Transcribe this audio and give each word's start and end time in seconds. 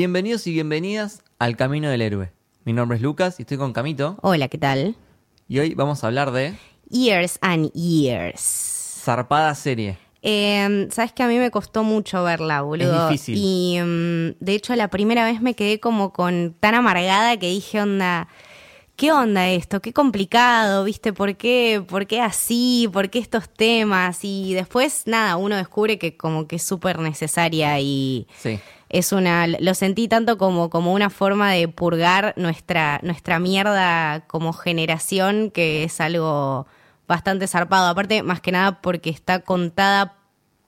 Bienvenidos 0.00 0.46
y 0.46 0.52
bienvenidas 0.52 1.22
al 1.38 1.58
Camino 1.58 1.90
del 1.90 2.00
Héroe. 2.00 2.32
Mi 2.64 2.72
nombre 2.72 2.96
es 2.96 3.02
Lucas 3.02 3.38
y 3.38 3.42
estoy 3.42 3.58
con 3.58 3.74
Camito. 3.74 4.16
Hola, 4.22 4.48
¿qué 4.48 4.56
tal? 4.56 4.96
Y 5.46 5.58
hoy 5.58 5.74
vamos 5.74 6.02
a 6.02 6.06
hablar 6.06 6.30
de 6.30 6.54
Years 6.88 7.36
and 7.42 7.70
Years. 7.74 8.40
Zarpada 9.04 9.54
Serie. 9.54 9.98
Eh, 10.22 10.88
Sabes 10.90 11.12
que 11.12 11.22
a 11.22 11.28
mí 11.28 11.38
me 11.38 11.50
costó 11.50 11.84
mucho 11.84 12.24
verla, 12.24 12.62
boludo. 12.62 13.10
difícil. 13.10 13.34
Y 13.36 13.78
mm, 13.78 14.42
de 14.42 14.54
hecho, 14.54 14.74
la 14.74 14.88
primera 14.88 15.22
vez 15.26 15.42
me 15.42 15.52
quedé 15.52 15.80
como 15.80 16.14
con 16.14 16.56
tan 16.58 16.74
amargada 16.74 17.36
que 17.36 17.50
dije, 17.50 17.82
onda. 17.82 18.26
¿Qué 19.00 19.12
onda 19.12 19.48
esto? 19.48 19.80
Qué 19.80 19.94
complicado, 19.94 20.84
¿viste? 20.84 21.14
¿Por 21.14 21.34
qué? 21.34 21.82
¿Por 21.88 22.06
qué 22.06 22.20
así? 22.20 22.86
¿Por 22.92 23.08
qué 23.08 23.18
estos 23.18 23.48
temas? 23.48 24.18
Y 24.24 24.52
después, 24.52 25.04
nada, 25.06 25.38
uno 25.38 25.56
descubre 25.56 25.98
que 25.98 26.18
como 26.18 26.46
que 26.46 26.56
es 26.56 26.62
súper 26.62 26.98
necesaria 26.98 27.80
y 27.80 28.26
Sí. 28.36 28.60
es 28.90 29.12
una 29.12 29.46
lo 29.46 29.72
sentí 29.72 30.06
tanto 30.06 30.36
como 30.36 30.68
como 30.68 30.92
una 30.92 31.08
forma 31.08 31.50
de 31.50 31.66
purgar 31.66 32.34
nuestra 32.36 33.00
nuestra 33.02 33.38
mierda 33.38 34.26
como 34.26 34.52
generación 34.52 35.50
que 35.50 35.84
es 35.84 35.98
algo 36.02 36.66
bastante 37.08 37.48
zarpado 37.48 37.88
aparte 37.88 38.22
más 38.22 38.42
que 38.42 38.52
nada 38.52 38.82
porque 38.82 39.08
está 39.08 39.40
contada 39.40 40.18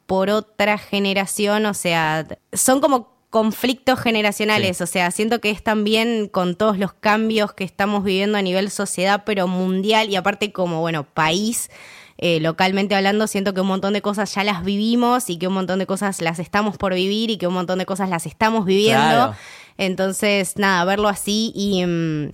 por 0.07 0.31
otra 0.31 0.79
generación 0.79 1.67
o 1.67 1.75
sea 1.75 2.27
son 2.55 2.81
como 2.81 3.12
conflictos 3.33 3.99
generacionales 3.99 4.77
Sí. 4.77 4.83
o 4.85 4.87
sea 4.87 5.11
siento 5.11 5.41
que 5.41 5.49
es 5.51 5.63
también 5.65 6.29
con 6.29 6.55
todos 6.55 6.79
los 6.79 6.93
cambios 6.93 7.55
que 7.55 7.65
estamos 7.65 8.05
viviendo 8.05 8.37
a 8.37 8.43
nivel 8.43 8.71
sociedad 8.71 9.23
pero 9.25 9.49
mundial 9.49 10.11
y 10.11 10.17
aparte 10.17 10.53
como 10.53 10.81
bueno 10.81 11.05
país 11.05 11.71
eh, 12.19 12.39
localmente 12.41 12.95
hablando, 12.95 13.27
siento 13.27 13.53
que 13.53 13.63
un 13.63 13.67
montón 13.67 13.95
de 13.95 14.03
cosas 14.03 14.33
ya 14.33 14.45
las 14.45 14.63
vivimos 14.65 15.29
y 15.29 15.39
que 15.39 15.49
un 15.49 15.55
montón 15.55 15.81
de 15.81 15.87
cosas 15.87 16.21
las 16.21 16.39
estamos 16.39 16.77
por 16.77 16.95
vivir 16.95 17.31
y 17.31 17.37
que 17.39 17.49
un 17.49 17.55
montón 17.55 17.81
de 17.81 17.87
cosas 17.87 18.09
las 18.11 18.27
estamos 18.27 18.65
viviendo. 18.65 19.01
Claro. 19.03 19.35
Entonces, 19.77 20.57
nada, 20.57 20.85
verlo 20.85 21.09
así 21.09 21.51
y 21.57 21.85
mm, 21.85 22.33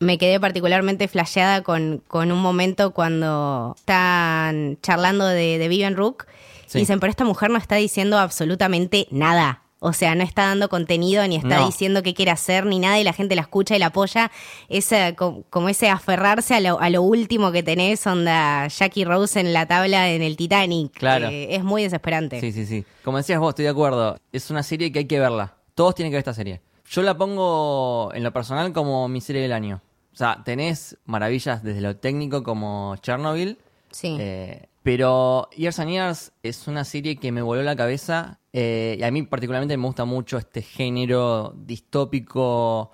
me 0.00 0.18
quedé 0.18 0.40
particularmente 0.40 1.06
flasheada 1.06 1.62
con, 1.62 2.02
con 2.08 2.32
un 2.32 2.40
momento 2.40 2.90
cuando 2.92 3.74
están 3.78 4.78
charlando 4.82 5.26
de, 5.26 5.58
de 5.58 5.68
Vivian 5.68 5.94
Rook 5.94 6.24
Sí. 6.66 6.78
y 6.78 6.80
dicen, 6.80 6.98
pero 6.98 7.10
esta 7.10 7.24
mujer 7.24 7.50
no 7.50 7.58
está 7.58 7.76
diciendo 7.76 8.18
absolutamente 8.18 9.06
nada. 9.12 9.62
O 9.86 9.92
sea, 9.92 10.14
no 10.14 10.24
está 10.24 10.46
dando 10.46 10.68
contenido, 10.70 11.26
ni 11.28 11.36
está 11.36 11.58
No. 11.60 11.66
diciendo 11.66 12.02
qué 12.02 12.14
quiere 12.14 12.30
hacer, 12.30 12.64
ni 12.64 12.78
nada, 12.78 12.98
y 12.98 13.04
la 13.04 13.12
gente 13.12 13.34
la 13.34 13.42
escucha 13.42 13.76
y 13.76 13.78
la 13.78 13.86
apoya. 13.86 14.30
Ese, 14.70 15.14
co- 15.14 15.44
como 15.50 15.68
ese 15.68 15.90
aferrarse 15.90 16.54
a 16.54 16.60
lo, 16.60 16.80
a 16.80 16.88
lo 16.88 17.02
último 17.02 17.52
que 17.52 17.62
tenés, 17.62 18.06
onda 18.06 18.66
Jackie 18.68 19.04
Rose 19.04 19.38
en 19.40 19.52
la 19.52 19.66
tabla 19.66 20.10
en 20.10 20.22
el 20.22 20.36
Titanic. 20.36 20.92
Claro. 20.94 21.28
Es 21.30 21.62
muy 21.62 21.82
desesperante. 21.82 22.40
Sí, 22.40 22.52
sí, 22.52 22.64
sí. 22.64 22.84
Como 23.04 23.18
decías 23.18 23.38
vos, 23.40 23.50
estoy 23.50 23.64
de 23.64 23.70
acuerdo. 23.72 24.18
Es 24.32 24.50
una 24.50 24.62
serie 24.62 24.90
que 24.90 25.00
hay 25.00 25.04
que 25.06 25.18
verla. 25.20 25.54
Todos 25.74 25.94
tienen 25.94 26.10
que 26.10 26.14
ver 26.14 26.20
esta 26.20 26.34
serie. 26.34 26.62
Yo 26.88 27.02
la 27.02 27.16
pongo 27.16 28.10
en 28.14 28.22
lo 28.22 28.32
personal 28.32 28.72
como 28.72 29.06
mi 29.08 29.20
serie 29.20 29.42
del 29.42 29.52
año. 29.52 29.82
O 30.12 30.16
sea, 30.16 30.42
tenés 30.44 30.96
maravillas 31.04 31.62
desde 31.62 31.80
lo 31.80 31.96
técnico 31.96 32.42
como 32.42 32.96
Chernobyl. 33.02 33.58
Sí. 33.90 34.16
Eh, 34.18 34.66
pero 34.82 35.48
Years 35.56 35.78
and 35.80 35.90
Years 35.90 36.32
es 36.42 36.68
una 36.68 36.84
serie 36.84 37.16
que 37.16 37.32
me 37.32 37.42
voló 37.42 37.62
la 37.62 37.74
cabeza. 37.76 38.38
Eh, 38.56 38.96
y 38.98 39.02
a 39.02 39.10
mí 39.10 39.24
particularmente 39.24 39.76
me 39.76 39.84
gusta 39.86 40.04
mucho 40.04 40.38
este 40.38 40.62
género 40.62 41.52
distópico, 41.56 42.92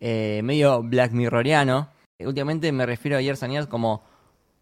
eh, 0.00 0.40
medio 0.42 0.82
Black 0.82 1.12
Mirroriano. 1.12 1.90
Eh, 2.18 2.26
últimamente 2.26 2.72
me 2.72 2.86
refiero 2.86 3.18
a 3.18 3.20
Years 3.20 3.42
and 3.42 3.52
Years 3.52 3.66
como 3.66 4.02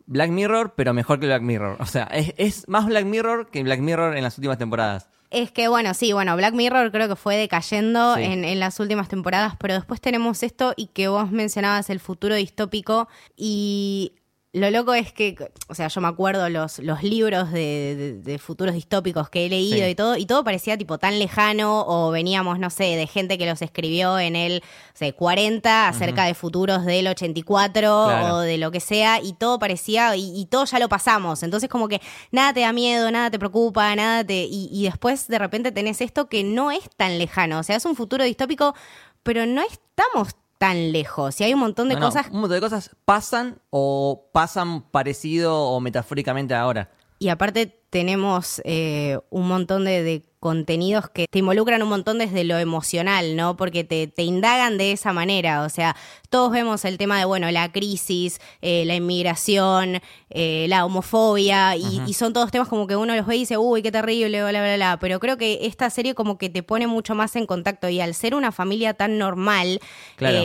Black 0.06 0.30
Mirror, 0.30 0.74
pero 0.76 0.92
mejor 0.92 1.20
que 1.20 1.26
Black 1.26 1.42
Mirror. 1.42 1.76
O 1.80 1.86
sea, 1.86 2.04
es, 2.12 2.34
es 2.36 2.68
más 2.68 2.86
Black 2.86 3.04
Mirror 3.06 3.48
que 3.50 3.62
Black 3.62 3.78
Mirror 3.80 4.16
en 4.16 4.24
las 4.24 4.36
últimas 4.38 4.58
temporadas. 4.58 5.08
Es 5.30 5.52
que 5.52 5.68
bueno, 5.68 5.94
sí, 5.94 6.12
bueno, 6.12 6.34
Black 6.36 6.54
Mirror 6.54 6.90
creo 6.90 7.06
que 7.08 7.14
fue 7.14 7.36
decayendo 7.36 8.16
Sí. 8.16 8.24
en, 8.24 8.44
en 8.44 8.58
las 8.58 8.80
últimas 8.80 9.08
temporadas, 9.08 9.54
pero 9.60 9.74
después 9.74 10.00
tenemos 10.00 10.42
esto 10.42 10.74
y 10.76 10.88
que 10.88 11.06
vos 11.06 11.30
mencionabas 11.30 11.88
el 11.90 12.00
futuro 12.00 12.34
distópico 12.34 13.06
y 13.36 14.14
lo 14.52 14.68
loco 14.72 14.94
es 14.94 15.12
que, 15.12 15.36
o 15.68 15.74
sea, 15.76 15.86
yo 15.86 16.00
me 16.00 16.08
acuerdo 16.08 16.48
los, 16.48 16.80
los 16.80 17.04
libros 17.04 17.52
de, 17.52 17.94
de- 17.96 18.12
de 18.20 18.38
futuros 18.40 18.74
distópicos 18.74 19.30
que 19.30 19.46
he 19.46 19.48
leído 19.48 19.84
Sí. 19.86 19.90
y 19.92 19.94
todo, 19.94 20.16
y 20.16 20.26
todo 20.26 20.42
parecía 20.42 20.76
tipo 20.76 20.98
tan 20.98 21.20
lejano 21.20 21.84
o 21.86 22.10
veníamos, 22.10 22.58
no 22.58 22.68
sé, 22.68 22.96
de 22.96 23.06
gente 23.06 23.38
que 23.38 23.46
los 23.46 23.62
escribió 23.62 24.18
en 24.18 24.34
el, 24.34 24.60
o 24.92 24.96
sea, 24.96 25.12
40 25.12 25.86
acerca 25.88 26.24
de 26.24 26.34
futuros 26.34 26.84
del 26.84 27.06
84 27.06 28.04
Claro. 28.06 28.34
o 28.36 28.40
de 28.40 28.58
lo 28.58 28.72
que 28.72 28.80
sea, 28.80 29.20
y 29.22 29.34
todo 29.34 29.60
parecía, 29.60 30.16
y, 30.16 30.32
y 30.40 30.46
todo 30.46 30.64
ya 30.64 30.80
lo 30.80 30.88
pasamos. 30.88 31.44
Entonces, 31.44 31.68
como 31.70 31.86
que 31.86 32.00
nada 32.32 32.52
te 32.52 32.60
da 32.60 32.72
miedo, 32.72 33.08
nada 33.12 33.30
te 33.30 33.38
preocupa, 33.38 33.94
nada 33.94 34.24
te. 34.24 34.44
Y, 34.50 34.68
y 34.72 34.82
después 34.82 35.28
de 35.28 35.38
repente 35.38 35.70
tenés 35.70 36.00
esto 36.00 36.28
que 36.28 36.42
no 36.42 36.72
es 36.72 36.90
tan 36.96 37.18
lejano. 37.18 37.60
O 37.60 37.62
sea, 37.62 37.76
es 37.76 37.84
un 37.84 37.94
futuro 37.94 38.24
distópico, 38.24 38.74
pero 39.22 39.46
no 39.46 39.62
estamos 39.62 40.34
tan 40.60 40.92
lejos. 40.92 41.40
Y 41.40 41.44
hay 41.44 41.54
un 41.54 41.60
montón 41.60 41.88
de 41.88 41.94
No, 41.94 42.00
no, 42.00 42.06
cosas. 42.08 42.26
un 42.26 42.40
montón 42.42 42.56
de 42.56 42.60
cosas 42.60 42.90
pasan 43.06 43.62
o 43.70 44.28
pasan 44.30 44.82
parecido 44.82 45.58
o 45.58 45.80
metafóricamente 45.80 46.54
ahora. 46.54 46.90
Y 47.18 47.28
aparte 47.30 47.79
tenemos 47.90 48.62
eh, 48.64 49.18
un 49.30 49.48
montón 49.48 49.84
de, 49.84 50.02
de 50.02 50.22
contenidos 50.40 51.10
que 51.10 51.26
te 51.28 51.40
involucran 51.40 51.82
un 51.82 51.90
montón 51.90 52.18
desde 52.18 52.44
lo 52.44 52.56
emocional, 52.58 53.36
¿no? 53.36 53.56
Porque 53.56 53.84
te, 53.84 54.06
te 54.06 54.22
indagan 54.22 54.78
de 54.78 54.92
esa 54.92 55.12
manera. 55.12 55.64
O 55.64 55.68
sea, 55.68 55.94
todos 56.30 56.50
vemos 56.50 56.84
el 56.86 56.96
tema 56.96 57.18
de, 57.18 57.26
bueno, 57.26 57.50
la 57.50 57.70
crisis, 57.70 58.40
eh, 58.62 58.84
la 58.86 58.94
inmigración, 58.94 60.00
eh, 60.30 60.66
la 60.68 60.86
homofobia, 60.86 61.76
y, 61.76 62.00
y 62.06 62.14
son 62.14 62.32
todos 62.32 62.50
temas 62.50 62.68
como 62.68 62.86
que 62.86 62.96
uno 62.96 63.14
los 63.14 63.26
ve 63.26 63.36
y 63.36 63.40
dice, 63.40 63.58
uy, 63.58 63.82
qué 63.82 63.92
terrible, 63.92 64.40
bla, 64.40 64.50
bla, 64.62 64.76
bla. 64.76 64.98
Pero 64.98 65.20
creo 65.20 65.36
que 65.36 65.58
esta 65.62 65.90
serie 65.90 66.14
como 66.14 66.38
que 66.38 66.48
te 66.48 66.62
pone 66.62 66.86
mucho 66.86 67.14
más 67.14 67.36
en 67.36 67.44
contacto. 67.44 67.90
Y 67.90 68.00
al 68.00 68.14
ser 68.14 68.34
una 68.34 68.50
familia 68.50 68.94
tan 68.94 69.18
normal, 69.18 69.80
Claro. 70.16 70.38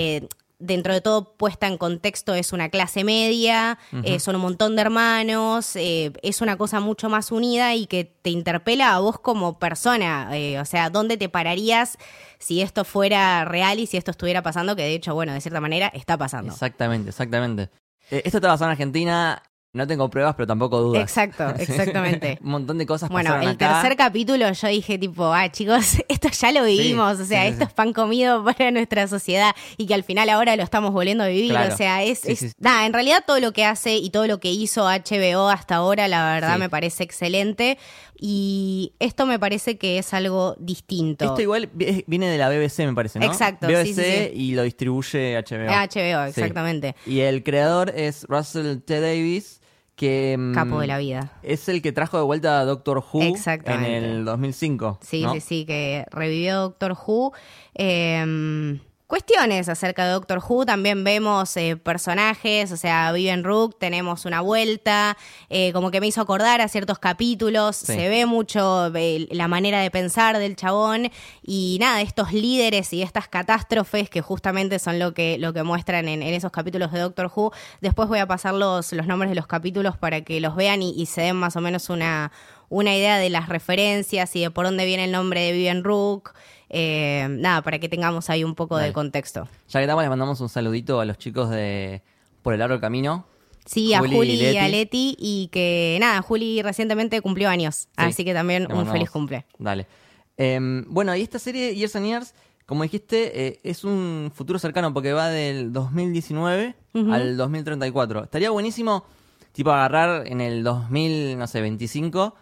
Dentro 0.59 0.93
de 0.93 1.01
todo 1.01 1.35
puesta 1.37 1.67
en 1.67 1.77
contexto 1.77 2.33
es 2.33 2.53
una 2.53 2.69
clase 2.69 3.03
media, 3.03 3.77
eh, 4.03 4.19
son 4.19 4.35
un 4.35 4.41
montón 4.41 4.75
de 4.75 4.81
hermanos, 4.81 5.75
eh, 5.75 6.11
es 6.21 6.41
una 6.41 6.57
cosa 6.57 6.79
mucho 6.79 7.09
más 7.09 7.31
unida 7.31 7.75
y 7.75 7.87
que 7.87 8.05
te 8.05 8.29
interpela 8.29 8.93
a 8.93 8.99
vos 8.99 9.19
como 9.19 9.59
persona, 9.59 10.29
eh, 10.37 10.59
o 10.59 10.65
sea, 10.65 10.89
¿dónde 10.89 11.17
te 11.17 11.29
pararías 11.29 11.97
si 12.39 12.61
esto 12.61 12.85
fuera 12.85 13.45
real 13.45 13.79
y 13.79 13.87
si 13.87 13.97
esto 13.97 14.11
estuviera 14.11 14.41
pasando? 14.41 14.75
Que 14.75 14.83
de 14.83 14.93
hecho, 14.93 15.13
bueno, 15.13 15.33
de 15.33 15.41
cierta 15.41 15.61
manera 15.61 15.87
está 15.87 16.17
pasando. 16.17 16.53
Exactamente, 16.53 17.09
exactamente. 17.09 17.69
Esto 18.09 18.37
está 18.37 18.47
basado 18.47 18.65
en 18.65 18.71
Argentina. 18.71 19.41
No 19.75 19.85
tengo 19.85 20.09
pruebas, 20.09 20.35
pero 20.35 20.47
tampoco 20.47 20.79
dudas. 20.81 21.01
Exacto, 21.03 21.47
exactamente. 21.59 22.39
un 22.41 22.49
montón 22.51 22.77
de 22.77 22.85
cosas 22.85 23.09
Bueno, 23.09 23.29
pasaron 23.31 23.49
el 23.49 23.55
acá. 23.55 23.81
tercer 23.81 23.97
capítulo 23.97 24.51
yo 24.51 24.67
dije 24.69 24.97
tipo, 24.97 25.25
ah, 25.33 25.51
chicos, 25.51 25.97
esto 26.07 26.29
ya 26.29 26.51
lo 26.53 26.63
vivimos, 26.63 27.17
Sí, 27.17 27.23
o 27.23 27.25
sea, 27.25 27.41
sí, 27.43 27.47
esto 27.49 27.65
sí. 27.65 27.67
es 27.67 27.73
pan 27.73 27.91
comido 27.93 28.43
para 28.45 28.71
nuestra 28.71 29.07
sociedad 29.07 29.53
y 29.77 29.85
que 29.85 29.93
al 29.93 30.03
final 30.03 30.29
ahora 30.29 30.55
lo 30.55 30.63
estamos 30.63 30.91
volviendo 30.93 31.23
a 31.23 31.27
vivir, 31.27 31.51
Claro. 31.51 31.73
o 31.73 31.77
sea, 31.77 32.03
es, 32.03 32.23
nada, 32.57 32.85
en 32.85 32.93
realidad 32.93 33.23
todo 33.27 33.39
lo 33.39 33.51
que 33.51 33.65
hace 33.65 33.97
y 33.97 34.09
todo 34.09 34.27
lo 34.27 34.39
que 34.39 34.51
hizo 34.51 34.85
HBO 34.85 35.49
hasta 35.49 35.75
ahora, 35.75 36.07
la 36.07 36.33
verdad 36.33 36.57
me 36.57 36.69
parece 36.69 37.03
excelente 37.03 37.77
y 38.17 38.93
esto 38.99 39.25
me 39.25 39.39
parece 39.39 39.77
que 39.77 39.97
es 39.97 40.13
algo 40.13 40.55
distinto. 40.57 41.25
Esto 41.25 41.41
igual 41.41 41.69
vi- 41.73 42.03
viene 42.07 42.29
de 42.29 42.37
la 42.37 42.47
BBC, 42.49 42.85
me 42.85 42.93
parece, 42.93 43.19
¿no? 43.19 43.25
Exacto, 43.25 43.67
BBC 43.67 43.85
sí, 43.87 43.93
sí, 43.93 44.01
sí. 44.01 44.29
y 44.33 44.55
lo 44.55 44.63
distribuye 44.63 45.35
HBO. 45.37 45.67
HBO, 45.69 46.23
exactamente. 46.25 46.95
Y 47.05 47.19
el 47.19 47.43
creador 47.43 47.91
es 47.95 48.23
Russell 48.29 48.77
T. 48.79 49.01
Davis, 49.01 49.59
que 49.95 50.35
mm, 50.37 50.53
Capo 50.53 50.79
de 50.79 50.87
la 50.87 50.97
vida. 50.97 51.31
es 51.43 51.69
el 51.69 51.81
que 51.81 51.91
trajo 51.91 52.17
de 52.17 52.23
vuelta 52.23 52.59
a 52.59 52.65
Doctor 52.65 53.03
Who 53.11 53.21
en 53.21 53.83
el 53.85 54.25
2005. 54.25 54.99
Sí, 55.01 55.23
¿no? 55.23 55.33
sí, 55.33 55.41
sí, 55.41 55.65
que 55.65 56.05
revivió 56.11 56.61
Doctor 56.61 56.97
Who. 57.05 57.33
Eh, 57.73 58.79
cuestiones 59.07 59.69
acerca 59.69 60.05
de 60.05 60.11
Doctor 60.13 60.41
Who, 60.47 60.65
también 60.65 61.03
vemos 61.03 61.55
eh, 61.57 61.77
personajes, 61.77 62.71
o 62.71 62.77
sea, 62.77 63.11
Vivian 63.11 63.43
Rook, 63.43 63.77
tenemos 63.79 64.25
una 64.25 64.41
vuelta, 64.41 65.15
eh, 65.49 65.71
como 65.73 65.91
que 65.91 66.01
me 66.01 66.07
hizo 66.07 66.21
acordar 66.21 66.59
a 66.61 66.67
ciertos 66.67 66.97
capítulos, 66.99 67.75
Sí. 67.75 67.85
se 67.93 68.09
ve 68.09 68.25
mucho 68.25 68.91
eh, 68.95 69.27
la 69.31 69.47
manera 69.47 69.79
de 69.81 69.91
pensar 69.91 70.39
del 70.39 70.55
chabón 70.55 71.11
y 71.43 71.77
nada, 71.79 72.01
estos 72.01 72.33
líderes 72.33 72.91
y 72.93 73.03
estas 73.03 73.27
catástrofes 73.27 74.09
que 74.09 74.21
justamente 74.21 74.79
son 74.79 74.97
lo 74.97 75.13
que, 75.13 75.37
lo 75.37 75.53
que 75.53 75.61
muestran 75.63 76.07
en, 76.07 76.23
en 76.23 76.33
esos 76.33 76.51
capítulos 76.51 76.91
de 76.91 76.99
Doctor 76.99 77.31
Who. 77.33 77.51
Después 77.81 78.09
voy 78.09 78.19
a 78.19 78.27
pasar 78.27 78.55
los, 78.55 78.91
los 78.91 79.05
nombres 79.05 79.29
de 79.29 79.35
los 79.35 79.47
capítulos 79.47 79.97
para 79.97 80.21
que 80.21 80.39
los 80.39 80.55
vean 80.55 80.81
y, 80.81 80.91
y 80.95 81.05
se 81.05 81.21
den 81.21 81.35
más 81.35 81.55
o 81.55 81.61
menos 81.61 81.89
una, 81.89 82.31
una 82.69 82.95
idea 82.95 83.17
de 83.19 83.29
las 83.29 83.49
referencias 83.49 84.35
y 84.35 84.41
de 84.41 84.49
por 84.51 84.65
dónde 84.65 84.85
viene 84.85 85.03
el 85.05 85.11
nombre 85.11 85.41
de 85.41 85.51
Vivian 85.51 85.83
Rook. 85.83 86.33
Eh, 86.77 87.25
nada, 87.29 87.61
para 87.61 87.79
que 87.79 87.87
tengamos 87.87 88.29
ahí 88.29 88.43
un 88.43 88.53
poco 88.53 88.75
Dale. 88.75 88.87
de 88.87 88.93
contexto. 88.93 89.47
Ya 89.69 89.79
que 89.79 89.85
estamos, 89.85 90.03
le 90.03 90.09
mandamos 90.09 90.41
un 90.41 90.49
saludito 90.49 90.99
a 90.99 91.05
los 91.05 91.17
chicos 91.17 91.49
de 91.49 92.01
Por 92.41 92.53
el 92.53 92.59
Largo 92.59 92.81
Camino. 92.81 93.25
Sí, 93.65 93.93
a 93.93 93.99
Juli 93.99 94.11
y 94.11 94.17
Juli 94.17 94.31
y, 94.31 94.37
Leti. 94.41 94.57
a 94.57 94.67
Leti 94.67 95.15
y 95.17 95.47
que 95.53 95.97
nada, 96.01 96.21
Juli 96.21 96.61
recientemente 96.61 97.21
cumplió 97.21 97.47
años, 97.47 97.87
así 97.95 98.25
que 98.25 98.33
también 98.33 98.69
un 98.69 98.85
feliz 98.87 99.09
cumple. 99.09 99.45
Dale. 99.57 99.87
Em, 100.35 100.83
bueno, 100.89 101.15
y 101.15 101.21
esta 101.21 101.39
serie, 101.39 101.73
Years 101.75 101.95
and 101.95 102.07
Years, 102.07 102.33
como 102.65 102.83
dijiste, 102.83 103.47
eh, 103.47 103.59
es 103.63 103.85
un 103.85 104.29
futuro 104.35 104.59
cercano 104.59 104.93
porque 104.93 105.13
va 105.13 105.29
del 105.29 105.71
2019 105.71 106.75
al 106.93 107.37
2034. 107.37 108.25
Estaría 108.25 108.49
buenísimo, 108.49 109.05
tipo, 109.53 109.71
agarrar 109.71 110.27
en 110.27 110.41
el 110.41 110.61
2000, 110.65 111.37
no 111.37 111.47
sé, 111.47 111.61
25 111.61 112.35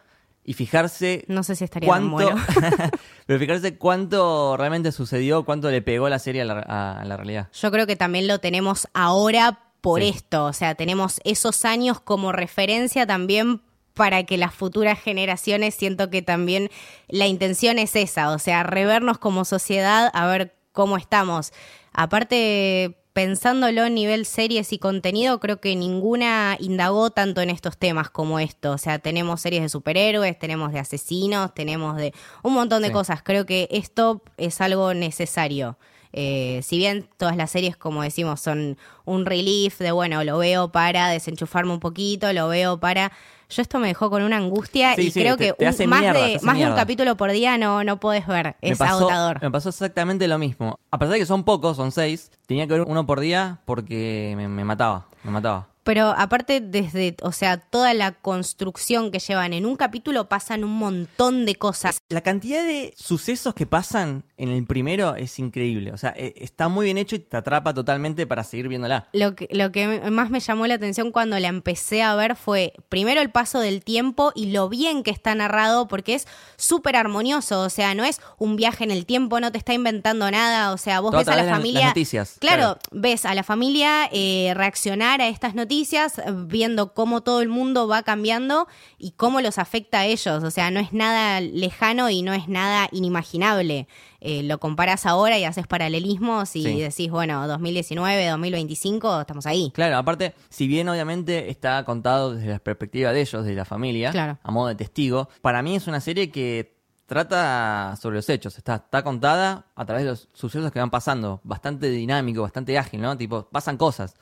y 0.45 0.53
fijarse 0.53 1.23
No 1.27 1.43
sé 1.43 1.55
si 1.55 1.63
estaría 1.63 1.89
tan 1.89 2.09
cuánto, 2.09 2.31
bueno. 2.31 2.41
pero 3.25 3.39
fijarse 3.39 3.77
cuánto 3.77 4.57
realmente 4.57 4.91
sucedió, 4.91 5.45
cuánto 5.45 5.69
le 5.71 5.81
pegó 5.81 6.09
la 6.09 6.19
serie 6.19 6.41
a 6.41 6.45
la, 6.45 6.59
a- 6.67 6.99
a 7.01 7.05
la 7.05 7.15
realidad. 7.17 7.47
Yo 7.53 7.71
creo 7.71 7.87
que 7.87 7.95
también 7.95 8.27
lo 8.27 8.39
tenemos 8.39 8.87
ahora 8.93 9.59
por 9.81 10.01
Sí. 10.01 10.09
esto, 10.09 10.45
o 10.45 10.53
sea, 10.53 10.75
tenemos 10.75 11.19
esos 11.25 11.65
años 11.65 11.99
como 11.99 12.31
referencia 12.31 13.05
también 13.05 13.61
para 13.93 14.23
que 14.23 14.37
las 14.37 14.53
futuras 14.53 14.99
generaciones 14.99 15.75
siento 15.75 16.09
que 16.09 16.21
también 16.21 16.69
la 17.09 17.27
intención 17.27 17.77
es 17.79 17.95
esa, 17.95 18.31
o 18.31 18.39
sea, 18.39 18.63
revernos 18.63 19.17
como 19.19 19.45
sociedad 19.45 20.09
a 20.13 20.25
ver 20.25 20.55
cómo 20.71 20.97
estamos. 20.97 21.51
Aparte, 21.91 22.97
pensándolo 23.13 23.83
a 23.83 23.89
nivel 23.89 24.25
series 24.25 24.73
y 24.73 24.79
contenido, 24.79 25.39
creo 25.39 25.61
que 25.61 25.75
ninguna 25.75 26.57
indagó 26.59 27.11
tanto 27.11 27.41
en 27.41 27.49
estos 27.51 27.77
temas 27.77 28.09
como 28.09 28.39
esto. 28.39 28.71
O 28.71 28.77
sea, 28.77 28.99
tenemos 28.99 29.41
series 29.41 29.61
de 29.61 29.69
superhéroes, 29.69 30.37
tenemos 30.37 30.71
de 30.73 30.79
asesinos, 30.79 31.53
tenemos 31.53 31.95
de 31.97 32.13
un 32.41 32.53
montón 32.53 32.81
de 32.81 32.87
Sí. 32.89 32.93
cosas. 32.93 33.21
Creo 33.23 33.45
que 33.45 33.67
esto 33.71 34.21
es 34.37 34.59
algo 34.61 34.93
necesario. 34.93 35.77
Eh, 36.15 36.61
si 36.63 36.77
bien 36.77 37.07
todas 37.17 37.37
las 37.37 37.49
series, 37.51 37.75
como 37.77 38.03
decimos, 38.03 38.39
son 38.39 38.77
un 39.05 39.25
relief 39.25 39.79
de, 39.79 39.91
bueno, 39.91 40.23
lo 40.23 40.37
veo 40.37 40.71
para 40.71 41.09
desenchufarme 41.09 41.71
un 41.73 41.79
poquito, 41.79 42.33
lo 42.33 42.47
veo 42.47 42.79
para... 42.79 43.11
Yo 43.55 43.61
esto 43.61 43.79
me 43.79 43.87
dejó 43.87 44.09
con 44.09 44.23
una 44.23 44.37
angustia 44.37 44.95
Sí, 44.95 45.03
y 45.03 45.11
sí, 45.11 45.19
creo 45.21 45.37
te- 45.37 45.45
que 45.47 45.53
te 45.53 45.63
un- 45.65 45.69
hace 45.69 45.87
más, 45.87 46.01
mierda, 46.01 46.19
de, 46.19 46.39
más 46.41 46.57
de 46.57 46.67
un 46.67 46.75
capítulo 46.75 47.15
por 47.17 47.31
día 47.31 47.57
no, 47.57 47.83
no 47.83 47.99
puedes 47.99 48.25
ver. 48.27 48.55
Me 48.61 48.69
Es 48.71 48.77
pasó, 48.77 48.97
agotador. 48.99 49.41
me 49.41 49.51
pasó 49.51 49.69
exactamente 49.69 50.27
lo 50.27 50.37
mismo. 50.37 50.79
A 50.91 50.97
pesar 50.97 51.13
de 51.13 51.19
que 51.19 51.25
son 51.25 51.43
pocos, 51.43 51.77
son 51.77 51.91
seis, 51.91 52.31
tenía 52.47 52.65
que 52.67 52.73
ver 52.73 52.81
uno 52.87 53.05
por 53.05 53.19
día 53.19 53.59
porque 53.65 54.33
me, 54.35 54.47
me 54.47 54.63
mataba, 54.63 55.05
me 55.23 55.31
mataba. 55.31 55.67
Pero 55.83 56.13
aparte, 56.17 56.61
desde, 56.61 57.15
o 57.21 57.31
sea, 57.31 57.57
toda 57.57 57.93
la 57.93 58.13
construcción 58.13 59.11
que 59.11 59.19
llevan 59.19 59.53
en 59.53 59.65
un 59.65 59.75
capítulo 59.75 60.29
pasan 60.29 60.63
un 60.63 60.77
montón 60.77 61.45
de 61.45 61.55
cosas. 61.55 61.97
La 62.09 62.21
cantidad 62.21 62.63
de 62.65 62.93
sucesos 62.97 63.53
que 63.53 63.65
pasan 63.65 64.23
en 64.37 64.49
el 64.49 64.65
primero 64.65 65.15
es 65.15 65.39
increíble. 65.39 65.91
O 65.91 65.97
sea, 65.97 66.13
e- 66.15 66.33
está 66.37 66.67
muy 66.67 66.85
bien 66.85 66.97
hecho 66.97 67.15
y 67.15 67.19
te 67.19 67.37
atrapa 67.37 67.73
totalmente 67.73 68.25
para 68.27 68.43
seguir 68.43 68.67
viéndola. 68.67 69.07
Lo 69.13 69.35
que, 69.35 69.47
lo 69.51 69.71
que 69.71 70.01
más 70.11 70.29
me 70.29 70.39
llamó 70.39 70.67
la 70.67 70.75
atención 70.75 71.11
cuando 71.11 71.37
la 71.39 71.47
empecé 71.47 72.01
a 72.01 72.15
ver 72.15 72.35
fue 72.35 72.73
primero 72.89 73.21
el 73.21 73.29
paso 73.29 73.59
del 73.59 73.83
tiempo 73.83 74.31
y 74.35 74.51
lo 74.51 74.69
bien 74.69 75.03
que 75.03 75.11
está 75.11 75.35
narrado 75.35 75.87
porque 75.87 76.15
es 76.15 76.27
súper 76.55 76.95
armonioso, 76.95 77.61
o 77.61 77.69
sea, 77.69 77.93
no 77.95 78.03
es 78.05 78.21
un 78.37 78.55
viaje 78.55 78.83
en 78.83 78.91
el 78.91 79.05
tiempo, 79.05 79.39
no 79.39 79.51
te 79.51 79.57
está 79.57 79.73
inventando 79.73 80.29
nada, 80.31 80.71
o 80.71 80.77
sea, 80.77 80.99
vos 80.99 81.11
ves 81.11 81.27
a 81.27 81.35
la 81.35 81.43
familia... 81.55 81.79
las 81.81 81.89
noticias, 81.89 82.37
Claro, 82.39 82.61
claro. 82.61 82.79
ves 82.91 83.25
a 83.25 83.33
la 83.33 83.43
familia 83.43 84.09
eh, 84.11 84.53
reaccionar 84.55 85.21
a 85.21 85.27
estas 85.27 85.55
noticias, 85.55 85.72
eh, 85.81 86.31
viendo 86.45 86.93
cómo 86.93 87.21
todo 87.21 87.41
el 87.41 87.49
mundo 87.49 87.87
va 87.87 88.03
cambiando 88.03 88.67
y 88.97 89.11
cómo 89.11 89.41
los 89.41 89.57
afecta 89.57 89.99
a 89.99 90.05
ellos, 90.05 90.43
o 90.43 90.51
sea, 90.51 90.69
no 90.71 90.79
es 90.79 90.93
nada 90.93 91.41
lejano 91.41 92.09
y 92.09 92.21
no 92.21 92.33
es 92.33 92.47
nada 92.47 92.87
inimaginable. 92.91 93.87
Eh, 94.21 94.43
lo 94.43 94.57
comparas 94.59 95.05
ahora 95.05 95.37
y 95.37 95.43
haces 95.43 95.67
paralelismos 95.67 96.55
y 96.55 96.63
Sí. 96.63 96.79
decís, 96.79 97.11
bueno, 97.11 97.45
2019, 97.47 98.27
2025, 98.29 99.21
estamos 99.21 99.45
ahí. 99.45 99.71
Claro, 99.73 99.97
aparte, 99.97 100.33
si 100.49 100.67
bien 100.67 100.87
obviamente 100.87 101.49
está 101.49 101.83
contado 101.83 102.33
desde 102.35 102.51
la 102.51 102.59
perspectiva 102.59 103.11
de 103.11 103.21
ellos, 103.21 103.43
de 103.45 103.53
la 103.53 103.65
familia, 103.65 104.11
Claro. 104.11 104.37
a 104.41 104.51
modo 104.51 104.67
de 104.69 104.75
testigo, 104.75 105.27
para 105.41 105.61
mí 105.61 105.75
es 105.75 105.87
una 105.87 105.99
serie 105.99 106.31
que 106.31 106.71
trata 107.05 107.95
sobre 108.01 108.15
los 108.15 108.29
hechos, 108.29 108.57
está, 108.57 108.75
está 108.75 109.03
contada 109.03 109.65
a 109.75 109.85
través 109.85 110.05
de 110.05 110.11
los 110.11 110.27
sucesos 110.33 110.71
que 110.71 110.79
van 110.79 110.89
pasando, 110.89 111.41
bastante 111.43 111.89
dinámico, 111.89 112.41
bastante 112.41 112.77
ágil, 112.77 113.01
¿no? 113.01 113.17
Tipo, 113.17 113.43
pasan 113.51 113.77
cosas, 113.77 114.15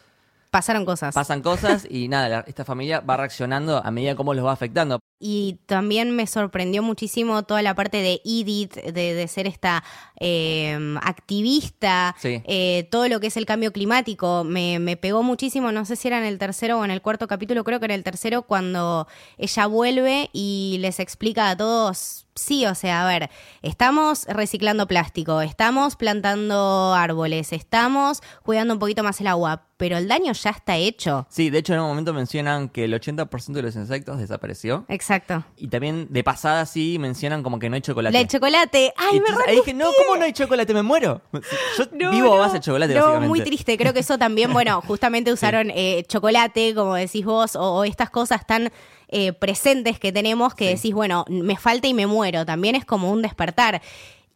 Pasaron 0.51 0.83
cosas. 0.85 1.15
pasan 1.15 1.41
cosas 1.41 1.87
y 1.89 2.09
nada, 2.09 2.27
la- 2.27 2.39
esta 2.45 2.65
familia 2.65 2.99
va 2.99 3.15
reaccionando 3.15 3.81
a 3.83 3.89
medida 3.89 4.15
cómo 4.15 4.33
los 4.33 4.45
va 4.45 4.51
afectando. 4.51 4.99
Y 5.17 5.59
también 5.65 6.11
me 6.15 6.27
sorprendió 6.27 6.83
muchísimo 6.83 7.43
toda 7.43 7.61
la 7.61 7.73
parte 7.73 7.97
de 8.01 8.21
Edith, 8.25 8.73
de, 8.75 9.13
de 9.13 9.27
ser 9.29 9.47
esta 9.47 9.83
eh, 10.19 10.77
activista, 11.03 12.15
Sí. 12.19 12.41
eh, 12.45 12.87
todo 12.91 13.07
lo 13.07 13.19
que 13.21 13.27
es 13.27 13.37
el 13.37 13.45
cambio 13.45 13.71
climático. 13.71 14.43
Me, 14.43 14.79
me 14.79 14.97
pegó 14.97 15.23
muchísimo, 15.23 15.71
no 15.71 15.85
sé 15.85 15.95
si 15.95 16.07
era 16.09 16.17
en 16.17 16.25
el 16.25 16.37
tercero 16.37 16.79
o 16.79 16.85
en 16.85 16.91
el 16.91 17.01
cuarto 17.01 17.27
capítulo, 17.27 17.63
creo 17.63 17.79
que 17.79 17.85
en 17.85 17.91
el 17.91 18.03
tercero, 18.03 18.41
cuando 18.41 19.07
ella 19.37 19.65
vuelve 19.67 20.29
y 20.33 20.77
les 20.81 20.99
explica 20.99 21.49
a 21.51 21.55
todos. 21.57 22.25
Sí, 22.41 22.65
o 22.65 22.73
sea, 22.73 23.03
a 23.03 23.07
ver, 23.07 23.29
estamos 23.61 24.25
reciclando 24.25 24.87
plástico, 24.87 25.41
estamos 25.41 25.95
plantando 25.95 26.93
árboles, 26.95 27.53
estamos 27.53 28.21
cuidando 28.43 28.73
un 28.73 28.79
poquito 28.79 29.03
más 29.03 29.21
el 29.21 29.27
agua, 29.27 29.67
pero 29.77 29.97
el 29.97 30.07
daño 30.07 30.33
ya 30.33 30.49
está 30.49 30.75
hecho. 30.77 31.27
Sí, 31.29 31.49
de 31.51 31.59
hecho 31.59 31.73
en 31.73 31.81
un 31.81 31.87
momento 31.87 32.13
mencionan 32.13 32.69
que 32.69 32.85
el 32.85 32.93
80% 32.93 33.53
de 33.53 33.61
los 33.61 33.75
insectos 33.75 34.17
desapareció. 34.17 34.85
Exacto. 34.87 35.43
Y 35.55 35.67
también 35.67 36.07
de 36.09 36.23
pasada 36.23 36.65
sí 36.65 36.97
mencionan 36.99 37.43
como 37.43 37.59
que 37.59 37.69
no 37.69 37.75
hay 37.75 37.81
chocolate. 37.81 38.13
La 38.13 38.19
de 38.19 38.27
chocolate. 38.27 38.93
Ay, 38.97 39.17
Y 39.17 39.19
me 39.19 39.27
ahí 39.47 39.55
dije, 39.57 39.73
no, 39.73 39.89
¿cómo 40.05 40.17
no 40.17 40.25
hay 40.25 40.33
chocolate? 40.33 40.73
Me 40.73 40.81
muero. 40.83 41.21
Yo 41.77 41.85
No, 41.91 42.11
vivo 42.11 42.27
no. 42.35 42.37
base 42.37 42.55
de 42.55 42.59
chocolate, 42.61 42.93
No, 42.93 43.01
básicamente. 43.01 43.27
muy 43.29 43.41
triste. 43.41 43.77
Creo 43.77 43.93
que 43.93 43.99
eso 43.99 44.17
también, 44.17 44.51
bueno, 44.51 44.81
justamente 44.87 45.31
usaron 45.31 45.69
eh, 45.71 46.03
chocolate, 46.07 46.73
como 46.75 46.95
decís 46.95 47.25
vos, 47.25 47.55
o, 47.55 47.61
o 47.79 47.83
estas 47.83 48.09
cosas 48.09 48.45
tan 48.47 48.71
eh, 49.11 49.33
presentes 49.33 49.99
que 49.99 50.11
tenemos 50.11 50.55
que 50.55 50.69
Sí. 50.69 50.75
decís, 50.75 50.93
bueno, 50.93 51.25
me 51.29 51.57
falta 51.57 51.87
y 51.87 51.93
me 51.93 52.07
muero. 52.07 52.45
También 52.45 52.75
es 52.75 52.85
como 52.85 53.11
un 53.11 53.21
despertar. 53.21 53.81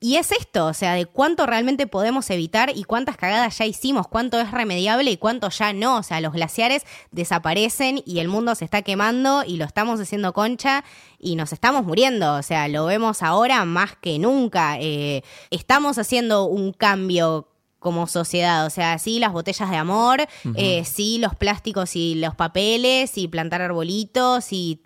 Y 0.01 0.17
es 0.17 0.31
esto, 0.33 0.65
o 0.67 0.73
sea, 0.73 0.93
de 0.93 1.05
cuánto 1.05 1.45
realmente 1.47 1.87
podemos 1.87 2.29
evitar 2.29 2.69
y 2.75 2.83
cuántas 2.83 3.15
cagadas 3.17 3.57
ya 3.57 3.65
hicimos, 3.65 4.07
cuánto 4.07 4.39
es 4.39 4.51
remediable 4.51 5.09
y 5.09 5.17
cuánto 5.17 5.49
ya 5.49 5.71
no. 5.73 5.97
O 5.97 6.03
sea, 6.03 6.19
los 6.21 6.33
glaciares 6.33 6.83
desaparecen 7.11 8.03
y 8.05 8.19
el 8.19 8.27
mundo 8.27 8.53
se 8.55 8.65
está 8.65 8.81
quemando 8.81 9.43
y 9.47 9.55
lo 9.57 9.65
estamos 9.65 9.99
haciendo 9.99 10.33
concha 10.33 10.83
y 11.17 11.35
nos 11.37 11.53
estamos 11.53 11.85
muriendo. 11.85 12.35
O 12.35 12.43
sea, 12.43 12.67
lo 12.67 12.85
vemos 12.85 13.23
ahora 13.23 13.63
más 13.65 13.95
que 13.95 14.19
nunca. 14.19 14.77
Eh, 14.79 15.23
estamos 15.49 15.97
haciendo 15.97 16.43
un 16.45 16.71
cambio 16.73 17.47
como 17.85 18.07
sociedad, 18.07 18.65
o 18.65 18.71
sea, 18.71 18.97
sí 18.97 19.19
las 19.19 19.31
botellas 19.31 19.69
de 19.69 19.77
amor, 19.77 20.25
eh, 20.55 20.83
sí 20.85 21.19
los 21.19 21.35
plásticos 21.35 21.95
y 21.95 22.15
los 22.15 22.33
papeles 22.33 23.15
y 23.15 23.27
plantar 23.27 23.61
arbolitos 23.61 24.51
y 24.51 24.81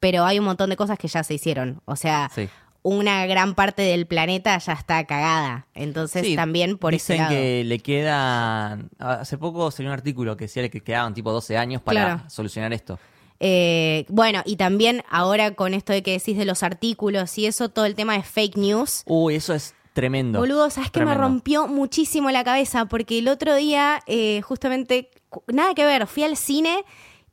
pero 0.00 0.24
hay 0.24 0.40
un 0.40 0.44
montón 0.44 0.68
de 0.70 0.76
cosas 0.76 0.98
que 0.98 1.06
ya 1.06 1.22
se 1.22 1.34
hicieron. 1.34 1.80
O 1.84 1.94
sea, 1.94 2.28
Sí. 2.34 2.48
una 2.82 3.26
gran 3.26 3.54
parte 3.54 3.82
del 3.82 4.06
planeta 4.06 4.58
ya 4.58 4.72
está 4.72 5.04
cagada. 5.06 5.66
Entonces 5.72 6.26
Sí, 6.26 6.34
también 6.36 6.78
por 6.78 6.94
ese 6.94 7.12
dicen 7.14 7.18
lado. 7.24 7.30
que 7.30 7.62
le 7.64 7.78
quedan. 7.78 8.90
Hace 8.98 9.38
poco 9.38 9.70
salió 9.70 9.88
un 9.90 9.94
artículo 9.94 10.36
que 10.36 10.44
decía 10.46 10.68
que 10.68 10.80
quedaban 10.82 11.14
tipo 11.14 11.30
12 11.32 11.56
años 11.56 11.80
para 11.80 12.00
Claro. 12.16 12.30
solucionar 12.30 12.72
esto. 12.72 12.98
Eh, 13.38 14.04
bueno, 14.08 14.42
y 14.46 14.56
también 14.56 15.02
ahora 15.10 15.54
con 15.54 15.74
esto 15.74 15.92
de 15.92 16.02
que 16.02 16.12
decís 16.12 16.36
de 16.36 16.44
los 16.44 16.62
artículos 16.62 17.36
y 17.38 17.46
eso, 17.46 17.68
todo 17.68 17.84
el 17.86 17.94
tema 17.94 18.14
de 18.14 18.22
fake 18.22 18.56
news. 18.56 19.02
Uy, 19.06 19.36
eso 19.36 19.54
es 19.54 19.74
tremendo. 19.96 20.38
Boludo, 20.38 20.70
¿sabes 20.70 20.90
que 20.92 21.00
me 21.00 21.06
Tremendo. 21.06 21.28
rompió 21.28 21.66
muchísimo 21.66 22.30
la 22.30 22.44
cabeza? 22.44 22.84
Porque 22.86 23.18
el 23.18 23.26
otro 23.28 23.56
día, 23.56 24.00
eh, 24.06 24.40
justamente, 24.42 25.10
cu- 25.28 25.42
nada 25.48 25.74
que 25.74 25.84
ver, 25.84 26.06
fui 26.06 26.22
al 26.22 26.36
cine 26.36 26.84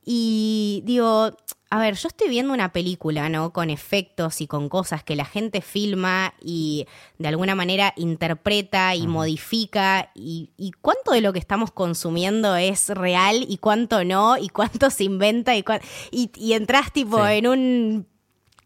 y 0.05 0.81
digo, 0.85 1.31
a 1.69 1.79
ver, 1.79 1.95
yo 1.95 2.07
estoy 2.07 2.29
viendo 2.29 2.53
una 2.53 2.71
película, 2.71 3.29
¿no? 3.29 3.51
Con 3.53 3.69
efectos 3.69 4.41
y 4.41 4.47
con 4.47 4.69
cosas 4.69 5.03
que 5.03 5.15
la 5.15 5.25
gente 5.25 5.61
filma 5.61 6.33
y 6.41 6.85
de 7.17 7.27
alguna 7.29 7.55
manera 7.55 7.93
interpreta 7.97 8.95
y 8.95 9.07
modifica. 9.07 10.11
Y, 10.13 10.51
y 10.57 10.71
cuánto 10.81 11.11
de 11.11 11.21
lo 11.21 11.33
que 11.33 11.39
estamos 11.39 11.71
consumiendo 11.71 12.55
es 12.55 12.89
real 12.89 13.45
y 13.47 13.57
cuánto 13.57 14.03
no? 14.03 14.37
Y 14.37 14.49
cuánto 14.49 14.89
se 14.89 15.03
inventa 15.05 15.55
y, 15.55 15.63
y, 16.11 16.29
y 16.35 16.53
entras 16.53 16.91
tipo 16.93 17.17
Sí. 17.25 17.33
en 17.33 17.47
un 17.47 18.07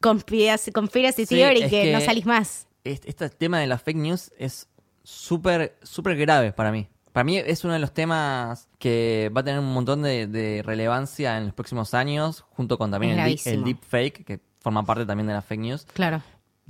conspiracy, 0.02 0.72
conspiracy 0.72 1.26
Sí, 1.26 1.36
theory 1.36 1.64
es 1.64 1.70
que, 1.70 1.82
que- 1.84 1.94
no 1.94 2.02
salís 2.02 2.26
más. 2.26 2.67
Este, 2.92 3.30
tema 3.30 3.60
de 3.60 3.68
las 3.68 3.82
fake 3.82 3.98
news 3.98 4.32
es 4.38 4.70
súper, 5.04 5.78
súper 5.84 6.16
grave 6.18 6.52
para 6.54 6.72
mí. 6.72 6.88
Para 7.12 7.24
mí 7.24 7.38
es 7.38 7.64
uno 7.64 7.74
de 7.74 7.80
los 7.80 7.94
temas 7.94 8.70
que 8.78 9.32
va 9.36 9.42
a 9.42 9.44
tener 9.44 9.60
un 9.60 9.74
montón 9.74 10.04
de, 10.04 10.28
de 10.28 10.62
relevancia 10.64 11.38
en 11.38 11.46
los 11.46 11.54
próximos 11.54 11.94
años, 11.94 12.46
junto 12.52 12.78
con 12.78 12.92
también 12.92 13.18
el, 13.18 13.40
el 13.46 13.64
deepfake, 13.64 14.24
que 14.24 14.40
forma 14.60 14.84
parte 14.84 15.06
también 15.06 15.28
de 15.28 15.34
las 15.34 15.46
fake 15.46 15.62
news. 15.62 15.86
Claro. 15.94 16.22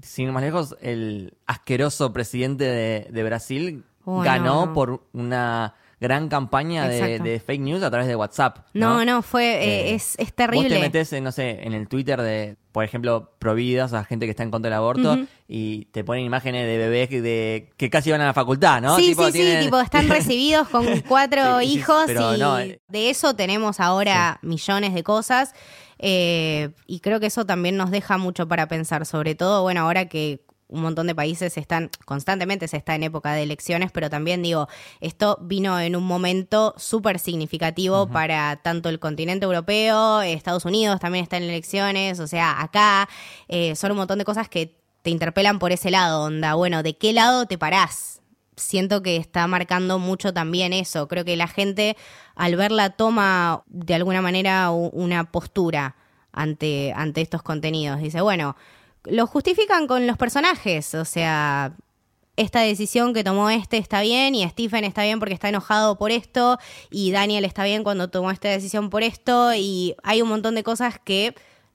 Sin 0.01 0.27
ir 0.27 0.31
más 0.31 0.43
lejos, 0.43 0.77
el 0.79 1.37
asqueroso 1.47 2.13
presidente 2.13 2.63
de, 2.63 3.07
de 3.11 3.23
Brasil 3.23 3.83
Oh, 4.09 4.21
ganó 4.21 4.45
no, 4.61 4.65
no. 4.67 4.73
por 4.73 5.03
una 5.11 5.73
gran 5.99 6.29
campaña 6.29 6.87
de, 6.87 7.41
fake 7.43 7.61
news 7.61 7.81
a 7.83 7.89
través 7.89 8.07
de 8.07 8.15
WhatsApp. 8.15 8.59
No, 8.73 8.97
No, 8.99 9.05
no, 9.05 9.21
fue, 9.21 9.55
eh, 9.63 9.89
Eh, 9.91 9.95
es, 9.95 10.13
es 10.19 10.27
Vos 10.27 10.35
terrible. 10.35 10.69
te 10.69 10.79
metes, 10.79 11.11
en, 11.13 11.23
no 11.23 11.31
sé, 11.31 11.63
en 11.65 11.73
el 11.73 11.87
Twitter 11.87 12.21
de, 12.21 12.55
por 12.71 12.83
ejemplo, 12.83 13.31
providas 13.39 13.93
a 13.93 14.03
gente 14.03 14.25
que 14.27 14.29
está 14.31 14.43
en 14.43 14.51
contra 14.51 14.69
del 14.69 14.77
aborto 14.77 15.17
y 15.47 15.85
te 15.85 16.03
ponen 16.03 16.23
imágenes 16.25 16.67
de 16.67 16.77
bebés 16.77 17.09
que, 17.09 17.21
de, 17.21 17.69
que 17.77 17.89
casi 17.89 18.11
van 18.11 18.21
a 18.21 18.25
la 18.27 18.33
facultad, 18.33 18.79
¿no? 18.81 18.95
sí, 18.97 19.07
Tipo, 19.09 19.25
sí, 19.27 19.31
tienen- 19.33 19.59
sí, 19.59 19.65
tipo, 19.65 19.79
están 19.79 20.07
recibidos 20.09 20.67
con 20.69 20.85
cuatro 21.07 21.61
hijos 21.61 22.03
pero 22.05 22.35
y 22.35 22.39
no, 22.39 22.59
eh. 22.59 22.79
de 22.87 23.09
eso 23.09 23.35
tenemos 23.35 23.79
ahora 23.79 24.37
millones 24.43 24.93
de 24.93 25.03
cosas 25.03 25.53
eh, 25.99 26.69
y 26.85 26.99
creo 26.99 27.19
que 27.19 27.25
eso 27.27 27.45
también 27.45 27.75
nos 27.75 27.89
deja 27.91 28.17
mucho 28.17 28.47
para 28.47 28.67
pensar, 28.67 29.05
sobre 29.05 29.33
todo, 29.35 29.63
bueno, 29.63 29.81
ahora 29.81 30.05
que 30.07 30.41
un 30.69 30.81
montón 30.81 31.07
de 31.07 31.15
países 31.15 31.57
están, 31.57 31.89
constantemente 32.05 32.67
se 32.67 32.77
está 32.77 32.95
en 32.95 33.03
época 33.03 33.33
de 33.33 33.43
elecciones, 33.43 33.91
pero 33.91 34.09
también 34.09 34.43
digo, 34.43 34.67
esto 34.99 35.37
vino 35.41 35.79
en 35.79 35.95
un 35.95 36.03
momento 36.03 36.73
súper 36.77 37.19
significativo 37.19 38.07
para 38.07 38.57
tanto 38.57 38.89
el 38.89 38.99
continente 38.99 39.45
europeo, 39.45 40.21
Estados 40.21 40.65
Unidos 40.65 40.99
también 40.99 41.23
está 41.23 41.37
en 41.37 41.43
elecciones, 41.43 42.19
o 42.19 42.27
sea, 42.27 42.61
acá 42.61 43.07
eh, 43.47 43.75
son 43.75 43.91
un 43.91 43.97
montón 43.97 44.19
de 44.19 44.25
cosas 44.25 44.49
que 44.49 44.77
te 45.01 45.09
interpelan 45.09 45.59
por 45.59 45.71
ese 45.71 45.89
lado, 45.89 46.23
onda, 46.23 46.55
bueno, 46.55 46.83
¿de 46.83 46.97
qué 46.97 47.13
lado 47.13 47.45
te 47.45 47.57
parás? 47.57 48.21
Siento 48.57 49.01
que 49.01 49.17
está 49.17 49.45
marcando 49.45 49.99
mucho 49.99 50.33
también 50.33 50.73
eso. 50.73 51.07
Creo 51.07 51.23
que 51.23 51.37
la 51.37 51.47
gente 51.47 51.95
al 52.35 52.55
verla 52.55 52.89
toma 52.89 53.63
de 53.67 53.93
alguna 53.93 54.19
manera 54.21 54.71
una 54.71 55.31
postura 55.31 55.95
ante, 56.31 56.91
ante 56.95 57.21
estos 57.21 57.43
contenidos. 57.43 57.99
Dice, 57.99 58.19
bueno, 58.19 58.55
lo 59.09 59.27
justifican 59.27 59.87
con 59.87 60.07
los 60.07 60.17
personajes, 60.17 60.93
o 60.95 61.05
sea, 61.05 61.73
esta 62.37 62.61
decisión 62.61 63.13
que 63.13 63.23
tomó 63.23 63.49
este 63.49 63.77
está 63.77 64.01
bien 64.01 64.35
y 64.35 64.47
Stephen 64.47 64.83
está 64.83 65.03
bien 65.03 65.19
porque 65.19 65.33
está 65.33 65.49
enojado 65.49 65.97
por 65.97 66.11
esto 66.11 66.59
y 66.91 67.11
Daniel 67.11 67.45
está 67.45 67.63
bien 67.63 67.83
cuando 67.83 68.09
tomó 68.09 68.31
esta 68.31 68.47
decisión 68.47 68.89
por 68.89 69.01
esto 69.03 69.53
y 69.55 69.95
hay 70.03 70.21
un 70.21 70.29
montón 70.29 70.53
de 70.53 70.63
cosas 70.63 70.99
que 71.03 71.33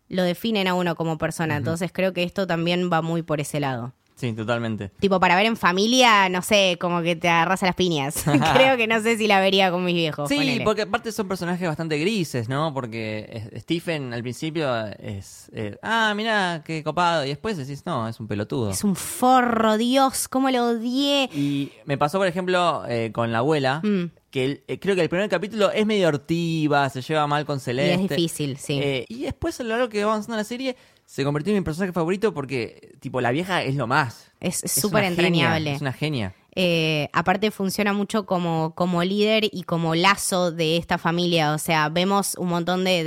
lo 0.09 0.23
definen 0.23 0.69
a 0.69 0.75
uno 0.75 0.95
como 0.95 1.19
persona. 1.19 1.57
Entonces 1.57 1.91
creo 1.93 2.12
que 2.12 2.23
esto 2.23 2.47
también 2.47 2.91
va 2.93 3.03
muy 3.03 3.23
por 3.23 3.41
ese 3.41 3.59
lado. 3.59 3.93
Sí, 4.23 4.33
totalmente. 4.35 4.93
Tipo, 5.00 5.19
para 5.19 5.35
ver 5.35 5.47
en 5.47 5.57
familia, 5.57 6.29
no 6.29 6.43
sé, 6.43 6.76
como 6.81 7.02
que 7.02 7.17
te 7.17 7.29
agarras 7.29 7.61
a 7.64 7.67
las 7.67 7.75
piñas. 7.75 8.23
Creo 8.55 8.76
que 8.76 8.87
no 8.87 9.00
sé 9.00 9.17
si 9.17 9.26
la 9.26 9.41
vería 9.41 9.73
con 9.73 9.85
mis 9.85 9.97
viejos. 9.97 10.29
Sí, 10.29 10.61
porque 10.62 10.83
aparte 10.83 11.11
son 11.11 11.26
personajes 11.26 11.67
bastante 11.67 11.99
grises, 11.99 12.49
¿no? 12.49 12.73
Porque 12.73 13.50
Stephen 13.57 14.14
al 14.14 14.23
principio 14.23 14.87
es, 15.00 15.50
eh, 15.52 15.76
ah, 15.83 16.12
mira, 16.14 16.62
qué 16.64 16.85
copado. 16.85 17.25
Y 17.25 17.31
después 17.31 17.57
decís, 17.57 17.83
no, 17.85 18.07
es 18.07 18.21
un 18.21 18.29
pelotudo. 18.29 18.71
Es 18.71 18.85
un 18.85 18.95
forro, 18.95 19.76
Dios, 19.76 20.29
cómo 20.29 20.50
lo 20.50 20.67
odié. 20.69 21.29
Y 21.35 21.73
me 21.85 21.99
pasó, 21.99 22.19
por 22.19 22.29
ejemplo, 22.29 22.85
eh, 22.87 23.11
con 23.12 23.33
la 23.33 23.38
abuela. 23.38 23.81
Mm. 23.83 24.12
Que 24.31 24.62
eh, 24.69 24.79
creo 24.79 24.95
que 24.95 25.02
el 25.02 25.09
primer 25.09 25.29
capítulo 25.29 25.73
es 25.73 25.85
medio 25.85 26.07
hortiva, 26.07 26.88
se 26.91 27.02
lleva 27.02 27.26
mal 27.26 27.45
con 27.45 27.59
Celeste. 27.59 28.00
Y 28.00 28.05
es 28.05 28.09
difícil, 28.09 28.57
sí. 28.57 29.05
y 29.09 29.23
después 29.23 29.59
a 29.59 29.64
lo 29.64 29.71
largo 29.71 29.88
que 29.88 30.05
va 30.05 30.12
avanzando 30.12 30.37
la 30.37 30.45
serie, 30.45 30.76
se 31.12 31.25
convirtió 31.25 31.52
en 31.52 31.59
mi 31.59 31.62
personaje 31.62 31.92
favorito 31.92 32.33
porque, 32.33 32.95
tipo, 32.99 33.21
la 33.21 33.33
vieja 33.33 33.62
es 33.62 33.75
lo 33.75 33.87
más. 33.87 34.33
Es 34.40 34.62
súper 34.64 35.04
entrañable. 35.04 35.75
es 35.75 35.83
una 35.83 35.92
genia. 35.92 36.35
Eh, 36.54 37.11
aparte 37.12 37.50
funciona 37.50 37.92
mucho 37.92 38.25
como, 38.25 38.75
como 38.75 39.04
líder 39.04 39.45
y 39.52 39.64
como 39.64 39.95
lazo 39.95 40.52
de 40.52 40.78
esta 40.78 40.97
familia. 40.97 41.52
O 41.52 41.59
sea, 41.59 41.90
vemos 41.90 42.35
un 42.38 42.49
montón 42.49 42.85
de, 42.85 43.04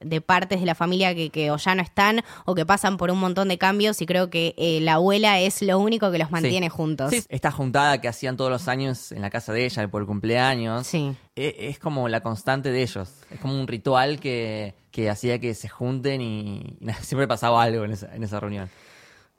de, 0.00 0.20
partes 0.22 0.58
de 0.58 0.66
la 0.66 0.74
familia 0.74 1.14
que, 1.14 1.30
que, 1.30 1.52
o 1.52 1.56
ya 1.56 1.76
no 1.76 1.82
están 1.82 2.24
o 2.46 2.56
que 2.56 2.66
pasan 2.66 2.96
por 2.96 3.12
un 3.12 3.20
montón 3.20 3.46
de 3.46 3.58
cambios 3.58 4.02
y 4.02 4.06
creo 4.06 4.28
que 4.28 4.56
eh, 4.58 4.80
la 4.80 4.94
abuela 4.94 5.38
es 5.38 5.62
lo 5.62 5.78
único 5.78 6.10
que 6.10 6.18
los 6.18 6.32
mantiene 6.32 6.68
juntos. 6.68 7.12
Sí, 7.12 7.22
esta 7.28 7.52
juntada 7.52 8.00
que 8.00 8.08
hacían 8.08 8.36
todos 8.36 8.50
los 8.50 8.66
años 8.66 9.12
en 9.12 9.22
la 9.22 9.30
casa 9.30 9.52
de 9.52 9.64
ella 9.64 9.86
por 9.86 10.02
el 10.02 10.08
cumpleaños. 10.08 10.84
Sí. 10.84 11.14
Es, 11.36 11.54
es 11.58 11.78
como 11.78 12.08
la 12.08 12.22
constante 12.22 12.72
de 12.72 12.82
ellos. 12.82 13.08
Es 13.30 13.38
como 13.38 13.54
un 13.54 13.68
ritual 13.68 14.18
que, 14.18 14.74
que 14.98 15.08
hacía 15.08 15.38
que 15.38 15.54
se 15.54 15.68
junten 15.68 16.20
y, 16.20 16.76
siempre 17.02 17.28
pasaba 17.28 17.62
algo 17.62 17.84
en 17.84 17.92
esa, 17.92 18.12
en 18.16 18.24
esa 18.24 18.40
reunión. 18.40 18.68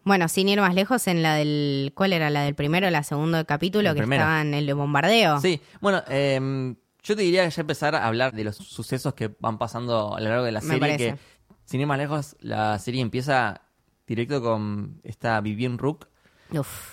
Bueno, 0.05 0.29
sin 0.29 0.47
ir 0.47 0.61
más 0.61 0.73
lejos, 0.73 1.05
en 1.07 1.21
la 1.21 1.35
del. 1.35 1.91
¿Cuál 1.95 2.13
era 2.13 2.29
la 2.29 2.43
del 2.43 2.55
primero 2.55 2.87
o 2.87 2.89
la 2.89 3.03
segundo 3.03 3.43
capítulo? 3.45 3.93
que 3.93 3.99
estaban 3.99 4.53
en 4.53 4.53
el 4.53 4.73
bombardeo. 4.73 5.41
Sí, 5.41 5.59
bueno, 5.81 6.01
em, 6.07 6.77
yo 7.03 7.13
te 7.13 7.23
diría 7.23 7.43
que 7.43 7.51
ya 7.51 7.59
empezar 7.59 7.93
a 7.93 8.07
hablar 8.07 8.31
de 8.31 8.45
los 8.45 8.55
sucesos 8.55 9.13
que 9.13 9.35
van 9.41 9.57
pasando 9.57 10.15
a 10.15 10.21
lo 10.21 10.29
largo 10.29 10.45
de 10.45 10.53
la 10.53 10.61
serie. 10.61 10.95
Que, 10.95 11.17
sin 11.65 11.81
ir 11.81 11.87
más 11.87 11.97
lejos, 11.97 12.37
la 12.39 12.79
serie 12.79 13.01
empieza 13.01 13.61
directo 14.07 14.41
con 14.41 15.01
esta 15.03 15.41
Vivienne 15.41 15.77
Rook. 15.77 16.07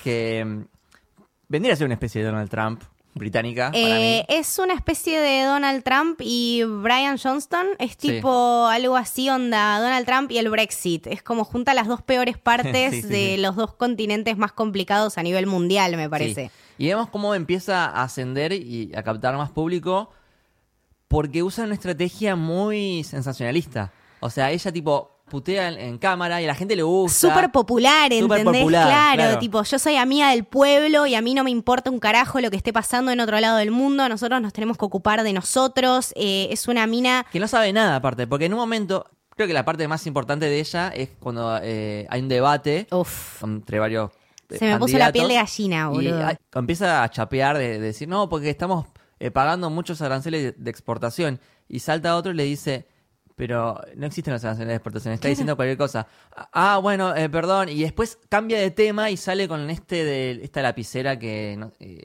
Que 0.03 0.41
em, 0.41 0.67
vendría 1.47 1.75
a 1.75 1.77
ser 1.77 1.85
una 1.85 1.95
especie 1.95 2.21
de 2.21 2.27
Donald 2.27 2.51
Trump 2.51 2.83
británica. 3.17 3.71
Eh, 3.75 4.25
es 4.29 4.59
una 4.59 4.75
especie 4.75 5.19
de 5.21 5.43
Donald 5.45 5.83
Trump 5.83 6.21
y 6.23 6.63
Brian 6.65 7.19
Johnston. 7.19 7.67
Es 7.79 7.97
tipo 7.97 8.67
algo 8.67 8.97
así, 8.97 9.29
onda 9.29 9.79
Donald 9.81 10.07
Trump 10.07 10.31
y 10.31 10.39
el 10.39 10.49
Brexit. 10.51 11.07
Es 11.07 11.23
como 11.23 11.45
junta 11.45 11.75
las 11.75 11.89
dos 11.89 12.03
peores 12.03 12.39
partes 12.43 13.09
de 13.09 13.39
los 13.39 13.57
dos 13.57 13.75
continentes 13.75 14.37
más 14.37 14.53
complicados 14.53 15.19
a 15.19 15.23
nivel 15.23 15.47
mundial, 15.47 15.97
me 15.97 16.09
parece. 16.09 16.51
Y 16.79 16.89
vemos 16.89 17.09
cómo 17.09 17.35
empieza 17.35 17.87
a 17.87 18.03
ascender 18.03 18.53
y 18.53 18.93
a 18.95 19.03
captar 19.03 19.37
más 19.37 19.51
público 19.51 20.11
porque 21.09 21.43
usa 21.43 21.65
una 21.65 21.75
estrategia 21.75 22.37
muy 22.37 23.05
sensacionalista. 23.05 23.93
O 24.21 24.31
sea, 24.31 24.51
ella 24.51 24.73
tipo 24.73 25.16
putea 25.29 25.69
en, 25.69 25.99
cámara 25.99 26.41
y 26.41 26.45
a 26.45 26.49
la 26.49 26.55
gente 26.55 26.77
le 26.77 26.83
gusta. 26.83 27.29
Súper 27.29 27.51
popular, 27.51 28.13
¿entendés? 28.13 28.67
claro, 28.67 29.39
tipo, 29.39 29.63
yo 29.63 29.79
soy 29.79 29.97
amiga 29.97 30.31
del 30.31 30.45
pueblo 30.45 31.07
y 31.07 31.15
a 31.15 31.21
mí 31.21 31.35
no 31.35 31.45
me 31.45 31.51
importa 31.51 31.91
un 31.91 31.99
carajo 31.99 32.41
lo 32.41 32.51
que 32.51 32.57
esté 32.57 32.73
pasando 32.73 33.11
en 33.11 33.21
otro 33.21 33.39
lado 33.41 33.57
del 33.57 33.71
mundo, 33.71 34.09
nosotros 34.09 34.41
nos 34.41 34.53
tenemos 34.53 34.79
que 34.79 34.85
ocupar 34.85 35.23
de 35.23 35.33
nosotros. 35.33 36.13
Eh, 36.17 36.49
es 36.51 36.69
una 36.69 36.87
mina... 36.87 37.27
Que 37.33 37.41
no 37.41 37.49
sabe 37.49 37.73
nada 37.73 37.97
aparte, 37.97 38.27
porque 38.27 38.47
en 38.47 38.55
un 38.55 38.61
momento, 38.61 39.07
creo 39.31 39.49
que 39.49 39.55
la 39.55 39.65
parte 39.65 39.87
más 39.89 40.07
importante 40.07 40.47
de 40.47 40.61
ella 40.61 40.89
es 40.95 41.11
cuando 41.19 41.59
eh, 41.63 42.07
hay 42.09 42.21
un 42.21 42.29
debate 42.29 42.87
entre 43.43 43.79
varios... 43.79 44.11
Eh, 44.49 44.59
Se 44.59 44.65
me 44.67 44.79
puso 44.79 44.97
la 44.97 45.11
piel 45.11 45.27
de 45.27 45.35
gallina, 45.35 45.89
boludo. 45.89 46.31
Y 46.31 46.59
empieza 46.59 47.03
a 47.03 47.11
chapear 47.11 47.59
de, 47.59 47.81
decir, 47.81 48.07
no, 48.07 48.29
porque 48.29 48.51
estamos 48.51 48.87
pagando 49.33 49.71
muchos 49.71 50.03
aranceles 50.03 50.55
de 50.57 50.71
exportación. 50.71 51.41
Y 51.69 51.81
salta 51.81 52.15
otro 52.15 52.31
y 52.31 52.37
le 52.37 52.45
dice 52.45 52.87
pero 53.37 53.79
no 53.95 54.07
existen 54.07 54.33
las 54.33 54.43
sanciones 54.43 54.69
de 54.69 54.77
exportación, 54.77 55.13
está 55.13 55.29
diciendo 55.29 55.55
cualquier 55.57 55.77
cosa. 55.77 56.09
Ah, 56.53 56.79
bueno, 56.83 57.15
eh, 57.15 57.29
perdón, 57.29 57.69
y 57.69 57.83
después 57.83 58.19
cambia 58.31 58.59
de 58.59 58.71
tema 58.71 59.11
y 59.11 59.19
sale 59.19 59.47
con 59.47 59.69
este 59.69 60.05
de 60.05 60.41
esta 60.43 60.63
lapicera 60.63 61.19
que... 61.19 61.59
Eh, 61.79 62.03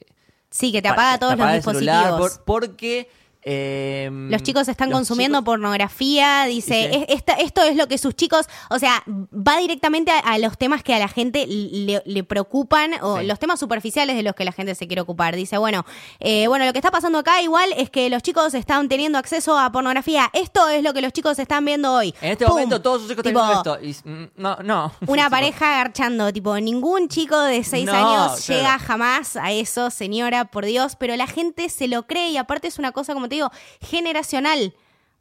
sí, 0.49 0.73
que 0.73 0.81
te 0.81 0.89
apaga 0.89 1.17
todos 1.17 1.37
los 1.37 1.53
dispositivos. 1.53 2.41
porque 2.45 3.09
Em, 3.43 4.29
los 4.29 4.43
chicos 4.43 4.67
están 4.67 4.91
consumiendo 4.91 5.43
pornografía, 5.43 6.45
dice, 6.45 7.07
esto 7.09 7.63
es 7.63 7.75
lo 7.75 7.87
que 7.87 7.97
sus 7.97 8.15
chicos, 8.15 8.45
o 8.69 8.77
sea, 8.77 9.03
va 9.07 9.57
directamente 9.57 10.11
a, 10.11 10.37
los 10.37 10.57
temas 10.57 10.83
que 10.83 10.93
a 10.93 10.99
la 10.99 11.07
gente 11.07 11.45
le, 11.47 12.23
preocupan 12.23 12.93
o 13.01 13.21
los 13.21 13.39
temas 13.39 13.59
superficiales 13.59 14.15
de 14.15 14.23
los 14.23 14.35
que 14.35 14.45
la 14.45 14.51
gente 14.51 14.75
se 14.75 14.87
quiere 14.87 15.01
ocupar. 15.01 15.35
Dice, 15.35 15.57
bueno, 15.57 15.85
eh, 16.19 16.47
bueno, 16.47 16.65
lo 16.65 16.73
que 16.73 16.79
está 16.79 16.91
pasando 16.91 17.17
acá 17.19 17.41
igual 17.41 17.69
es 17.75 17.89
que 17.89 18.09
los 18.09 18.21
chicos 18.21 18.53
están 18.53 18.87
teniendo 18.87 19.17
acceso 19.17 19.57
a 19.57 19.71
pornografía. 19.71 20.29
Esto 20.33 20.69
es 20.69 20.83
lo 20.83 20.93
que 20.93 21.01
los 21.01 21.11
chicos 21.11 21.39
están 21.39 21.65
viendo 21.65 21.93
hoy. 21.93 22.13
En 22.21 22.33
este 22.33 22.45
momento 22.45 22.81
todos 22.81 23.01
sus 23.01 23.09
chicos 23.09 23.25
están 23.25 23.47
viendo 23.47 23.75
esto. 23.75 24.09
Mm, 24.09 24.23
no, 24.41 24.57
no. 24.63 24.91
Una 25.07 25.29
pareja 25.31 25.73
agarchando, 25.73 26.31
tipo, 26.31 26.59
ningún 26.59 27.07
chico 27.07 27.39
de 27.39 27.63
seis 27.63 27.89
años 27.89 28.47
llega 28.47 28.77
jamás 28.77 29.35
a 29.35 29.51
eso, 29.51 29.89
señora, 29.89 30.45
por 30.45 30.65
Dios, 30.65 30.95
pero 30.95 31.15
la 31.15 31.27
gente 31.27 31.69
se 31.69 31.87
lo 31.87 32.05
cree 32.05 32.29
y 32.29 32.37
aparte 32.37 32.67
es 32.67 32.77
una 32.77 32.91
cosa 32.91 33.13
como 33.13 33.30
digo, 33.35 33.51
generacional. 33.81 34.73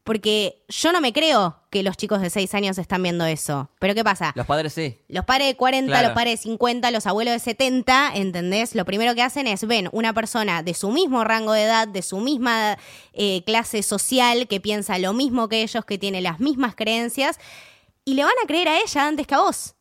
Porque 0.03 0.63
yo 0.69 0.93
no 0.93 1.01
me 1.01 1.13
creo 1.13 1.61
que 1.69 1.83
los 1.83 1.97
chicos 1.97 2.23
de 2.23 2.31
6 2.31 2.55
años 2.55 2.79
están 2.79 3.03
viendo 3.03 3.27
eso. 3.27 3.71
Pero 3.79 3.95
¿qué 3.95 4.03
pasa? 4.03 4.33
Los 4.35 4.47
padres 4.47 4.73
sí. 4.73 4.99
Los 5.09 5.27
padres 5.27 5.49
de 5.49 5.57
40, 5.57 6.03
los 6.03 6.13
padres 6.13 6.41
de 6.41 6.43
50, 6.45 6.91
los 6.91 7.07
abuelos 7.07 7.35
de 7.35 7.39
70, 7.39 8.13
¿entendés? 8.15 8.75
Lo 8.75 8.85
primero 8.87 9.15
que 9.15 9.23
hacen 9.23 9.47
es 9.47 9.67
ven 9.67 9.89
una 9.93 10.15
persona 10.15 10.63
de 10.63 10.73
su 10.73 10.91
mismo 10.91 11.23
rango 11.23 11.53
de 11.53 11.65
edad, 11.65 11.87
de 11.87 12.03
su 12.03 12.19
misma 12.19 12.79
eh, 13.13 13.43
clase 13.45 13.83
social, 13.83 14.49
que 14.49 14.59
piensa 14.59 14.99
lo 14.99 15.13
mismo 15.13 15.49
que 15.49 15.63
ellos, 15.63 15.85
que 15.85 15.99
tiene 15.99 16.23
las 16.23 16.41
mismas 16.41 16.75
creencias, 16.75 17.39
y 18.05 18.15
le 18.15 18.25
van 18.25 18.35
a 18.43 18.47
creer 18.47 18.69
a 18.69 18.81
ella 18.81 19.07
antes 19.07 19.27
que 19.27 19.35
a 19.35 19.41
vos. 19.41 19.75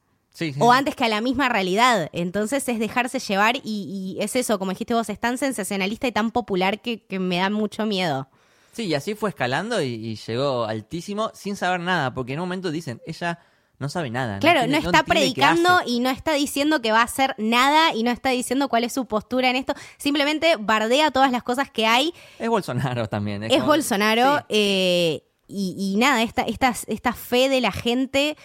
O 0.59 0.71
antes 0.71 0.95
que 0.95 1.05
a 1.05 1.09
la 1.09 1.21
misma 1.21 1.49
realidad. 1.49 2.09
Entonces 2.13 2.67
es 2.69 2.79
dejarse 2.79 3.19
llevar 3.19 3.55
y, 3.63 4.17
es 4.19 4.35
eso, 4.35 4.59
como 4.59 4.71
dijiste 4.71 4.93
vos, 4.93 5.09
es 5.09 5.19
tan 5.19 5.37
sensacionalista 5.37 6.07
y 6.07 6.11
tan 6.11 6.31
popular 6.31 6.81
que, 6.81 7.05
me 7.19 7.37
da 7.37 7.49
mucho 7.49 7.85
miedo. 7.85 8.29
Sí, 8.71 8.85
y 8.85 8.93
así 8.93 9.15
fue 9.15 9.29
escalando 9.29 9.81
y, 9.81 10.15
llegó 10.15 10.65
altísimo 10.65 11.31
sin 11.33 11.55
saber 11.55 11.81
nada, 11.81 12.13
porque 12.13 12.33
en 12.33 12.39
un 12.39 12.45
momento 12.45 12.71
dicen, 12.71 13.01
ella 13.05 13.39
no 13.79 13.89
sabe 13.89 14.09
nada. 14.09 14.39
Claro, 14.39 14.67
no, 14.67 14.77
está 14.77 15.03
predicando 15.03 15.81
y 15.85 15.99
no 16.01 16.09
está 16.09 16.33
diciendo 16.33 16.81
que 16.81 16.91
va 16.91 16.99
a 16.99 17.05
hacer 17.05 17.33
nada 17.37 17.93
y 17.93 18.03
no 18.03 18.11
está 18.11 18.29
diciendo 18.29 18.67
cuál 18.67 18.83
es 18.83 18.93
su 18.93 19.05
postura 19.05 19.49
en 19.49 19.55
esto. 19.55 19.73
Simplemente 19.97 20.55
bardea 20.59 21.11
todas 21.11 21.31
las 21.31 21.43
cosas 21.43 21.69
que 21.71 21.87
hay. 21.87 22.13
Es 22.39 22.49
Bolsonaro 22.49 23.07
también. 23.07 23.43
Es, 23.43 23.63
Bolsonaro. 23.63 24.45
Eh, 24.49 25.23
y, 25.47 25.95
nada, 25.97 26.21
esta, 26.21 26.43
esta, 26.43 26.75
esta 26.87 27.13
fe 27.13 27.49
de 27.49 27.61
la 27.61 27.71
gente 27.71 28.37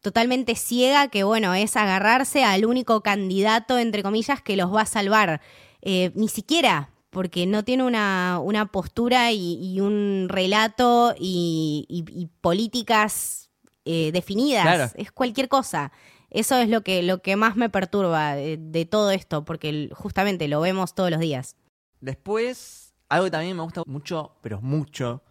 totalmente 0.00 0.54
ciega 0.54 1.08
que, 1.08 1.24
bueno, 1.24 1.54
es 1.54 1.76
agarrarse 1.76 2.44
al 2.44 2.64
único 2.64 3.02
candidato, 3.02 3.78
entre 3.78 4.02
comillas, 4.02 4.42
que 4.42 4.56
los 4.56 4.74
va 4.74 4.82
a 4.82 4.86
salvar. 4.86 5.40
Eh, 5.82 6.12
ni 6.14 6.28
siquiera, 6.28 6.90
porque 7.10 7.46
no 7.46 7.64
tiene 7.64 7.84
una, 7.84 8.68
postura 8.72 9.32
y, 9.32 9.80
un 9.80 10.26
relato 10.28 11.14
y, 11.18 12.28
políticas 12.40 13.50
eh, 13.84 14.10
definidas. 14.12 14.94
Es 14.96 15.10
cualquier 15.12 15.48
cosa. 15.48 15.92
Eso 16.30 16.58
es 16.58 16.68
lo 16.68 16.82
que, 16.82 17.02
lo 17.02 17.22
que 17.22 17.34
más 17.34 17.56
me 17.56 17.68
perturba 17.68 18.34
de, 18.34 18.56
de 18.56 18.86
todo 18.86 19.10
esto, 19.10 19.44
porque 19.44 19.90
justamente 19.92 20.46
lo 20.46 20.60
vemos 20.60 20.94
todos 20.94 21.10
los 21.10 21.18
días. 21.18 21.56
Después, 22.00 22.94
algo 23.08 23.24
que 23.24 23.30
también 23.32 23.56
me 23.56 23.62
gusta 23.64 23.82
mucho, 23.86 24.36
pero 24.40 24.60
mucho, 24.60 25.22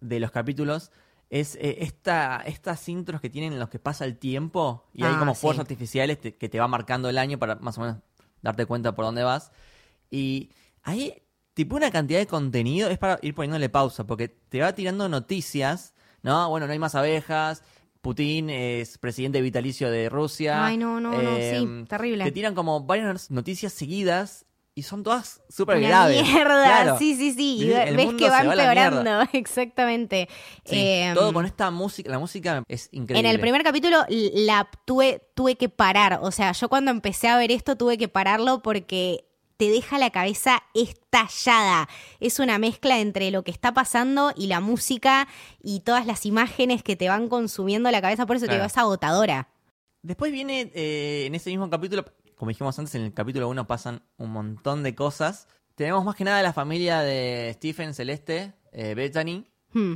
de 0.00 0.18
los 0.18 0.30
capítulos, 0.30 0.90
es 1.30 1.56
eh, 1.56 1.78
esta, 1.80 2.42
estas 2.46 2.88
intros 2.88 3.20
que 3.20 3.30
tienen 3.30 3.52
en 3.52 3.58
los 3.58 3.68
que 3.68 3.78
pasa 3.78 4.04
el 4.04 4.16
tiempo 4.16 4.84
y 4.92 5.04
hay 5.04 5.12
Ah, 5.14 5.18
como 5.18 5.34
sí. 5.34 5.40
fuerzas 5.42 5.62
artificiales 5.62 6.20
te- 6.20 6.36
que 6.36 6.48
te 6.48 6.58
va 6.60 6.68
marcando 6.68 7.08
el 7.08 7.18
año 7.18 7.38
para 7.38 7.56
más 7.56 7.76
o 7.78 7.80
menos 7.80 7.96
darte 8.42 8.64
cuenta 8.66 8.94
por 8.94 9.04
dónde 9.04 9.24
vas. 9.24 9.50
Y 10.10 10.50
hay 10.82 11.22
tipo 11.54 11.74
una 11.76 11.90
cantidad 11.90 12.18
de 12.20 12.26
contenido, 12.26 12.88
es 12.90 12.98
para 12.98 13.18
ir 13.22 13.34
poniéndole 13.34 13.68
pausa, 13.68 14.06
porque 14.06 14.28
te 14.28 14.60
va 14.60 14.72
tirando 14.74 15.08
noticias, 15.08 15.94
¿no? 16.22 16.48
Bueno, 16.48 16.66
no 16.66 16.72
hay 16.72 16.78
más 16.78 16.94
abejas. 16.94 17.62
Putin 18.02 18.50
es 18.50 18.98
presidente 18.98 19.40
vitalicio 19.40 19.90
de 19.90 20.08
Rusia. 20.08 20.66
Ay, 20.66 20.76
no, 20.76 21.00
no, 21.00 21.10
no, 21.10 21.36
sí, 21.40 21.86
terrible. 21.88 22.22
Te 22.24 22.30
tiran 22.30 22.54
como 22.54 22.84
varias 22.84 23.32
noticias 23.32 23.72
seguidas 23.72 24.46
y 24.78 24.82
son 24.82 25.02
todas 25.02 25.40
súper 25.48 25.80
graves. 25.80 26.22
mierda, 26.22 26.64
Claro. 26.64 26.98
sí, 26.98 27.16
sí, 27.16 27.32
sí. 27.32 27.56
Y 27.64 27.72
el 27.72 27.96
ves 27.96 28.10
que 28.12 28.24
se 28.26 28.30
va 28.30 28.30
va 28.30 28.38
a 28.38 28.44
la 28.44 28.54
mierda. 28.72 28.86
empeorando, 28.88 29.28
exactamente. 29.32 30.28
Sí, 30.66 30.76
Eh, 30.78 31.12
todo 31.14 31.32
con 31.32 31.46
esta 31.46 31.70
música, 31.70 32.10
la 32.10 32.18
música 32.18 32.62
es 32.68 32.88
increíble. 32.92 33.26
En 33.26 33.34
el 33.34 33.40
primer 33.40 33.62
capítulo 33.64 34.04
la 34.08 34.68
tuve, 34.84 35.22
tuve 35.34 35.56
que 35.56 35.70
parar. 35.70 36.18
O 36.22 36.30
sea, 36.30 36.52
yo 36.52 36.68
cuando 36.68 36.90
empecé 36.90 37.26
a 37.28 37.38
ver 37.38 37.50
esto 37.50 37.76
tuve 37.76 37.96
que 37.96 38.08
pararlo 38.08 38.60
porque 38.62 39.24
te 39.56 39.70
deja 39.70 39.98
la 39.98 40.10
cabeza 40.10 40.62
estallada. 40.74 41.88
Es 42.20 42.38
una 42.38 42.58
mezcla 42.58 42.98
entre 43.00 43.30
lo 43.30 43.42
que 43.42 43.50
está 43.50 43.72
pasando 43.72 44.32
y 44.36 44.48
la 44.48 44.60
música 44.60 45.26
y 45.62 45.80
todas 45.80 46.06
las 46.06 46.26
imágenes 46.26 46.82
que 46.82 46.96
te 46.96 47.08
van 47.08 47.28
consumiendo 47.28 47.90
la 47.90 48.02
cabeza. 48.02 48.26
Por 48.26 48.36
eso 48.36 48.44
te 48.44 48.50
Claro. 48.52 48.66
es 48.66 48.76
agotadora. 48.76 49.48
Después 50.02 50.30
viene 50.32 50.70
eh, 50.74 51.24
en 51.26 51.34
ese 51.34 51.48
mismo 51.50 51.68
capítulo, 51.70 52.04
como 52.36 52.50
dijimos 52.50 52.78
antes, 52.78 52.94
en 52.94 53.02
el 53.02 53.12
capítulo 53.12 53.48
1 53.48 53.66
pasan 53.66 54.02
un 54.18 54.30
montón 54.30 54.82
de 54.82 54.94
cosas. 54.94 55.48
Tenemos 55.74 56.04
más 56.04 56.14
que 56.14 56.24
nada 56.24 56.42
la 56.42 56.52
familia 56.52 57.00
de 57.00 57.50
Stephen 57.54 57.92
Celeste, 57.94 58.52
eh, 58.72 58.94
Bethany. 58.94 59.44
Hmm. 59.72 59.94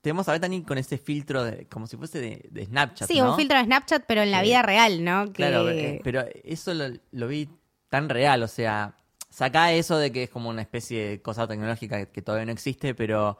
Tenemos 0.00 0.28
a 0.28 0.32
Bethany 0.32 0.62
con 0.62 0.78
ese 0.78 0.98
filtro 0.98 1.44
de, 1.44 1.66
como 1.68 1.86
si 1.86 1.96
fuese 1.96 2.18
de, 2.20 2.48
de 2.50 2.64
Snapchat. 2.66 3.06
Sí, 3.08 3.20
¿no? 3.20 3.30
un 3.30 3.36
filtro 3.36 3.56
de 3.56 3.64
Snapchat, 3.64 4.04
pero 4.06 4.22
en 4.22 4.30
la 4.32 4.42
vida 4.42 4.60
real, 4.62 5.04
¿no? 5.04 5.26
Que- 5.26 5.32
Claro, 5.32 5.68
eh, 5.70 6.00
pero 6.02 6.24
eso 6.42 6.74
lo, 6.74 6.86
lo 7.12 7.28
vi 7.28 7.48
tan 7.88 8.08
real, 8.08 8.42
o 8.42 8.48
sea, 8.48 8.96
saca 9.30 9.72
eso 9.72 9.96
de 9.98 10.10
que 10.10 10.24
es 10.24 10.30
como 10.30 10.48
una 10.50 10.62
especie 10.62 11.08
de 11.08 11.22
cosa 11.22 11.46
tecnológica 11.46 11.98
que, 11.98 12.10
que 12.10 12.20
todavía 12.22 12.46
no 12.46 12.52
existe, 12.52 12.94
pero 12.94 13.38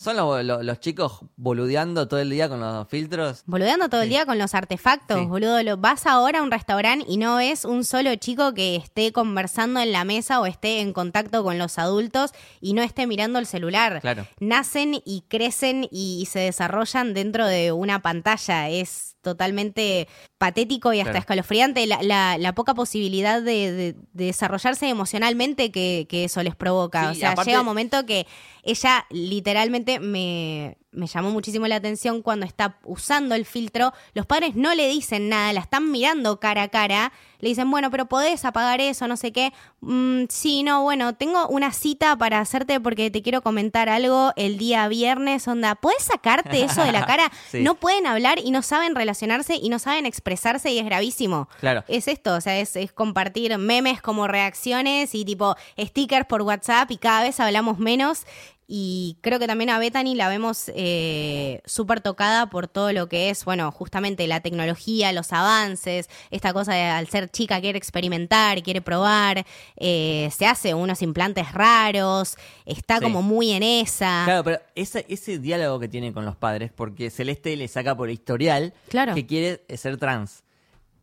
son 0.00 0.16
los, 0.16 0.44
los- 0.44 0.64
los 0.64 0.80
chicos 0.80 1.20
boludeando 1.36 2.06
todo 2.06 2.20
el 2.20 2.30
día 2.30 2.48
con 2.48 2.60
los 2.60 2.86
filtros. 2.88 3.42
Boludeando 3.46 3.88
todo 3.88 4.02
el 4.02 4.08
día 4.08 4.24
con 4.26 4.38
los 4.38 4.54
artefactos, 4.54 5.18
Sí. 5.18 5.26
boludo. 5.26 5.60
Lo, 5.64 5.76
vas 5.76 6.06
ahora 6.06 6.38
a 6.38 6.42
un 6.42 6.50
restaurante 6.52 7.04
y 7.08 7.16
no 7.16 7.36
ves 7.36 7.64
un 7.64 7.84
solo 7.84 8.14
chico 8.16 8.54
que 8.54 8.76
esté 8.76 9.12
conversando 9.12 9.80
en 9.80 9.90
la 9.90 10.04
mesa 10.04 10.40
o 10.40 10.46
esté 10.46 10.80
en 10.80 10.92
contacto 10.92 11.42
con 11.42 11.58
los 11.58 11.78
adultos 11.78 12.30
y 12.60 12.74
no 12.74 12.82
esté 12.82 13.06
mirando 13.08 13.38
el 13.40 13.46
celular. 13.46 14.00
Claro. 14.00 14.26
Nacen 14.38 15.02
y 15.04 15.24
crecen 15.28 15.88
y, 15.90 16.26
se 16.30 16.38
desarrollan 16.38 17.12
dentro 17.12 17.46
de 17.46 17.72
una 17.72 18.00
pantalla. 18.00 18.68
Es 18.68 19.16
totalmente 19.22 20.08
patético 20.38 20.92
y 20.92 21.00
hasta 21.00 21.10
Claro. 21.12 21.20
escalofriante 21.20 21.86
la, 21.86 22.02
la- 22.02 22.38
la 22.38 22.54
poca 22.54 22.74
posibilidad 22.74 23.42
de, 23.42 23.72
de- 23.72 23.92
de 24.12 24.24
desarrollarse 24.26 24.88
emocionalmente 24.88 25.70
que, 25.70 26.06
que 26.08 26.24
eso 26.24 26.42
les 26.42 26.54
provoca. 26.56 27.12
Sí, 27.12 27.18
o 27.18 27.20
sea, 27.20 27.30
aparte- 27.32 27.50
llega 27.50 27.60
un 27.60 27.66
momento 27.66 28.06
que 28.06 28.26
ella 28.62 29.06
literalmente 29.10 30.00
me, 30.00 30.78
me 30.98 31.06
llamó 31.06 31.30
muchísimo 31.30 31.66
la 31.66 31.76
atención 31.76 32.22
cuando 32.22 32.44
está 32.44 32.78
usando 32.84 33.34
el 33.34 33.46
filtro. 33.46 33.92
Los 34.14 34.26
padres 34.26 34.54
no 34.56 34.74
le 34.74 34.88
dicen 34.88 35.28
nada, 35.28 35.52
la 35.52 35.60
están 35.60 35.90
mirando 35.90 36.40
cara 36.40 36.64
a 36.64 36.68
cara. 36.68 37.12
Le 37.40 37.50
dicen, 37.50 37.70
bueno, 37.70 37.88
pero 37.90 38.06
podés 38.06 38.44
apagar 38.44 38.80
eso, 38.80 39.06
no 39.06 39.16
sé 39.16 39.30
qué. 39.32 39.52
"Mm, 39.80 40.24
sí, 40.28 40.64
no, 40.64 40.82
bueno, 40.82 41.14
tengo 41.14 41.46
una 41.46 41.72
cita 41.72 42.16
para 42.16 42.40
hacerte 42.40 42.80
porque 42.80 43.12
te 43.12 43.22
quiero 43.22 43.42
comentar 43.42 43.88
algo 43.88 44.32
el 44.34 44.58
día 44.58 44.88
viernes. 44.88 45.46
Onda, 45.46 45.76
¿puedes 45.76 46.02
sacarte 46.02 46.64
eso 46.64 46.82
de 46.82 46.92
la 46.92 47.06
cara? 47.06 47.30
Sí. 47.50 47.62
No 47.62 47.76
pueden 47.76 48.06
hablar 48.06 48.38
y 48.44 48.50
no 48.50 48.62
saben 48.62 48.94
relacionarse 48.96 49.54
y 49.54 49.68
no 49.68 49.78
saben 49.78 50.04
expresarse 50.04 50.70
y 50.72 50.78
es 50.80 50.84
gravísimo. 50.84 51.48
Claro. 51.60 51.84
Es 51.86 52.08
esto, 52.08 52.34
o 52.34 52.40
sea, 52.40 52.58
es, 52.58 52.74
es 52.76 52.92
compartir 52.92 53.56
memes 53.56 54.02
como 54.02 54.26
reacciones 54.26 55.14
y 55.14 55.24
tipo 55.24 55.54
stickers 55.78 56.26
por 56.26 56.42
WhatsApp 56.42 56.90
y 56.90 56.96
cada 56.98 57.22
vez 57.22 57.38
hablamos 57.40 57.78
menos. 57.78 58.24
Y 58.70 59.16
creo 59.22 59.38
que 59.38 59.46
también 59.46 59.70
a 59.70 59.78
Bethany 59.78 60.14
la 60.14 60.28
vemos 60.28 60.70
eh, 60.74 61.62
súper 61.64 62.02
tocada 62.02 62.50
por 62.50 62.68
todo 62.68 62.92
lo 62.92 63.08
que 63.08 63.30
es, 63.30 63.46
bueno, 63.46 63.72
justamente 63.72 64.26
la 64.26 64.40
tecnología, 64.40 65.10
los 65.14 65.32
avances, 65.32 66.10
esta 66.30 66.52
cosa 66.52 66.74
de 66.74 66.82
al 66.82 67.08
ser 67.08 67.30
chica 67.30 67.62
quiere 67.62 67.78
experimentar, 67.78 68.62
quiere 68.62 68.82
probar, 68.82 69.46
eh, 69.76 70.28
se 70.36 70.44
hace 70.44 70.74
unos 70.74 71.00
implantes 71.00 71.50
raros, 71.52 72.36
está 72.66 72.98
Sí. 72.98 73.04
como 73.04 73.22
muy 73.22 73.52
en 73.52 73.62
esa. 73.62 74.24
Claro, 74.26 74.44
pero 74.44 74.60
ese, 74.74 75.06
ese 75.08 75.38
diálogo 75.38 75.80
que 75.80 75.88
tiene 75.88 76.12
con 76.12 76.26
los 76.26 76.36
padres, 76.36 76.70
porque 76.70 77.08
Celeste 77.08 77.56
le 77.56 77.68
saca 77.68 77.96
por 77.96 78.10
historial 78.10 78.74
Claro. 78.90 79.14
que 79.14 79.24
quiere 79.26 79.62
ser 79.78 79.96
trans. 79.96 80.42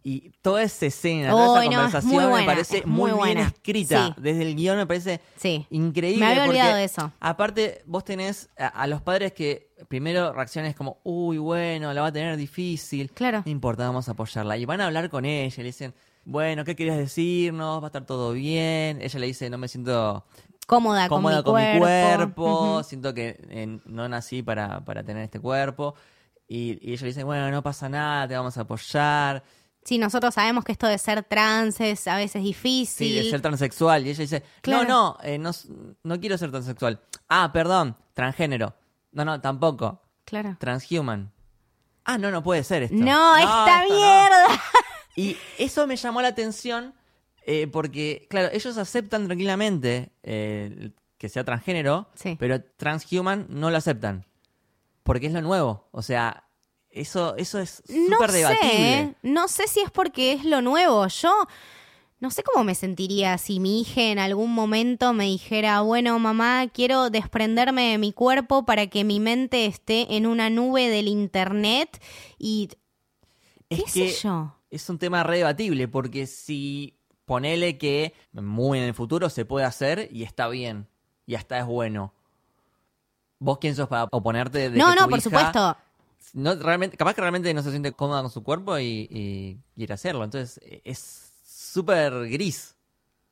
Y 0.08 0.30
toda 0.44 0.62
esa 0.62 0.86
escena, 0.86 1.32
toda 1.32 1.64
esa 1.64 1.72
no, 1.72 1.72
es 1.72 1.76
conversación 1.92 2.32
me 2.32 2.44
parece 2.46 2.86
muy 2.86 3.12
muy, 3.12 3.24
bien 3.34 3.40
escrita. 3.40 4.06
Sí. 4.10 4.14
Desde 4.22 4.44
el 4.44 4.56
guion 4.56 4.78
me 4.78 4.86
parece 4.86 5.20
Sí. 5.36 5.66
increíble. 5.72 6.24
Me 6.24 6.32
había 6.32 6.44
olvidado 6.46 6.76
de 6.76 6.84
eso. 6.84 7.12
Aparte, 7.20 7.82
vos 7.88 8.06
tenés 8.06 8.50
a, 8.56 8.68
a 8.68 8.86
los 8.86 9.02
padres 9.02 9.34
que 9.34 9.74
primero 9.88 10.32
reacciones 10.32 10.76
como, 10.76 11.00
uy, 11.04 11.40
bueno, 11.40 11.92
la 11.92 12.02
va 12.02 12.08
a 12.10 12.12
tener 12.12 12.38
difícil. 12.38 13.10
Claro. 13.14 13.42
No 13.44 13.52
importa, 13.52 13.88
vamos 13.88 14.08
a 14.08 14.12
apoyarla. 14.12 14.58
Y 14.58 14.66
van 14.66 14.80
a 14.82 14.86
hablar 14.86 15.10
con 15.10 15.26
ella 15.26 15.52
y 15.58 15.58
le 15.58 15.64
dicen, 15.70 15.96
bueno, 16.24 16.64
¿qué 16.66 16.76
querías 16.76 16.98
decirnos? 16.98 17.82
Va 17.82 17.86
a 17.86 17.90
estar 17.90 18.06
todo 18.06 18.32
bien. 18.34 19.02
Ella 19.02 19.20
le 19.20 19.26
dice, 19.26 19.50
no 19.50 19.58
me 19.58 19.68
siento 19.68 20.24
Cómoda, 20.68 21.10
cómoda 21.10 21.42
con 21.42 21.56
mi 21.56 21.80
cuerpo. 21.80 22.84
Siento 22.84 23.12
que 23.16 23.40
eh, 23.50 23.80
no 23.86 24.08
nací 24.08 24.44
para, 24.44 24.86
para 24.86 25.02
tener 25.04 25.24
este 25.24 25.40
cuerpo. 25.40 25.96
Y, 26.48 26.78
y 26.88 26.94
ella 26.94 27.02
le 27.02 27.08
dice, 27.08 27.24
bueno, 27.24 27.50
no 27.50 27.64
pasa 27.64 27.90
nada, 27.90 28.28
te 28.28 28.36
vamos 28.36 28.56
a 28.56 28.62
apoyar. 28.62 29.44
Sí, 29.86 29.98
nosotros 30.00 30.34
sabemos 30.34 30.66
que 30.66 30.72
esto 30.72 30.88
de 30.88 30.98
ser 30.98 31.24
trans 31.24 31.80
es 31.80 32.08
a 32.08 32.18
veces 32.18 32.44
difícil. 32.44 33.08
Sí, 33.08 33.16
de 33.24 33.30
ser 33.30 33.42
transexual. 33.42 34.06
Y 34.06 34.10
ella 34.10 34.20
dice, 34.22 34.44
Claro. 34.62 34.84
no, 34.84 34.90
no, 34.90 35.18
eh, 35.24 35.38
no, 35.38 35.52
no 36.04 36.20
quiero 36.20 36.38
ser 36.40 36.50
transexual. 36.52 37.00
Ah, 37.30 37.52
perdón, 37.54 37.96
transgénero. 38.14 38.74
No, 39.12 39.24
no, 39.24 39.40
tampoco. 39.40 40.02
Claro. 40.26 40.58
Transhuman. 40.60 41.32
Ah, 42.04 42.18
no, 42.18 42.32
no 42.32 42.44
puede 42.44 42.64
ser 42.64 42.84
esto. 42.84 42.96
No, 42.98 43.38
esta 43.38 43.84
esto 43.84 43.94
no. 43.94 44.00
mierda. 44.00 44.48
Y 45.18 45.38
eso 45.58 45.88
me 45.88 45.96
llamó 45.96 46.22
la 46.22 46.28
atención 46.28 46.94
eh, 47.46 47.68
porque, 47.68 48.28
claro, 48.30 48.50
ellos 48.52 48.76
aceptan 48.78 49.28
tranquilamente 49.28 50.12
eh, 50.24 50.92
que 51.18 51.30
sea 51.30 51.46
transgénero, 51.46 52.10
Sí. 52.16 52.36
pero 52.38 52.62
transhuman 52.62 53.46
no 53.50 53.70
lo 53.72 53.78
aceptan. 53.78 54.26
Porque 55.04 55.28
es 55.28 55.34
lo 55.34 55.42
nuevo. 55.42 55.88
O 55.92 56.02
sea, 56.02 56.45
eso, 56.96 57.36
eso 57.38 57.60
es 57.60 57.84
No 57.90 58.18
súper 58.18 58.32
sé, 58.32 58.38
debatible. 58.38 59.00
¿eh? 59.02 59.14
no 59.22 59.48
sé 59.48 59.68
si 59.68 59.82
es 59.82 59.92
porque 59.92 60.34
es 60.34 60.46
lo 60.46 60.62
nuevo. 60.62 61.06
Yo 61.08 61.32
no 62.20 62.32
sé 62.32 62.42
cómo 62.44 62.64
me 62.64 62.74
sentiría 62.76 63.38
si 63.38 63.60
mi 63.60 63.82
hija 63.82 64.02
en 64.04 64.20
algún 64.20 64.54
momento 64.54 65.14
me 65.14 65.26
dijera, 65.26 65.82
bueno, 65.82 66.18
mamá, 66.18 66.68
quiero 66.74 67.10
desprenderme 67.10 67.92
de 67.92 67.98
mi 67.98 68.14
cuerpo 68.14 68.66
para 68.66 68.88
que 68.88 69.04
mi 69.04 69.20
mente 69.20 69.66
esté 69.66 70.16
en 70.16 70.26
una 70.26 70.50
nube 70.50 70.90
del 70.90 71.08
internet 71.08 72.02
y 72.40 72.70
Es 73.70 73.84
qué 73.86 73.92
que 73.92 74.10
sé 74.12 74.24
yo. 74.24 74.56
es 74.72 74.90
un 74.90 74.98
tema 74.98 75.24
re 75.24 75.38
debatible 75.38 75.88
porque 75.88 76.26
si 76.28 76.98
ponele 77.26 77.78
que 77.78 78.14
muy 78.32 78.78
en 78.80 78.86
el 78.86 78.94
futuro 78.94 79.30
se 79.30 79.46
puede 79.46 79.66
hacer 79.66 80.10
y 80.12 80.24
está 80.24 80.48
bien 80.48 80.88
y 81.28 81.36
hasta 81.36 81.60
es 81.60 81.66
bueno. 81.66 82.14
¿Vos 83.40 83.58
quién 83.60 83.76
sos 83.76 83.88
para 83.90 84.08
oponerte 84.12 84.70
de 84.70 84.78
No, 84.78 84.90
que 84.94 84.96
no, 85.02 85.10
por 85.10 85.20
hija 85.20 85.22
supuesto. 85.22 85.78
No 86.34 86.56
realmente 86.56 86.98
capaz 86.98 87.14
que 87.14 87.22
realmente 87.22 87.54
no 87.54 87.62
se 87.64 87.72
siente 87.72 87.92
cómoda 87.94 88.22
con 88.22 88.32
su 88.32 88.44
cuerpo 88.44 88.78
y, 88.80 89.08
y 89.10 89.58
quiere 89.76 89.94
hacerlo. 89.94 90.24
Entonces 90.24 90.60
e- 90.64 90.82
es 90.86 91.32
súper 91.46 92.28
gris. 92.30 92.76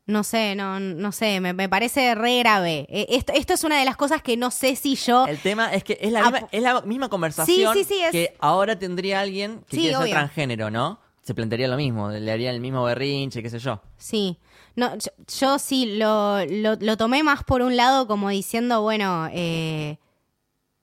No 0.05 0.23
sé, 0.25 0.53
no, 0.55 0.81
no 0.81 1.13
sé, 1.13 1.39
me, 1.39 1.53
me 1.53 1.69
parece 1.69 2.13
re 2.13 2.39
grave. 2.39 2.85
Eh, 2.89 3.05
Esto, 3.09 3.31
esto 3.33 3.53
es 3.53 3.63
una 3.63 3.79
de 3.79 3.85
las 3.85 3.95
cosas 3.95 4.21
que 4.21 4.35
no 4.35 4.51
sé 4.51 4.75
si 4.75 4.95
yo... 4.95 5.25
el 5.27 5.39
tema 5.39 5.73
es 5.73 5.85
que 5.85 5.97
es 6.01 6.11
la 6.11 6.23
misma, 6.23 6.39
po- 6.41 6.49
es 6.51 6.61
la 6.61 6.81
misma 6.81 7.07
conversación 7.09 7.73
Sí, 7.73 7.83
sí, 7.85 7.93
sí, 7.95 8.01
es- 8.03 8.11
que 8.11 8.35
ahora 8.39 8.77
tendría 8.77 9.21
alguien 9.21 9.59
que 9.69 9.77
quiere 9.77 9.93
ser 9.93 10.01
obvio. 10.03 10.11
transgénero 10.11 10.69
no 10.69 10.99
se 11.21 11.33
plantearía 11.33 11.69
lo 11.69 11.77
mismo 11.77 12.09
le 12.11 12.29
haría 12.33 12.51
el 12.51 12.59
mismo 12.59 12.83
berrinche 12.83 13.41
qué 13.41 13.49
sé 13.49 13.59
yo. 13.59 13.81
Sí, 13.95 14.39
no, 14.75 14.93
yo, 14.97 15.09
yo 15.39 15.57
sí 15.57 15.95
lo, 15.95 16.43
lo, 16.47 16.75
lo 16.75 16.97
tomé 16.97 17.23
más 17.23 17.45
por 17.45 17.61
un 17.61 17.77
lado 17.77 18.05
como 18.05 18.27
diciendo, 18.27 18.81
bueno, 18.81 19.29
eh, 19.31 19.99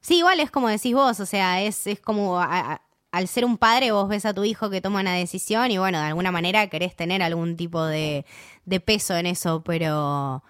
sí, 0.00 0.18
igual 0.18 0.40
es 0.40 0.50
como 0.50 0.68
decís 0.68 0.94
vos, 0.94 1.20
o 1.20 1.26
sea, 1.26 1.62
es, 1.62 1.86
es 1.86 2.00
como 2.00 2.40
a- 2.40 2.82
al 3.12 3.26
ser 3.28 3.44
un 3.44 3.58
padre 3.58 3.90
vos 3.92 4.08
ves 4.08 4.24
a 4.24 4.34
tu 4.34 4.44
hijo 4.44 4.70
que 4.70 4.80
toma 4.80 5.00
una 5.00 5.14
decisión 5.14 5.70
y 5.70 5.78
bueno, 5.78 5.98
de 5.98 6.04
alguna 6.06 6.30
manera 6.30 6.68
querés 6.68 6.94
tener 6.94 7.22
algún 7.22 7.56
tipo 7.56 7.84
de, 7.84 8.24
de 8.64 8.80
peso 8.80 9.16
en 9.16 9.26
eso, 9.26 9.62
pero... 9.64 10.42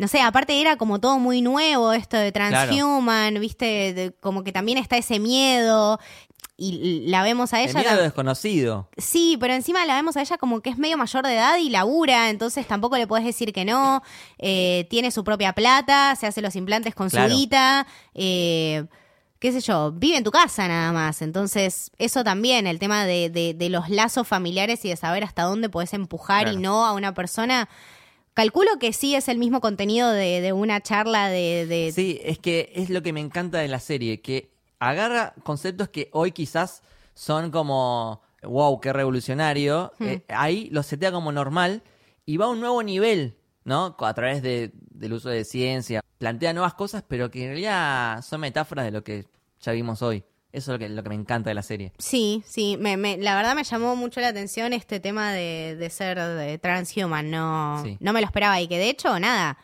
No 0.00 0.08
sé, 0.08 0.20
aparte 0.20 0.60
era 0.60 0.76
como 0.76 0.98
todo 0.98 1.18
muy 1.18 1.42
nuevo 1.42 1.92
esto 1.92 2.16
de 2.16 2.32
transhuman, 2.32 3.34
viste, 3.40 3.92
De- 3.94 4.12
como 4.20 4.42
que 4.44 4.50
también 4.52 4.78
está 4.78 4.96
ese 4.96 5.18
miedo 5.18 6.00
y 6.56 7.06
la 7.08 7.22
vemos 7.22 7.54
a 7.54 7.62
el 7.62 7.70
ella 7.70 7.80
miedo 7.80 7.92
tam- 7.94 8.02
desconocido 8.02 8.88
Sí, 8.98 9.36
pero 9.40 9.54
encima 9.54 9.84
la 9.86 9.94
vemos 9.94 10.16
a 10.16 10.20
ella 10.20 10.36
como 10.36 10.60
que 10.60 10.68
es 10.70 10.76
medio 10.78 10.98
mayor 10.98 11.24
de 11.26 11.34
edad 11.34 11.56
y 11.56 11.70
labura, 11.70 12.28
entonces 12.30 12.66
tampoco 12.66 12.96
le 12.98 13.06
puedes 13.06 13.24
decir 13.24 13.52
que 13.52 13.64
no. 13.64 14.02
Eh, 14.38 14.86
tiene 14.90 15.10
su 15.10 15.22
propia 15.24 15.52
plata, 15.54 16.14
se 16.16 16.26
hace 16.26 16.42
los 16.42 16.56
implantes 16.56 16.94
con 16.94 17.08
Claro. 17.08 17.30
su 17.30 17.36
guita. 17.36 17.86
eh, 18.14 18.84
qué 19.38 19.52
sé 19.52 19.60
yo, 19.62 19.90
vive 19.92 20.18
en 20.18 20.24
tu 20.24 20.30
casa 20.30 20.68
nada 20.68 20.92
más. 20.92 21.22
Entonces, 21.22 21.90
eso 21.98 22.22
también, 22.24 22.66
el 22.66 22.78
tema 22.78 23.06
de, 23.06 23.30
de- 23.30 23.54
de 23.54 23.68
los 23.70 23.88
lazos 23.88 24.28
familiares 24.28 24.84
y 24.84 24.90
de 24.90 24.96
saber 24.96 25.24
hasta 25.24 25.44
dónde 25.44 25.70
podés 25.70 25.94
empujar 25.94 26.48
y 26.48 26.58
no 26.58 26.84
a 26.84 26.92
una 26.92 27.14
persona. 27.14 27.68
Calculo 28.34 28.70
que 28.78 28.92
sí 28.92 29.14
es 29.14 29.28
el 29.28 29.38
mismo 29.38 29.60
contenido 29.60 30.10
de, 30.10 30.40
de 30.40 30.52
una 30.52 30.80
charla 30.80 31.28
de... 31.28 31.66
de- 31.66 31.92
Sí, 31.92 32.20
es 32.24 32.38
que 32.38 32.72
es 32.74 32.88
lo 32.90 33.02
que 33.02 33.12
me 33.12 33.20
encanta 33.20 33.58
de 33.58 33.68
la 33.68 33.80
serie, 33.80 34.20
que 34.20 34.50
agarra 34.78 35.34
conceptos 35.42 35.88
que 35.88 36.08
hoy 36.12 36.32
quizás 36.32 36.82
son 37.14 37.50
como, 37.50 38.22
wow, 38.42 38.80
qué 38.80 38.92
revolucionario, 38.92 39.92
Hmm. 39.98 40.06
eh, 40.06 40.22
ahí 40.28 40.68
los 40.70 40.86
setea 40.86 41.12
como 41.12 41.32
normal 41.32 41.82
y 42.24 42.36
va 42.36 42.46
a 42.46 42.48
un 42.48 42.60
nuevo 42.60 42.82
nivel, 42.82 43.36
¿no? 43.64 43.96
A 43.98 44.14
través 44.14 44.42
de- 44.42 44.70
del 44.74 45.12
uso 45.12 45.28
de 45.28 45.44
ciencia, 45.44 46.00
plantea 46.18 46.52
nuevas 46.52 46.74
cosas, 46.74 47.02
pero 47.06 47.30
que 47.30 47.42
en 47.42 47.48
realidad 47.50 48.22
son 48.22 48.40
metáforas 48.40 48.84
de 48.84 48.90
lo 48.92 49.02
que 49.04 49.26
ya 49.60 49.72
vimos 49.72 50.00
hoy. 50.02 50.22
Eso 50.52 50.72
es 50.74 50.74
lo 50.74 50.78
que, 50.80 50.88
lo 50.88 51.02
que 51.02 51.08
me 51.10 51.14
encanta 51.14 51.48
de 51.50 51.54
la 51.54 51.62
serie. 51.62 51.92
Sí, 51.98 52.42
sí, 52.46 52.76
me, 52.80 52.96
me- 52.96 53.16
la 53.18 53.36
verdad 53.36 53.54
me 53.54 53.62
llamó 53.64 53.94
mucho 53.94 54.20
la 54.20 54.28
atención 54.28 54.72
este 54.72 54.98
tema 54.98 55.32
de, 55.32 55.76
de 55.78 55.90
ser 55.90 56.18
de 56.18 56.58
transhuman, 56.58 57.30
no, 57.30 57.80
Sí. 57.84 57.96
no 58.00 58.12
me 58.12 58.20
lo 58.20 58.26
esperaba 58.26 58.60
y 58.60 58.66
que 58.66 58.76
de 58.78 58.90
hecho, 58.90 59.18
nada, 59.20 59.58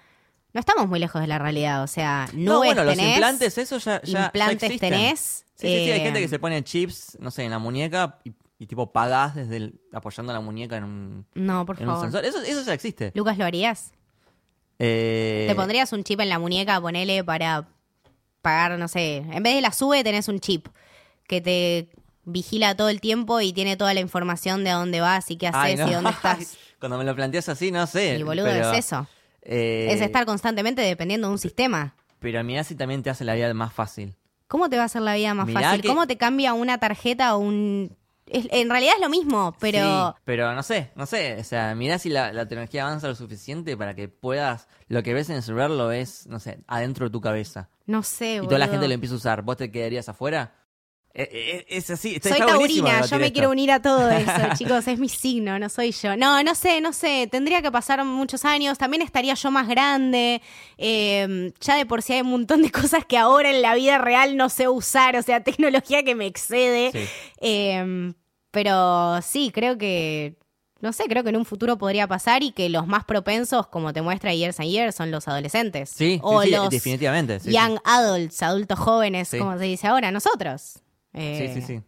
no 0.52 0.60
estamos 0.60 0.86
muy 0.88 1.00
lejos 1.00 1.20
de 1.20 1.26
la 1.26 1.38
realidad, 1.38 1.82
o 1.82 1.86
sea, 1.88 2.28
No, 2.32 2.54
nubes 2.58 2.68
bueno, 2.74 2.84
los 2.84 2.96
implantes, 2.98 3.58
eso 3.58 3.78
ya, 3.78 4.00
ya, 4.02 4.26
implantes 4.26 4.78
tenés, 4.80 5.44
Sí, 5.56 5.66
sí, 5.68 5.74
sí, 5.86 5.90
hay 5.90 6.00
eh, 6.00 6.04
gente 6.04 6.20
que 6.20 6.28
se 6.28 6.38
pone 6.38 6.62
chips, 6.62 7.16
no 7.20 7.30
sé, 7.30 7.42
en 7.44 7.50
la 7.50 7.58
muñeca 7.58 8.18
y, 8.24 8.32
y 8.58 8.66
tipo 8.66 8.92
pagás 8.92 9.34
desde 9.34 9.56
el- 9.56 9.80
apoyando 9.92 10.32
la 10.32 10.40
muñeca 10.40 10.76
en 10.76 10.84
un, 10.84 11.26
No, 11.34 11.66
por 11.66 11.76
en 11.80 11.88
un 11.88 11.94
favor. 11.96 12.10
sensor. 12.12 12.24
Eso, 12.24 12.42
eso 12.42 12.62
ya 12.62 12.74
existe. 12.74 13.10
Lucas, 13.14 13.36
¿lo 13.38 13.44
harías? 13.44 13.92
Eh, 14.78 15.46
¿Te 15.48 15.54
pondrías 15.54 15.92
un 15.92 16.04
chip 16.04 16.20
en 16.20 16.28
la 16.28 16.38
muñeca, 16.38 16.80
ponele 16.80 17.24
para 17.24 17.66
pagar, 18.46 18.78
no 18.78 18.86
sé, 18.88 19.16
en 19.18 19.42
vez 19.42 19.54
de 19.56 19.60
la 19.60 19.72
sube 19.72 20.04
tenés 20.04 20.28
un 20.28 20.38
chip 20.38 20.68
que 21.26 21.40
te 21.40 21.88
vigila 22.24 22.76
todo 22.76 22.88
el 22.88 23.00
tiempo 23.00 23.40
y 23.40 23.52
tiene 23.52 23.76
toda 23.76 23.92
la 23.92 23.98
información 24.00 24.62
de 24.62 24.70
a 24.70 24.74
dónde 24.74 25.00
vas 25.00 25.28
y 25.32 25.36
qué 25.36 25.48
haces 25.48 25.60
ay, 25.64 25.76
no. 25.76 25.88
y 25.90 25.92
dónde 25.94 26.10
estás. 26.10 26.56
Cuando 26.78 26.96
me 26.98 27.04
lo 27.04 27.14
planteas 27.16 27.48
así, 27.48 27.72
no 27.72 27.86
sé. 27.86 28.16
Y 28.18 28.22
boludo, 28.22 28.44
pero, 28.46 28.70
es 28.72 28.78
eso. 28.86 29.08
eh, 29.42 29.88
Es 29.90 30.00
estar 30.00 30.24
constantemente 30.26 30.80
dependiendo 30.82 31.26
de 31.26 31.32
un 31.32 31.38
sistema. 31.38 31.94
Pero 32.20 32.42
mirá 32.44 32.62
si 32.64 32.74
también 32.76 33.02
te 33.02 33.10
hace 33.10 33.24
la 33.24 33.34
vida 33.34 33.52
más 33.54 33.72
fácil. 33.72 34.14
¿Cómo 34.48 34.68
te 34.70 34.76
va 34.76 34.82
a 34.82 34.86
hacer 34.86 35.02
la 35.02 35.14
vida 35.16 35.34
más 35.34 35.46
Mirá 35.48 35.60
fácil? 35.62 35.82
que- 35.82 35.88
¿Cómo 35.88 36.06
te 36.06 36.16
cambia 36.16 36.52
una 36.54 36.78
tarjeta 36.78 37.34
o 37.34 37.38
un... 37.38 37.96
es- 38.26 38.48
en 38.50 38.68
realidad 38.70 38.94
es 38.96 39.00
lo 39.00 39.08
mismo, 39.08 39.54
pero... 39.60 40.14
Sí, 40.16 40.20
pero 40.24 40.54
no 40.54 40.62
sé, 40.62 40.90
no 40.96 41.06
sé. 41.06 41.36
O 41.40 41.44
sea, 41.44 41.74
mirá 41.74 41.98
si 41.98 42.08
la, 42.08 42.32
la 42.32 42.46
tecnología 42.46 42.84
avanza 42.86 43.08
lo 43.08 43.14
suficiente 43.14 43.76
para 43.76 43.94
que 43.94 44.08
puedas. 44.08 44.68
Lo 44.88 45.02
que 45.02 45.14
ves 45.14 45.30
en 45.30 45.36
el 45.36 45.42
celular 45.42 45.70
lo 45.70 45.88
ves, 45.88 46.26
no 46.26 46.38
sé, 46.40 46.60
adentro 46.66 47.06
de 47.06 47.10
tu 47.10 47.20
cabeza. 47.20 47.68
No 47.86 48.02
sé, 48.02 48.36
Y 48.42 48.46
toda 48.46 48.58
la 48.58 48.68
gente 48.68 48.88
lo 48.88 48.94
empieza 48.94 49.14
a 49.14 49.18
usar. 49.18 49.42
¿Vos 49.42 49.56
te 49.56 49.70
quedarías 49.70 50.08
afuera? 50.08 50.54
Eh, 51.18 51.30
eh, 51.32 51.66
es 51.68 51.88
así. 51.88 52.16
Está, 52.16 52.28
Soy 52.28 52.40
está 52.40 52.52
taurina, 52.52 53.00
yo 53.06 53.18
me 53.18 53.32
quiero 53.32 53.50
unir 53.50 53.72
a 53.72 53.80
todo 53.80 54.10
eso, 54.10 54.30
chicos, 54.58 54.86
es 54.86 54.98
mi 54.98 55.08
signo, 55.08 55.58
no 55.58 55.70
soy 55.70 55.92
yo. 55.92 56.14
No, 56.14 56.42
no 56.42 56.54
sé, 56.54 56.82
no 56.82 56.92
sé, 56.92 57.26
tendría 57.30 57.62
que 57.62 57.72
pasar 57.72 58.04
muchos 58.04 58.44
años, 58.44 58.76
también 58.76 59.00
estaría 59.00 59.32
yo 59.32 59.50
más 59.50 59.66
grande, 59.66 60.42
eh, 60.76 61.52
ya 61.58 61.76
de 61.76 61.86
por 61.86 62.02
sí 62.02 62.12
hay 62.12 62.20
un 62.20 62.30
montón 62.30 62.60
de 62.60 62.70
cosas 62.70 63.06
que 63.06 63.16
ahora 63.16 63.50
en 63.50 63.62
la 63.62 63.74
vida 63.74 63.96
real 63.96 64.36
no 64.36 64.50
sé 64.50 64.68
usar, 64.68 65.16
o 65.16 65.22
sea, 65.22 65.42
tecnología 65.44 66.02
que 66.02 66.14
me 66.14 66.26
excede. 66.26 66.92
Sí. 66.92 67.08
Eh, 67.40 68.12
pero 68.50 69.20
sí, 69.22 69.50
creo 69.54 69.78
que, 69.78 70.36
no 70.80 70.92
sé, 70.92 71.04
creo 71.08 71.22
que 71.22 71.30
en 71.30 71.36
un 71.36 71.44
futuro 71.46 71.78
podría 71.78 72.06
pasar 72.06 72.42
y 72.42 72.52
que 72.52 72.68
los 72.68 72.86
más 72.86 73.04
propensos, 73.04 73.66
como 73.68 73.94
te 73.94 74.02
muestra 74.02 74.34
Years 74.34 74.60
and 74.60 74.68
Years, 74.68 74.94
son 74.94 75.10
los 75.10 75.28
adolescentes. 75.28 75.90
Sí, 75.90 76.20
o 76.22 76.42
sí, 76.42 76.48
sí, 76.48 76.54
los 76.54 76.68
definitivamente. 76.70 77.38
young 77.44 77.78
adults, 77.84 78.42
adultos 78.42 78.78
jóvenes, 78.78 79.30
como 79.38 79.56
se 79.56 79.64
dice 79.64 79.86
ahora, 79.86 80.10
nosotros. 80.10 80.82
Sí, 81.16 81.22
Eh, 81.22 81.50
sí, 81.54 81.60
sí. 81.62 81.66
sí. 81.78 81.82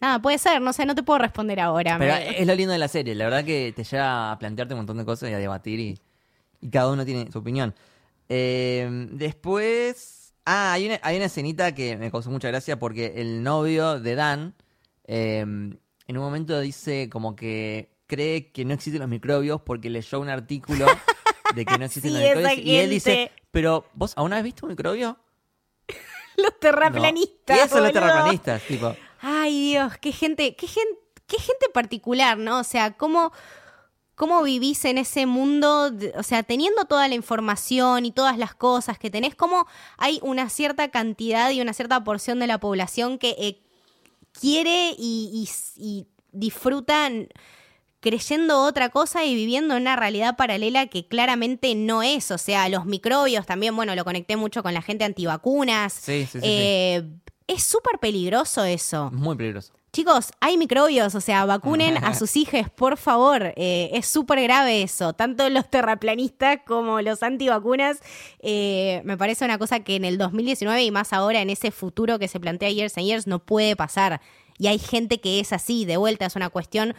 Nada, 0.00 0.20
puede 0.20 0.38
ser, 0.38 0.60
no 0.60 0.72
sé, 0.72 0.84
no 0.84 0.94
te 0.94 1.02
puedo 1.02 1.18
responder 1.18 1.58
ahora. 1.60 1.96
Pero 1.98 2.14
me- 2.14 2.40
es 2.40 2.46
lo 2.46 2.54
lindo 2.54 2.72
de 2.72 2.78
la 2.78 2.88
serie. 2.88 3.14
La 3.14 3.24
verdad 3.24 3.44
que 3.44 3.72
te 3.74 3.84
lleva 3.84 4.32
a 4.32 4.38
plantearte 4.38 4.74
un 4.74 4.80
montón 4.80 4.98
de 4.98 5.04
cosas 5.04 5.30
y 5.30 5.32
a 5.32 5.38
debatir 5.38 5.80
y, 5.80 5.98
y 6.60 6.68
cada 6.68 6.90
uno 6.90 7.04
tiene 7.04 7.30
su 7.32 7.38
opinión. 7.38 7.74
Eh, 8.28 9.08
después... 9.12 10.32
Ah, 10.46 10.74
hay 10.74 10.86
una, 10.86 11.00
hay 11.02 11.16
una 11.16 11.24
escenita 11.26 11.74
que 11.74 11.96
me 11.96 12.10
causó 12.10 12.30
mucha 12.30 12.48
gracia 12.48 12.78
porque 12.78 13.14
el 13.16 13.42
novio 13.42 13.98
de 13.98 14.14
Dan 14.14 14.54
eh, 15.06 15.38
en 15.40 15.78
un 16.08 16.18
momento 16.18 16.60
dice 16.60 17.08
como 17.08 17.34
que 17.34 17.88
cree 18.06 18.50
que 18.52 18.66
no 18.66 18.74
existen 18.74 19.00
los 19.00 19.08
microbios 19.08 19.62
porque 19.62 19.88
leyó 19.88 20.20
un 20.20 20.28
artículo 20.28 20.86
de 21.54 21.64
que 21.64 21.78
no 21.78 21.86
existen 21.86 22.10
Sí, 22.12 22.18
los 22.18 22.22
microbios 22.28 22.58
y 22.58 22.76
él 22.76 22.90
dice, 22.90 23.30
pero 23.50 23.86
¿vos 23.94 24.12
alguna 24.18 24.36
vez 24.36 24.44
viste 24.44 24.66
un 24.66 24.72
microbio? 24.72 25.16
los 26.42 26.52
No. 26.52 26.58
terraplanistas. 26.60 27.56
Y 27.56 27.60
eso 27.60 27.80
los 27.80 27.92
terraplanistas, 27.92 28.62
tipo. 28.62 28.94
Ay, 29.20 29.70
Dios, 29.70 29.92
qué 29.98 30.12
gente, 30.12 30.54
qué 30.56 30.66
gente, 30.66 30.98
qué 31.26 31.38
gente 31.38 31.68
particular, 31.72 32.36
¿no? 32.38 32.60
O 32.60 32.64
sea, 32.64 32.92
cómo, 32.96 33.32
cómo 34.14 34.42
vivís 34.42 34.84
en 34.84 34.98
ese 34.98 35.24
mundo, 35.26 35.90
o 36.16 36.22
sea, 36.22 36.42
teniendo 36.42 36.84
toda 36.84 37.08
la 37.08 37.14
información 37.14 38.04
y 38.04 38.12
todas 38.12 38.36
las 38.38 38.54
cosas 38.54 38.98
que 38.98 39.10
tenés, 39.10 39.34
cómo 39.34 39.66
hay 39.96 40.18
una 40.22 40.50
cierta 40.50 40.90
cantidad 40.90 41.50
y 41.50 41.60
una 41.60 41.72
cierta 41.72 42.04
porción 42.04 42.38
de 42.38 42.46
la 42.46 42.58
población 42.58 43.18
que 43.18 43.30
eh, 43.38 43.60
quiere 44.38 44.90
y, 44.98 45.30
y- 45.32 45.82
y 45.82 46.06
disfruta 46.32 47.08
creyendo 48.04 48.62
otra 48.62 48.90
cosa 48.90 49.24
y 49.24 49.34
viviendo 49.34 49.74
en 49.74 49.82
una 49.82 49.96
realidad 49.96 50.36
paralela 50.36 50.86
que 50.86 51.08
claramente 51.08 51.74
no 51.74 52.02
es. 52.02 52.30
O 52.30 52.38
sea, 52.38 52.68
los 52.68 52.84
microbios 52.84 53.46
también, 53.46 53.74
bueno, 53.74 53.94
lo 53.94 54.04
conecté 54.04 54.36
mucho 54.36 54.62
con 54.62 54.74
la 54.74 54.82
gente 54.82 55.04
antivacunas. 55.04 55.92
Sí, 55.94 56.20
sí, 56.20 56.26
sí, 56.32 56.40
sí. 56.40 56.46
Eh, 56.46 57.02
Es 57.46 57.64
súper 57.64 57.98
peligroso 57.98 58.62
eso. 58.64 59.10
Muy 59.12 59.34
peligroso. 59.36 59.72
Chicos, 59.92 60.32
hay 60.40 60.56
microbios, 60.58 61.14
o 61.14 61.20
sea, 61.20 61.44
vacunen 61.46 61.96
a 61.98 62.14
sus 62.18 62.36
hijos, 62.36 62.68
por 62.74 62.96
favor. 62.96 63.52
Eh, 63.56 63.90
es 63.92 64.06
súper 64.06 64.42
grave 64.42 64.82
eso. 64.82 65.12
Tanto 65.12 65.48
los 65.50 65.70
terraplanistas 65.70 66.58
como 66.66 67.00
los 67.00 67.22
antivacunas. 67.22 67.98
eh, 68.40 69.00
me 69.04 69.16
parece 69.16 69.44
una 69.44 69.56
cosa 69.56 69.80
que 69.80 69.96
en 69.96 70.04
el 70.04 70.18
2019 70.18 70.82
y 70.84 70.90
más 70.90 71.12
ahora 71.12 71.40
en 71.42 71.48
ese 71.50 71.70
futuro 71.70 72.18
que 72.18 72.28
se 72.28 72.40
plantea 72.40 72.70
Years 72.70 72.98
and 72.98 73.06
Years 73.06 73.26
no 73.26 73.38
puede 73.38 73.76
pasar. 73.76 74.20
Y 74.58 74.66
hay 74.66 74.78
gente 74.78 75.20
que 75.20 75.40
es 75.40 75.52
así, 75.52 75.84
de 75.84 75.96
vuelta, 75.96 76.26
es 76.26 76.36
una 76.36 76.48
cuestión 76.50 76.94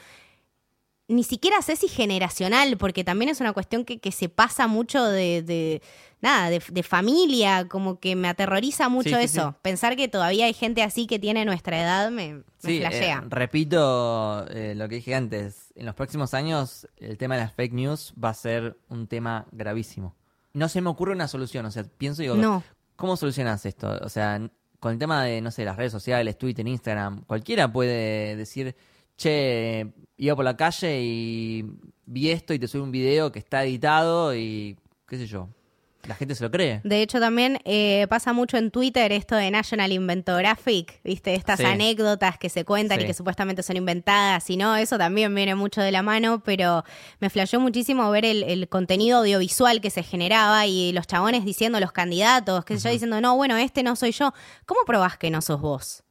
ni 1.08 1.24
siquiera 1.24 1.62
sé 1.62 1.76
si 1.76 1.88
generacional, 1.88 2.78
porque 2.78 3.04
también 3.04 3.30
es 3.30 3.40
una 3.40 3.54
cuestión 3.54 3.86
que, 3.86 4.00
que 4.00 4.12
se 4.12 4.28
pasa 4.30 4.68
mucho 4.68 5.04
de, 5.06 5.44
de- 5.44 5.82
nada, 6.22 6.50
de, 6.50 6.60
de 6.72 6.82
familia, 6.84 7.68
como 7.68 8.00
que 8.00 8.16
me 8.16 8.28
aterroriza 8.28 8.90
mucho 8.90 9.10
Sí, 9.10 9.16
sí, 9.16 9.22
eso. 9.22 9.50
sí. 9.52 9.58
Pensar 9.62 9.96
que 9.96 10.08
todavía 10.08 10.46
hay 10.46 10.54
gente 10.54 10.82
así 10.82 11.06
que 11.06 11.20
tiene 11.20 11.46
nuestra 11.46 11.80
edad 11.80 12.10
me, 12.10 12.34
me 12.36 12.44
Sí, 12.58 12.80
flashea. 12.80 13.18
eh, 13.24 13.28
repito 13.30 14.48
eh, 14.50 14.74
lo 14.76 14.90
que 14.90 14.96
dije 14.96 15.14
antes. 15.14 15.72
En 15.76 15.86
los 15.86 15.94
próximos 15.96 16.34
años, 16.34 16.88
el 16.98 17.18
tema 17.18 17.36
de 17.36 17.42
las 17.42 17.54
fake 17.54 17.74
news 17.74 18.14
va 18.22 18.30
a 18.30 18.34
ser 18.34 18.78
un 18.90 19.08
tema 19.08 19.46
gravísimo. 19.52 20.16
No 20.54 20.70
se 20.70 20.82
me 20.82 20.90
ocurre 20.90 21.12
una 21.12 21.28
solución. 21.28 21.66
O 21.66 21.72
sea, 21.72 21.84
pienso 21.84 22.22
y 22.24 22.26
digo, 22.26 22.36
No. 22.38 22.64
¿cómo 22.96 23.18
solucionas 23.18 23.66
esto? 23.66 23.90
O 24.02 24.10
sea, 24.10 24.42
con 24.80 24.94
el 24.94 24.98
tema 25.00 25.24
de, 25.24 25.42
no 25.42 25.52
sé, 25.52 25.66
las 25.66 25.76
redes 25.76 25.92
sociales, 25.92 26.38
Twitter, 26.38 26.68
Instagram, 26.68 27.24
cualquiera 27.26 27.72
puede 27.72 28.36
decir, 28.36 28.76
che, 29.18 29.88
iba 30.18 30.36
por 30.36 30.46
la 30.46 30.56
calle 30.58 31.02
y 31.02 31.66
vi 32.06 32.30
esto 32.30 32.54
y 32.54 32.60
te 32.60 32.68
sube 32.68 32.82
un 32.82 32.92
video 32.92 33.32
que 33.32 33.40
está 33.40 33.64
editado 33.64 34.36
y 34.36 34.78
qué 35.08 35.18
sé 35.18 35.28
yo. 35.28 35.50
La 36.08 36.14
gente 36.14 36.36
se 36.36 36.44
lo 36.44 36.52
cree. 36.52 36.82
De 36.84 37.02
hecho, 37.02 37.20
también 37.20 37.58
eh, 37.66 38.06
pasa 38.08 38.32
mucho 38.32 38.58
en 38.58 38.70
Twitter 38.70 39.12
esto 39.12 39.36
de 39.36 39.50
National 39.50 39.92
Inventographic, 39.92 41.02
¿viste? 41.04 41.34
Estas 41.34 41.58
Sí. 41.60 41.66
anécdotas 41.66 42.38
que 42.38 42.50
se 42.50 42.64
cuentan 42.64 43.02
y 43.02 43.06
que 43.06 43.16
supuestamente 43.16 43.64
son 43.64 43.76
inventadas 43.78 44.48
y 44.52 44.56
no, 44.56 44.76
eso 44.76 45.00
también 45.00 45.34
viene 45.34 45.56
mucho 45.56 45.82
de 45.82 45.92
la 45.92 46.04
mano, 46.04 46.44
pero 46.44 46.84
me 47.20 47.32
flasheó 47.32 47.60
muchísimo 47.60 48.08
ver 48.12 48.24
el, 48.24 48.44
el 48.44 48.70
contenido 48.70 49.18
audiovisual 49.18 49.82
que 49.82 49.90
se 49.90 50.04
generaba 50.04 50.68
y 50.68 50.92
los 50.92 51.08
chabones 51.08 51.44
diciendo, 51.44 51.80
los 51.80 51.92
candidatos, 51.92 52.66
que 52.66 52.78
sé 52.78 52.88
yo, 52.90 52.92
diciendo, 52.94 53.20
no, 53.20 53.36
bueno, 53.36 53.58
este 53.58 53.82
no 53.82 53.96
soy 53.96 54.12
yo. 54.12 54.32
¿Cómo 54.68 54.82
probás 54.86 55.18
que 55.18 55.32
no 55.32 55.42
sos 55.42 55.60
vos? 55.60 56.04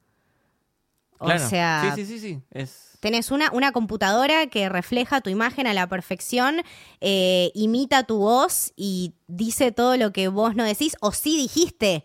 O 1.18 1.26
Claro. 1.26 1.48
sea, 1.48 1.92
Sí, 1.96 2.04
sí, 2.04 2.18
sí, 2.18 2.20
sí. 2.20 2.40
Es... 2.50 2.90
Tenés 3.00 3.30
una, 3.30 3.50
una 3.52 3.72
computadora 3.72 4.46
que 4.46 4.68
refleja 4.70 5.20
tu 5.20 5.28
imagen 5.30 5.66
a 5.66 5.74
la 5.74 5.86
perfección, 5.86 6.62
eh, 7.02 7.50
imita 7.54 8.04
tu 8.04 8.16
voz 8.18 8.72
y 8.76 9.12
dice 9.26 9.72
todo 9.72 9.96
lo 9.98 10.12
que 10.12 10.28
vos 10.28 10.54
no 10.56 10.64
decís 10.64 10.96
o 11.00 11.12
sí 11.12 11.36
dijiste. 11.36 12.04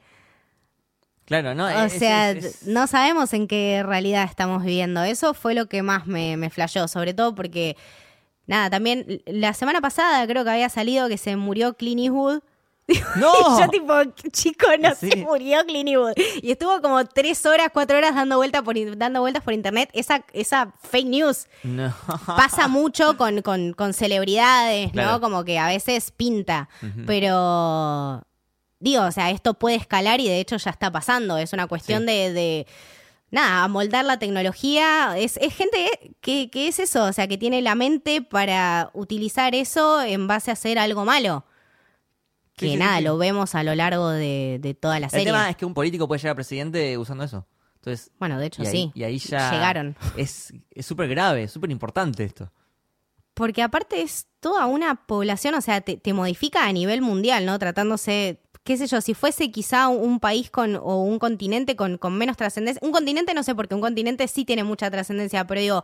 Claro, 1.26 1.54
¿no? 1.54 1.66
O 1.68 1.70
Es- 1.70 1.94
sea, 1.94 2.32
es- 2.32 2.44
es- 2.46 2.68
no 2.68 2.88
sabemos 2.88 3.34
en 3.34 3.48
qué 3.48 3.84
realidad 3.86 4.24
estamos 4.26 4.64
viviendo. 4.64 5.04
Eso 5.04 5.34
fue 5.34 5.54
lo 5.54 5.68
que 5.68 5.84
más 5.84 6.08
me, 6.08 6.38
me 6.38 6.50
flashó, 6.50 6.88
sobre 6.88 7.14
todo 7.14 7.36
porque, 7.36 7.78
nada, 8.48 8.70
también 8.70 9.22
la 9.26 9.54
semana 9.54 9.80
pasada 9.80 10.26
creo 10.28 10.44
que 10.44 10.50
había 10.50 10.70
salido 10.70 11.08
que 11.08 11.18
se 11.18 11.36
murió 11.36 11.76
Clint 11.76 12.02
Eastwood. 12.02 12.42
¡No! 13.16 13.60
Yo 13.60 13.68
tipo, 13.70 13.94
chico, 14.32 14.68
no 14.80 14.96
Sí. 14.96 15.10
se 15.12 15.16
murió 15.18 15.64
Clint 15.66 15.90
Eastwood. 15.90 16.14
Y 16.42 16.52
estuvo 16.52 16.82
como 16.82 17.06
tres 17.06 17.46
horas, 17.46 17.70
cuatro 17.74 17.98
horas 17.98 18.16
dando, 18.16 18.38
vuelta 18.38 18.62
por, 18.64 18.76
dando 18.98 19.22
vueltas 19.22 19.44
por 19.44 19.54
internet. 19.54 19.90
Esa, 19.94 20.24
esa 20.34 20.74
fake 20.90 21.08
news 21.08 21.48
No. 21.64 21.94
pasa 22.26 22.68
mucho 22.68 23.16
con, 23.18 23.42
con- 23.42 23.74
con 23.74 23.94
celebridades, 23.94 24.94
¿no? 24.94 25.22
Como 25.22 25.44
que 25.46 25.60
a 25.60 25.68
veces 25.68 26.12
pinta. 26.12 26.68
Pero 27.06 28.24
digo, 28.80 29.04
o 29.04 29.12
sea, 29.12 29.30
esto 29.32 29.54
puede 29.56 29.76
escalar 29.76 30.20
y 30.22 30.28
de 30.28 30.40
hecho 30.40 30.58
ya 30.58 30.72
está 30.72 30.92
pasando. 30.92 31.38
Es 31.38 31.54
una 31.54 31.68
cuestión 31.68 32.02
Sí. 32.02 32.06
de, 32.08 32.34
de, 32.34 32.68
nada, 33.32 33.64
amoldar 33.66 34.06
la 34.06 34.18
tecnología. 34.20 35.18
Es, 35.18 35.38
es 35.38 35.54
gente 35.56 36.16
que, 36.22 36.50
que 36.50 36.68
es 36.68 36.80
eso, 36.80 37.04
o 37.06 37.14
sea, 37.14 37.28
que 37.28 37.38
tiene 37.38 37.62
la 37.62 37.76
mente 37.76 38.22
para 38.22 38.90
utilizar 38.94 39.54
eso 39.54 40.02
en 40.02 40.28
base 40.28 40.50
a 40.50 40.54
hacer 40.54 40.80
algo 40.80 41.06
malo. 41.06 41.46
Que 42.60 42.66
Sí, 42.68 42.72
sí, 42.74 42.78
nada, 42.78 42.98
sí. 42.98 43.04
lo 43.04 43.18
vemos 43.18 43.56
a 43.56 43.64
lo 43.64 43.74
largo 43.76 44.10
de, 44.10 44.60
de 44.62 44.74
toda 44.74 45.00
la 45.00 45.08
El 45.08 45.12
serie. 45.12 45.26
tema 45.28 45.50
es 45.50 45.56
que 45.56 45.66
un 45.66 45.74
político 45.74 46.08
puede 46.08 46.20
llegar 46.20 46.34
a 46.34 46.36
presidente 46.36 46.98
usando 46.98 47.24
eso. 47.24 47.48
Entonces, 47.76 48.12
Bueno, 48.20 48.38
de 48.40 48.48
hecho 48.48 48.62
y 48.64 48.66
ahí, 48.68 48.72
sí. 48.72 48.92
y 48.94 49.04
ahí 49.04 49.18
ya 49.20 49.52
Llegaron. 49.52 49.96
es 50.18 50.54
es 50.72 50.86
súper 50.86 51.08
grave, 51.08 51.48
súper 51.48 51.72
importante 51.72 52.24
esto. 52.26 52.52
Porque 53.34 53.62
aparte 53.62 54.02
es 54.02 54.28
toda 54.42 54.66
una 54.66 55.06
población, 55.06 55.56
o 55.56 55.62
sea, 55.62 55.80
te, 55.80 55.96
te 55.96 56.12
modifica 56.14 56.66
a 56.66 56.74
nivel 56.74 57.02
mundial, 57.02 57.46
¿no? 57.46 57.58
Tratándose, 57.58 58.42
qué 58.66 58.76
sé 58.76 58.86
yo, 58.88 59.00
si 59.00 59.14
fuese 59.14 59.50
quizá 59.50 59.88
un, 59.88 60.04
un 60.04 60.20
país 60.20 60.52
con 60.52 60.76
o 60.76 61.04
un 61.04 61.20
continente 61.20 61.78
con, 61.78 61.98
con 61.98 62.18
menos 62.18 62.36
trascendencia. 62.36 62.86
Un 62.86 62.92
continente 62.92 63.34
no 63.34 63.44
sé, 63.44 63.56
porque 63.56 63.76
un 63.76 63.82
continente 63.82 64.28
sí 64.28 64.44
tiene 64.44 64.66
mucha 64.66 64.92
trascendencia, 64.92 65.48
pero 65.48 65.62
digo, 65.62 65.84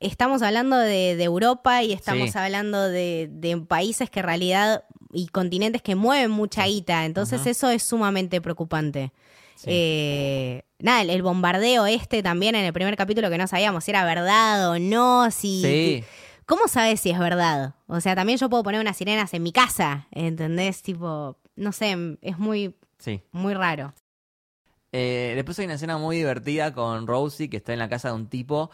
estamos 0.00 0.42
hablando 0.42 0.76
de, 0.76 1.14
de 1.16 1.24
Europa 1.24 1.82
y 1.82 1.92
estamos 1.92 2.30
Sí. 2.32 2.38
hablando 2.38 2.88
de, 2.88 3.28
de 3.30 3.56
países 3.58 4.10
que 4.10 4.20
en 4.20 4.26
realidad 4.26 4.84
y 5.12 5.26
continentes 5.28 5.82
que 5.82 5.94
mueven 5.94 6.30
mucha 6.30 6.66
guita. 6.66 7.04
Entonces 7.04 7.40
Ajá. 7.42 7.50
eso 7.50 7.70
es 7.70 7.82
sumamente 7.82 8.40
preocupante. 8.40 9.12
Sí. 9.56 9.66
Eh, 9.70 10.62
nada, 10.78 11.02
el, 11.02 11.10
el 11.10 11.22
bombardeo 11.22 11.86
este 11.86 12.22
también 12.22 12.54
en 12.54 12.64
el 12.64 12.72
primer 12.72 12.96
capítulo 12.96 13.28
que 13.30 13.36
no 13.38 13.46
sabíamos 13.46 13.84
si 13.84 13.90
era 13.90 14.04
verdad 14.04 14.70
o 14.70 14.78
no, 14.78 15.30
si... 15.30 15.62
Sí. 15.62 16.04
¿Cómo 16.46 16.66
sabes 16.66 17.00
si 17.00 17.10
es 17.10 17.18
verdad? 17.18 17.74
O 17.86 18.00
sea, 18.00 18.16
también 18.16 18.36
yo 18.38 18.48
puedo 18.50 18.64
poner 18.64 18.80
unas 18.80 18.96
sirenas 18.96 19.32
en 19.34 19.42
mi 19.44 19.52
casa, 19.52 20.08
¿entendés? 20.10 20.82
Tipo, 20.82 21.36
no 21.54 21.70
sé, 21.72 21.96
es 22.22 22.38
muy, 22.38 22.74
Sí. 22.98 23.20
muy 23.30 23.54
raro. 23.54 23.94
Eh, 24.92 25.32
después 25.36 25.56
hay 25.60 25.66
una 25.66 25.74
escena 25.74 25.98
muy 25.98 26.16
divertida 26.16 26.72
con 26.74 27.06
Rosie 27.06 27.48
que 27.48 27.58
está 27.58 27.72
en 27.72 27.78
la 27.78 27.88
casa 27.88 28.08
de 28.08 28.14
un 28.14 28.26
tipo 28.26 28.70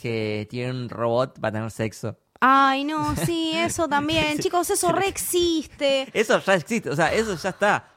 que 0.00 0.46
tiene 0.50 0.70
un 0.70 0.88
robot 0.88 1.40
para 1.40 1.52
tener 1.52 1.70
sexo. 1.70 2.16
Ay, 2.40 2.84
no, 2.84 3.14
sí, 3.16 3.52
eso 3.54 3.88
también. 3.88 4.38
Chicos, 4.40 4.70
eso 4.70 4.92
re 4.92 5.08
existe. 5.08 6.08
Eso 6.12 6.40
ya 6.40 6.54
existe, 6.54 6.90
o 6.90 6.96
sea, 6.96 7.12
eso 7.12 7.36
ya 7.36 7.50
está. 7.50 7.90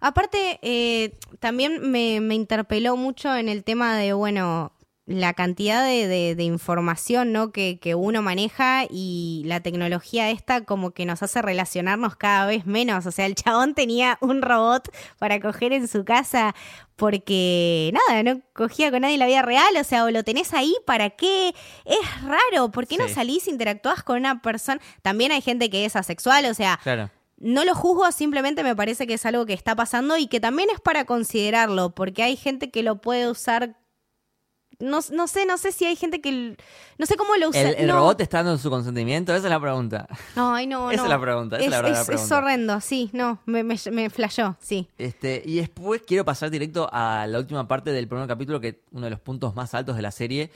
Aparte, 0.00 0.58
eh, 0.62 1.18
también 1.38 1.90
me, 1.90 2.20
me 2.20 2.34
interpeló 2.34 2.96
mucho 2.96 3.34
en 3.36 3.48
el 3.48 3.64
tema 3.64 3.96
de, 3.96 4.12
bueno, 4.14 4.72
la 5.06 5.34
cantidad 5.34 5.84
de, 5.84 6.06
de- 6.06 6.34
de 6.36 6.42
información 6.44 7.32
¿no? 7.32 7.50
que, 7.50 7.80
que 7.80 7.96
uno 7.96 8.22
maneja 8.22 8.84
y 8.88 9.42
la 9.46 9.60
tecnología 9.60 10.30
esta 10.30 10.64
como 10.64 10.92
que 10.92 11.04
nos 11.04 11.22
hace 11.22 11.42
relacionarnos 11.42 12.14
cada 12.14 12.46
vez 12.46 12.64
menos. 12.64 13.06
O 13.06 13.10
sea, 13.10 13.26
el 13.26 13.34
chabón 13.34 13.74
tenía 13.74 14.18
un 14.20 14.40
robot 14.40 14.88
para 15.18 15.40
coger 15.40 15.72
en 15.72 15.88
su 15.88 16.04
casa 16.04 16.54
porque, 17.14 17.92
nada, 18.08 18.22
no 18.22 18.40
cogía 18.52 18.90
con 18.90 19.00
nadie 19.02 19.18
la 19.18 19.26
vida 19.26 19.42
real. 19.42 19.74
O 19.80 19.84
sea, 19.84 20.04
o 20.04 20.10
lo 20.10 20.22
tenés 20.22 20.54
ahí, 20.54 20.74
¿para 20.86 21.10
qué? 21.10 21.54
Es 21.84 22.22
raro. 22.22 22.70
¿Por 22.70 22.86
qué 22.86 22.96
no 22.96 23.08
salís, 23.08 23.48
interactuás 23.48 24.02
con 24.04 24.18
una 24.18 24.40
persona? 24.42 24.80
También 25.02 25.32
hay 25.32 25.40
gente 25.40 25.70
que 25.70 25.84
es 25.86 25.96
asexual, 25.96 26.44
o 26.44 26.54
sea, 26.54 26.78
Claro. 26.82 27.10
no 27.38 27.64
lo 27.64 27.74
juzgo, 27.74 28.12
simplemente 28.12 28.62
me 28.62 28.76
parece 28.76 29.06
que 29.06 29.14
es 29.14 29.26
algo 29.26 29.44
que 29.46 29.54
está 29.54 29.74
pasando 29.74 30.18
y 30.18 30.28
que 30.28 30.38
también 30.40 30.68
es 30.70 30.80
para 30.80 31.04
considerarlo, 31.04 31.94
porque 31.94 32.22
hay 32.22 32.36
gente 32.36 32.70
que 32.70 32.82
lo 32.84 33.00
puede 33.00 33.28
usar. 33.28 33.76
No, 34.80 35.00
no 35.12 35.26
sé, 35.26 35.46
no 35.46 35.58
sé 35.58 35.72
si 35.72 35.84
hay 35.84 35.94
gente 35.96 36.20
que. 36.20 36.56
No 36.98 37.06
sé 37.06 37.16
cómo 37.16 37.36
lo 37.36 37.50
usa. 37.50 37.60
¿El, 37.70 37.74
el 37.76 37.86
no. 37.86 37.96
robot 37.98 38.20
está 38.20 38.42
dando 38.42 38.58
su 38.58 38.70
consentimiento? 38.70 39.34
Esa 39.34 39.46
es 39.46 39.50
la 39.50 39.60
pregunta. 39.60 40.08
Ay, 40.36 40.66
no, 40.66 40.90
Esa 40.90 41.02
no. 41.02 41.06
es 41.06 41.10
la 41.10 41.20
pregunta, 41.20 41.56
esa 41.56 41.64
es 41.64 41.70
la 41.70 41.76
verdadera 41.78 42.00
es 42.00 42.06
pregunta. 42.06 42.38
horrendo, 42.38 42.80
sí, 42.80 43.10
no, 43.12 43.40
me, 43.46 43.62
me, 43.62 43.76
me 43.92 44.10
flashó, 44.10 44.56
sí. 44.60 44.88
Este, 44.98 45.42
y 45.44 45.56
después 45.56 46.02
quiero 46.06 46.24
pasar 46.24 46.50
directo 46.50 46.88
a 46.92 47.26
la 47.28 47.38
última 47.38 47.68
parte 47.68 47.92
del 47.92 48.08
primer 48.08 48.26
capítulo, 48.26 48.60
que 48.60 48.68
es 48.68 48.76
uno 48.92 49.04
de 49.04 49.10
los 49.10 49.20
puntos 49.20 49.54
más 49.54 49.74
altos 49.74 49.96
de 49.96 50.02
la 50.02 50.10
serie. 50.10 50.50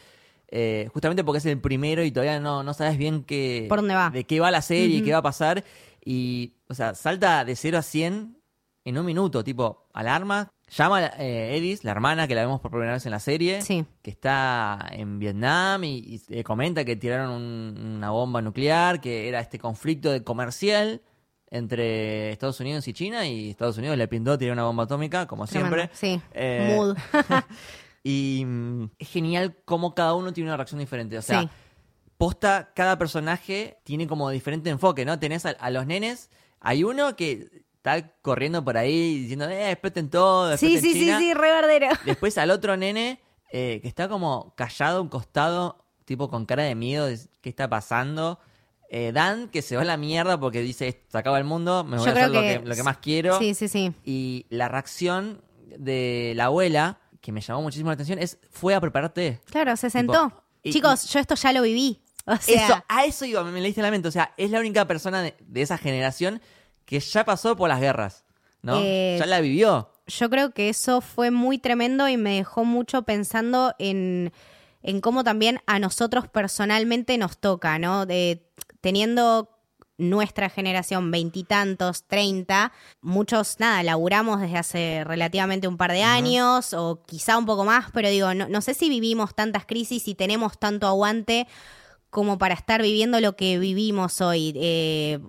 eh, 0.48 0.88
justamente 0.92 1.24
porque 1.24 1.38
es 1.38 1.46
el 1.46 1.60
primero 1.60 2.02
y 2.04 2.10
todavía 2.12 2.38
no, 2.40 2.62
no 2.62 2.74
sabes 2.74 2.96
bien 2.96 3.24
qué, 3.24 3.66
Por 3.68 3.78
dónde 3.80 3.94
va. 3.94 4.10
de 4.10 4.24
qué 4.24 4.40
va 4.40 4.50
la 4.50 4.62
serie 4.62 4.86
y 4.86 4.96
Ujú. 4.98 5.04
qué 5.06 5.12
va 5.12 5.18
a 5.18 5.22
pasar. 5.22 5.64
Y, 6.04 6.52
o 6.68 6.74
sea, 6.74 6.94
salta 6.94 7.44
de 7.44 7.56
0 7.56 7.78
a 7.78 7.82
100 7.82 8.36
en 8.84 8.98
un 8.98 9.06
minuto, 9.06 9.42
tipo, 9.42 9.88
alarma. 9.94 10.50
Llama 10.70 10.98
a 10.98 11.06
eh, 11.18 11.56
Edis, 11.56 11.84
la 11.84 11.90
hermana 11.92 12.26
que 12.26 12.34
la 12.34 12.40
vemos 12.40 12.60
por 12.60 12.70
primera 12.70 12.92
vez 12.94 13.04
en 13.06 13.12
la 13.12 13.20
serie, 13.20 13.60
Sí. 13.62 13.84
que 14.02 14.10
está 14.10 14.88
en 14.92 15.18
Vietnam 15.18 15.84
y, 15.84 15.98
y, 15.98 16.22
eh, 16.30 16.42
comenta 16.42 16.84
que 16.84 16.96
tiraron 16.96 17.30
un- 17.30 17.94
una 17.96 18.10
bomba 18.10 18.40
nuclear, 18.42 19.00
que 19.00 19.28
era 19.28 19.40
este 19.40 19.58
conflicto 19.58 20.10
de 20.10 20.24
comercial 20.24 21.02
entre 21.50 22.30
Estados 22.32 22.58
Unidos 22.60 22.88
y 22.88 22.92
China 22.92 23.26
y 23.26 23.50
Estados 23.50 23.78
Unidos 23.78 23.96
le 23.96 24.08
pintó 24.08 24.36
tirar 24.38 24.54
una 24.54 24.64
bomba 24.64 24.84
atómica, 24.84 25.26
como 25.26 25.46
Tremendo, 25.46 25.76
siempre. 25.76 25.96
Sí. 25.96 26.20
Eh, 26.32 26.74
Mood. 26.76 26.96
Y 28.02 28.44
mm, 28.44 28.90
es 28.98 29.08
genial 29.08 29.56
cómo 29.64 29.94
cada 29.94 30.14
uno 30.14 30.32
tiene 30.32 30.50
una 30.50 30.56
reacción 30.58 30.78
diferente. 30.78 31.16
O 31.16 31.22
sea, 31.22 31.42
Sí. 31.42 31.48
posta, 32.18 32.72
cada 32.74 32.98
personaje 32.98 33.78
tiene 33.84 34.06
como 34.06 34.28
diferente 34.30 34.68
enfoque, 34.70 35.04
¿no? 35.06 35.18
Tenés 35.18 35.46
a, 35.46 35.50
a 35.50 35.70
los 35.70 35.86
nenes, 35.86 36.30
hay 36.60 36.84
uno 36.84 37.16
que 37.16 37.63
está 37.84 38.14
corriendo 38.22 38.64
por 38.64 38.78
ahí 38.78 39.18
diciendo, 39.20 39.46
eh, 39.48 39.70
exploten 39.72 40.08
todo, 40.08 40.56
sí, 40.56 40.74
exploten 40.74 40.82
sí, 40.82 40.92
sí, 40.94 41.00
China. 41.06 41.18
sí, 41.18 41.34
re 41.34 41.50
bardero. 41.50 41.88
Después 42.06 42.38
al 42.38 42.50
otro 42.50 42.76
nene 42.78 43.20
eh, 43.52 43.80
que 43.82 43.88
está 43.88 44.08
como 44.08 44.54
callado 44.56 45.02
un 45.02 45.08
costado, 45.08 45.84
tipo 46.06 46.30
con 46.30 46.46
cara 46.46 46.62
de 46.62 46.74
miedo, 46.74 47.06
de 47.06 47.18
qué 47.42 47.50
está 47.50 47.68
pasando. 47.68 48.38
Eh, 48.90 49.12
Dan, 49.12 49.48
que 49.48 49.60
se 49.60 49.76
va 49.76 49.82
a 49.82 49.84
la 49.84 49.96
mierda 49.96 50.38
porque 50.40 50.60
dice, 50.60 51.02
se 51.08 51.18
acaba 51.18 51.36
el 51.38 51.44
mundo, 51.44 51.84
me 51.84 51.96
voy 51.98 52.06
Yo 52.06 52.12
a 52.12 52.14
hacer 52.14 52.30
lo 52.30 52.40
que- 52.40 52.60
que, 52.62 52.66
lo 52.68 52.74
que 52.74 52.82
más 52.84 52.98
quiero. 52.98 53.38
Sí, 53.38 53.54
sí, 53.54 53.66
sí. 53.68 53.92
Y 54.04 54.46
la 54.50 54.68
reacción 54.68 55.42
de 55.78 56.32
la 56.36 56.46
abuela, 56.46 57.00
que 57.20 57.32
me 57.32 57.40
llamó 57.40 57.62
muchísimo 57.62 57.90
la 57.90 57.94
atención, 57.94 58.18
es, 58.18 58.38
fue 58.50 58.74
a 58.74 58.80
prepararte. 58.80 59.40
Claro, 59.50 59.76
se 59.76 59.90
sentó. 59.90 60.32
y- 60.62 60.72
Chicos, 60.72 61.08
yo 61.12 61.18
esto 61.18 61.34
ya 61.34 61.52
lo 61.52 61.62
viví. 61.62 62.00
O 62.26 62.36
sea, 62.36 62.64
Eso, 62.66 62.84
a 62.88 63.04
eso 63.04 63.24
iba, 63.26 63.42
me, 63.44 63.50
me 63.50 63.60
leíste 63.60 63.82
la 63.82 63.90
mente. 63.90 64.08
O 64.08 64.12
sea, 64.12 64.32
es 64.36 64.50
la 64.50 64.60
única 64.60 64.86
persona 64.86 65.20
de, 65.22 65.34
de 65.40 65.60
esa 65.62 65.76
generación 65.76 66.40
que 66.84 67.00
ya 67.00 67.24
pasó 67.24 67.56
por 67.56 67.68
las 67.68 67.80
guerras, 67.80 68.24
¿no? 68.62 68.78
Eh, 68.80 69.16
ya 69.18 69.26
la 69.26 69.40
vivió. 69.40 69.90
yo 70.06 70.30
creo 70.30 70.52
que 70.52 70.68
eso 70.68 71.00
fue 71.00 71.30
muy 71.30 71.58
tremendo 71.58 72.08
y 72.08 72.16
me 72.16 72.36
dejó 72.36 72.64
mucho 72.64 73.02
pensando 73.02 73.74
en, 73.78 74.32
en 74.82 75.00
cómo 75.00 75.24
también 75.24 75.60
a 75.66 75.78
nosotros 75.78 76.28
personalmente 76.28 77.16
nos 77.18 77.38
toca, 77.38 77.78
¿no? 77.78 78.06
De, 78.06 78.46
teniendo 78.80 79.50
nuestra 79.96 80.50
generación, 80.50 81.10
veintitantos, 81.10 82.04
treinta, 82.04 82.72
muchos, 83.00 83.60
nada, 83.60 83.82
laburamos 83.82 84.40
desde 84.40 84.58
hace 84.58 85.04
relativamente 85.04 85.68
un 85.68 85.76
par 85.76 85.92
de 85.92 86.02
años 86.02 86.74
o 86.74 87.02
quizá 87.06 87.38
un 87.38 87.46
poco 87.46 87.64
más, 87.64 87.90
pero 87.92 88.08
digo, 88.08 88.34
no, 88.34 88.48
no 88.48 88.60
sé 88.60 88.74
si 88.74 88.88
vivimos 88.88 89.34
tantas 89.34 89.66
crisis 89.66 90.08
y 90.08 90.16
tenemos 90.16 90.58
tanto 90.58 90.88
aguante 90.88 91.46
como 92.10 92.38
para 92.38 92.54
estar 92.54 92.82
viviendo 92.82 93.20
lo 93.20 93.36
que 93.36 93.58
vivimos 93.58 94.20
hoy. 94.20 94.52
Eh, 94.56 95.20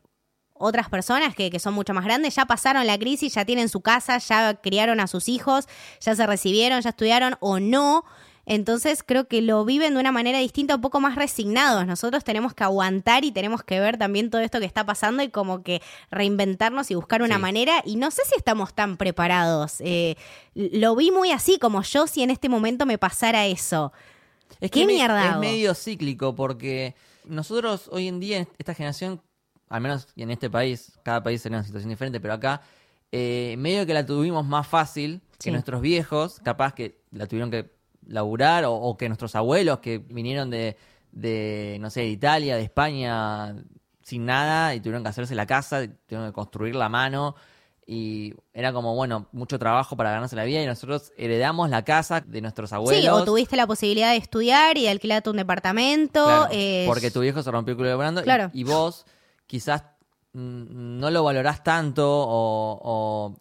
otras 0.58 0.90
personas 0.90 1.36
que, 1.36 1.50
que 1.52 1.60
son 1.60 1.74
mucho 1.74 1.94
más 1.94 2.06
grandes 2.06 2.36
ya 2.36 2.46
pasaron 2.46 2.88
la 2.88 2.98
crisis, 2.98 3.34
ya 3.34 3.46
tienen 3.46 3.70
su 3.70 3.82
casa, 3.82 4.18
ya 4.20 4.56
criaron 4.56 5.00
a 5.00 5.08
sus 5.08 5.28
hijos, 5.30 5.68
ya 6.00 6.16
se 6.16 6.26
recibieron, 6.26 6.82
ya 6.82 6.90
estudiaron 6.90 7.36
o 7.42 7.60
no. 7.60 8.06
Entonces 8.48 9.02
creo 9.04 9.28
que 9.28 9.42
lo 9.42 9.66
viven 9.66 9.96
de 9.96 10.00
una 10.00 10.12
manera 10.12 10.38
distinta, 10.38 10.76
un 10.76 10.82
poco 10.82 11.00
más 11.00 11.16
resignados. 11.16 11.88
Nosotros 11.88 12.24
tenemos 12.24 12.54
que 12.54 12.64
aguantar 12.64 13.26
y 13.26 13.32
tenemos 13.32 13.64
que 13.64 13.80
ver 13.80 13.98
también 13.98 14.30
todo 14.30 14.40
esto 14.42 14.60
que 14.60 14.66
está 14.68 14.86
pasando 14.86 15.24
y 15.24 15.30
como 15.30 15.64
que 15.64 15.82
reinventarnos 16.12 16.92
y 16.92 16.96
buscar 16.96 17.22
una 17.24 17.36
Sí. 17.38 17.42
manera. 17.42 17.82
Y 17.86 17.96
no 17.96 18.12
sé 18.12 18.22
si 18.26 18.36
estamos 18.38 18.74
tan 18.76 18.98
preparados. 18.98 19.78
Eh, 19.80 20.16
lo 20.54 20.96
vi 20.96 21.10
muy 21.12 21.32
así, 21.32 21.58
como 21.58 21.82
yo 21.82 22.06
si 22.08 22.22
en 22.22 22.30
este 22.30 22.48
momento 22.48 22.86
me 22.86 23.00
pasara 23.00 23.48
eso. 23.48 23.92
Es 24.62 24.70
¿Qué 24.70 24.86
me- 24.86 24.94
mierda 24.94 25.32
Es 25.32 25.38
medio 25.38 25.74
cíclico 25.74 26.36
porque 26.36 26.94
nosotros 27.26 27.90
hoy 27.92 28.08
en 28.08 28.20
día, 28.20 28.48
esta 28.60 28.76
generación, 28.76 29.22
al 29.70 29.82
menos 29.82 30.08
en 30.16 30.32
este 30.32 30.50
país, 30.50 30.98
cada 31.04 31.22
país 31.24 31.42
tiene 31.42 31.58
una 31.58 31.64
situación 31.66 31.90
diferente, 31.90 32.20
pero 32.20 32.34
acá, 32.34 32.62
eh, 33.12 33.56
medio 33.58 33.86
que 33.86 33.94
la 33.94 34.06
tuvimos 34.06 34.46
más 34.46 34.68
fácil 34.68 35.22
que 35.38 35.46
Sí. 35.46 35.52
nuestros 35.52 35.82
viejos, 35.82 36.40
capaz 36.44 36.74
que 36.74 37.02
la 37.12 37.28
tuvieron 37.28 37.52
que 37.52 37.72
laburar, 38.08 38.66
o, 38.66 38.74
o 38.74 38.98
que 38.98 39.08
nuestros 39.10 39.36
abuelos 39.36 39.80
que 39.80 39.98
vinieron 40.00 40.50
de, 40.50 40.78
de, 41.12 41.78
no 41.80 41.90
sé, 41.90 42.02
de 42.02 42.08
Italia, 42.10 42.56
de 42.56 42.64
España, 42.64 43.56
sin 44.04 44.26
nada, 44.26 44.76
y 44.76 44.80
tuvieron 44.80 45.02
que 45.04 45.10
hacerse 45.10 45.34
la 45.34 45.46
casa, 45.48 45.82
tuvieron 46.08 46.28
que 46.30 46.34
construir 46.34 46.76
la 46.76 46.90
mano. 46.90 47.36
Y 47.88 48.34
era 48.54 48.74
como, 48.74 48.96
bueno, 48.96 49.28
mucho 49.32 49.60
trabajo 49.60 49.96
para 49.96 50.10
ganarse 50.12 50.36
la 50.36 50.44
vida 50.44 50.62
y 50.62 50.66
nosotros 50.66 51.12
heredamos 51.18 51.70
la 51.70 51.84
casa 51.84 52.20
de 52.22 52.42
nuestros 52.42 52.74
abuelos. 52.74 53.04
Sí, 53.04 53.08
o 53.10 53.24
tuviste 53.24 53.56
la 53.56 53.68
posibilidad 53.68 54.10
de 54.12 54.18
estudiar 54.18 54.76
y 54.78 54.84
de 54.84 54.90
alquilarte 54.90 55.30
un 55.30 55.38
departamento. 55.38 56.24
Claro, 56.24 56.48
eh, 56.52 56.84
porque 56.88 57.12
tu 57.12 57.22
viejo 57.22 57.44
se 57.44 57.52
rompió 57.52 57.74
el 57.74 57.78
culo 57.78 57.90
laburando 57.90 58.22
y- 58.22 58.24
Claro. 58.24 58.50
y, 58.54 58.64
vos 58.64 59.06
quizás 59.48 59.84
mm, 60.34 61.00
no 61.00 61.10
lo 61.12 61.24
valorás 61.24 61.64
tanto 61.64 62.06
o, 62.08 62.80
o 62.84 63.36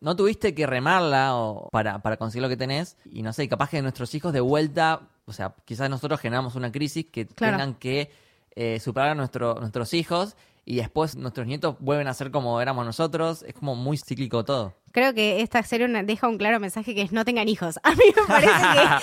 no 0.00 0.16
tuviste 0.16 0.54
que 0.54 0.66
remarla 0.66 1.36
o 1.36 1.68
para, 1.70 2.00
para 2.00 2.16
conseguir 2.16 2.42
lo 2.42 2.48
que 2.48 2.56
tenés 2.56 2.96
y 3.12 3.22
no 3.22 3.32
sé, 3.32 3.48
capaz 3.48 3.70
que 3.70 3.82
nuestros 3.82 4.14
hijos 4.14 4.32
de 4.32 4.40
vuelta, 4.40 5.02
o 5.26 5.32
sea, 5.32 5.54
quizás 5.64 5.90
nosotros 5.90 6.20
generamos 6.20 6.54
una 6.54 6.72
crisis 6.72 7.06
que 7.12 7.26
Claro. 7.26 7.56
tengan 7.58 7.74
que 7.74 8.10
eh, 8.56 8.80
superar 8.80 9.10
a 9.10 9.14
nuestro- 9.14 9.54
nuestros 9.60 9.94
hijos 9.94 10.36
y 10.66 10.76
después 10.76 11.16
nuestros 11.16 11.46
nietos 11.46 11.76
vuelven 11.80 12.06
a 12.08 12.14
ser 12.14 12.30
como 12.30 12.60
éramos 12.60 12.84
nosotros. 12.84 13.42
Es 13.44 13.54
como 13.54 13.74
muy 13.74 13.96
cíclico 13.96 14.44
todo. 14.44 14.74
Creo 14.92 15.14
que 15.14 15.40
esta 15.40 15.62
serie 15.62 15.86
una- 15.86 16.02
deja 16.02 16.28
un 16.28 16.36
claro 16.38 16.60
mensaje 16.60 16.94
que 16.94 17.02
es 17.02 17.12
no 17.12 17.24
tengan 17.24 17.48
hijos. 17.48 17.78
A 17.82 17.90
mí 17.92 18.04
me 18.14 18.22
parece 18.26 18.52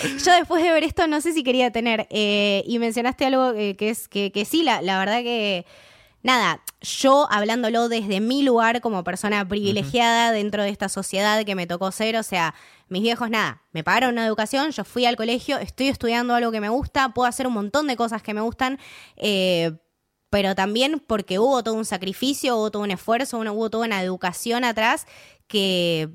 que 0.10 0.18
yo 0.26 0.32
después 0.34 0.64
de 0.64 0.72
ver 0.72 0.84
esto 0.84 1.08
no 1.08 1.20
sé 1.22 1.32
si 1.34 1.44
quería 1.44 1.72
tener. 1.72 2.08
Eh, 2.10 2.64
y 2.68 2.78
mencionaste 2.80 3.26
algo 3.26 3.52
eh, 3.52 3.76
que 3.76 3.90
es 3.90 4.08
que, 4.08 4.32
que 4.32 4.46
sí, 4.46 4.64
la, 4.64 4.82
la 4.82 5.00
verdad 5.00 5.20
que 5.20 5.66
nada, 6.24 6.62
yo 6.82 7.28
hablándolo 7.32 7.90
desde 7.90 8.20
mi 8.20 8.44
lugar 8.44 8.82
como 8.82 9.04
persona 9.04 9.48
privilegiada 9.48 10.32
dentro 10.32 10.64
de 10.64 10.70
esta 10.70 10.90
sociedad 10.90 11.44
que 11.46 11.56
me 11.56 11.68
tocó 11.68 11.92
ser, 11.92 12.18
o 12.18 12.24
sea, 12.24 12.54
mis 12.90 13.02
viejos 13.02 13.30
nada, 13.30 13.64
me 13.72 13.84
pagaron 13.84 14.12
una 14.12 14.26
educación, 14.26 14.72
yo 14.72 14.84
fui 14.84 15.06
al 15.06 15.16
colegio, 15.16 15.58
estoy 15.58 15.88
estudiando 15.88 16.36
algo 16.36 16.52
que 16.52 16.62
me 16.62 16.70
gusta, 16.70 17.14
puedo 17.14 17.28
hacer 17.28 17.48
un 17.48 17.54
montón 17.54 17.88
de 17.88 17.96
cosas 17.96 18.22
que 18.22 18.34
me 18.34 18.42
gustan, 18.42 18.80
eh, 19.16 19.78
pero 20.30 20.56
también 20.56 21.02
porque 21.06 21.40
hubo 21.40 21.64
todo 21.64 21.76
un 21.76 21.86
sacrificio, 21.86 22.58
hubo 22.58 22.72
todo 22.72 22.84
un 22.84 22.92
esfuerzo, 22.92 23.40
hubo 23.40 23.70
toda 23.70 23.86
una 23.86 24.02
educación 24.02 24.64
atrás 24.64 25.08
que 25.48 26.10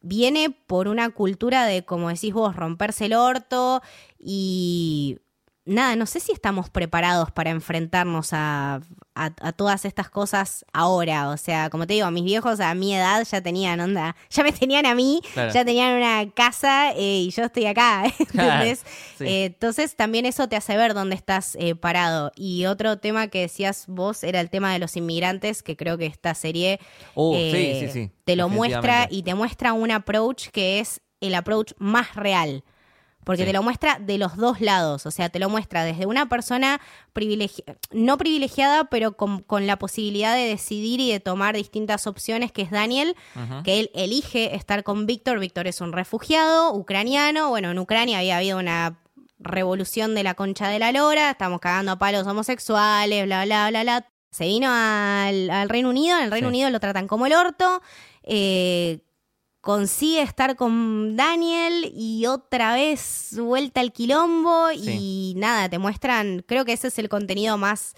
viene 0.00 0.50
por 0.50 0.88
una 0.88 1.10
cultura 1.10 1.64
de, 1.64 1.84
como 1.84 2.08
decís 2.08 2.32
vos, 2.32 2.56
romperse 2.56 3.06
el 3.06 3.14
orto 3.14 3.82
y 4.18 5.18
nada, 5.64 5.94
no 5.96 6.06
sé 6.06 6.18
si 6.20 6.32
estamos 6.32 6.70
preparados 6.70 7.30
para 7.30 7.50
enfrentarnos 7.50 8.32
a, 8.32 8.80
a- 9.14 9.30
a 9.40 9.52
todas 9.52 9.84
estas 9.84 10.10
cosas 10.10 10.64
ahora. 10.72 11.28
O 11.30 11.36
sea, 11.36 11.70
como 11.70 11.86
te 11.86 11.94
digo, 11.94 12.10
mis 12.10 12.24
viejos 12.24 12.58
a 12.60 12.74
mi 12.74 12.94
edad 12.94 13.24
ya 13.30 13.40
tenían 13.40 13.78
onda, 13.80 14.16
ya 14.30 14.42
me 14.42 14.52
tenían 14.52 14.86
a 14.86 14.94
mí, 14.94 15.20
Claro. 15.34 15.52
ya 15.52 15.64
tenían 15.64 15.96
una 15.96 16.28
casa 16.32 16.92
eh, 16.92 17.20
y 17.20 17.30
yo 17.30 17.44
estoy 17.44 17.66
acá. 17.66 18.04
Eh, 19.20 19.44
entonces 19.44 19.94
también 19.94 20.26
eso 20.26 20.48
te 20.48 20.56
hace 20.56 20.76
ver 20.76 20.94
dónde 20.94 21.14
estás 21.14 21.56
eh, 21.60 21.74
parado. 21.76 22.32
Y 22.34 22.64
otro 22.66 22.98
tema 22.98 23.28
que 23.28 23.40
decías 23.42 23.84
vos 23.86 24.24
era 24.24 24.40
el 24.40 24.50
tema 24.50 24.72
de 24.72 24.80
los 24.80 24.96
inmigrantes, 24.96 25.62
que 25.62 25.76
creo 25.76 25.96
que 25.96 26.06
esta 26.06 26.34
serie 26.34 26.80
sí, 27.14 27.76
sí, 27.80 27.88
sí, 27.92 28.10
te 28.24 28.34
lo 28.36 28.48
muestra 28.48 29.06
y 29.10 29.22
te 29.22 29.34
muestra 29.34 29.72
un 29.74 29.90
approach 29.92 30.48
que 30.48 30.80
es 30.80 31.00
el 31.20 31.34
approach 31.36 31.72
más 31.78 32.14
real. 32.16 32.64
Porque 33.24 33.42
Sí. 33.42 33.46
te 33.46 33.52
lo 33.52 33.62
muestra 33.62 33.98
de 34.00 34.18
los 34.18 34.36
dos 34.36 34.60
lados, 34.60 35.06
o 35.06 35.10
sea, 35.12 35.28
te 35.28 35.38
lo 35.38 35.48
muestra 35.48 35.84
desde 35.84 36.06
una 36.06 36.28
persona 36.28 36.80
privilegi- 37.14 37.62
no 37.92 38.18
privilegiada, 38.18 38.84
pero 38.84 39.12
con, 39.16 39.42
con 39.42 39.66
la 39.66 39.78
posibilidad 39.78 40.34
de 40.34 40.48
decidir 40.48 40.98
y 41.00 41.12
de 41.12 41.20
tomar 41.20 41.54
distintas 41.54 42.06
opciones, 42.06 42.50
que 42.50 42.62
es 42.62 42.70
Daniel, 42.70 43.14
que 43.64 43.78
él 43.80 43.90
elige 43.94 44.56
estar 44.56 44.82
con 44.82 45.06
Víctor. 45.06 45.38
Víctor 45.38 45.66
es 45.68 45.80
un 45.80 45.92
refugiado 45.92 46.74
ucraniano. 46.74 47.48
Bueno, 47.50 47.70
en 47.70 47.78
Ucrania 47.78 48.18
había 48.18 48.38
habido 48.38 48.58
una 48.58 48.98
revolución 49.38 50.14
de 50.14 50.22
la 50.22 50.34
concha 50.34 50.68
de 50.68 50.78
la 50.78 50.92
lora, 50.92 51.30
estamos 51.30 51.60
cagando 51.60 51.92
a 51.92 51.98
palos 51.98 52.26
homosexuales, 52.26 53.24
bla, 53.26 53.44
bla, 53.44 53.68
bla, 53.70 53.82
bla. 53.82 54.06
Se 54.30 54.46
vino 54.46 54.68
al, 54.72 55.50
al 55.50 55.68
Reino 55.68 55.90
Unido, 55.90 56.16
en 56.18 56.24
el 56.24 56.30
Reino 56.30 56.48
Sí. 56.48 56.54
Unido 56.54 56.70
lo 56.70 56.80
tratan 56.80 57.06
como 57.06 57.26
el 57.26 57.34
orto. 57.34 57.82
eh, 58.24 59.00
consigue 59.62 60.20
estar 60.20 60.56
con 60.56 61.16
Daniel 61.16 61.90
y 61.94 62.26
otra 62.26 62.74
vez 62.74 63.34
vuelta 63.40 63.80
al 63.80 63.92
quilombo 63.92 64.66
y 64.74 65.34
nada, 65.36 65.68
te 65.68 65.78
muestran, 65.78 66.44
creo 66.46 66.64
que 66.64 66.72
ese 66.72 66.88
es 66.88 66.98
el 66.98 67.08
contenido 67.08 67.56
más 67.56 67.94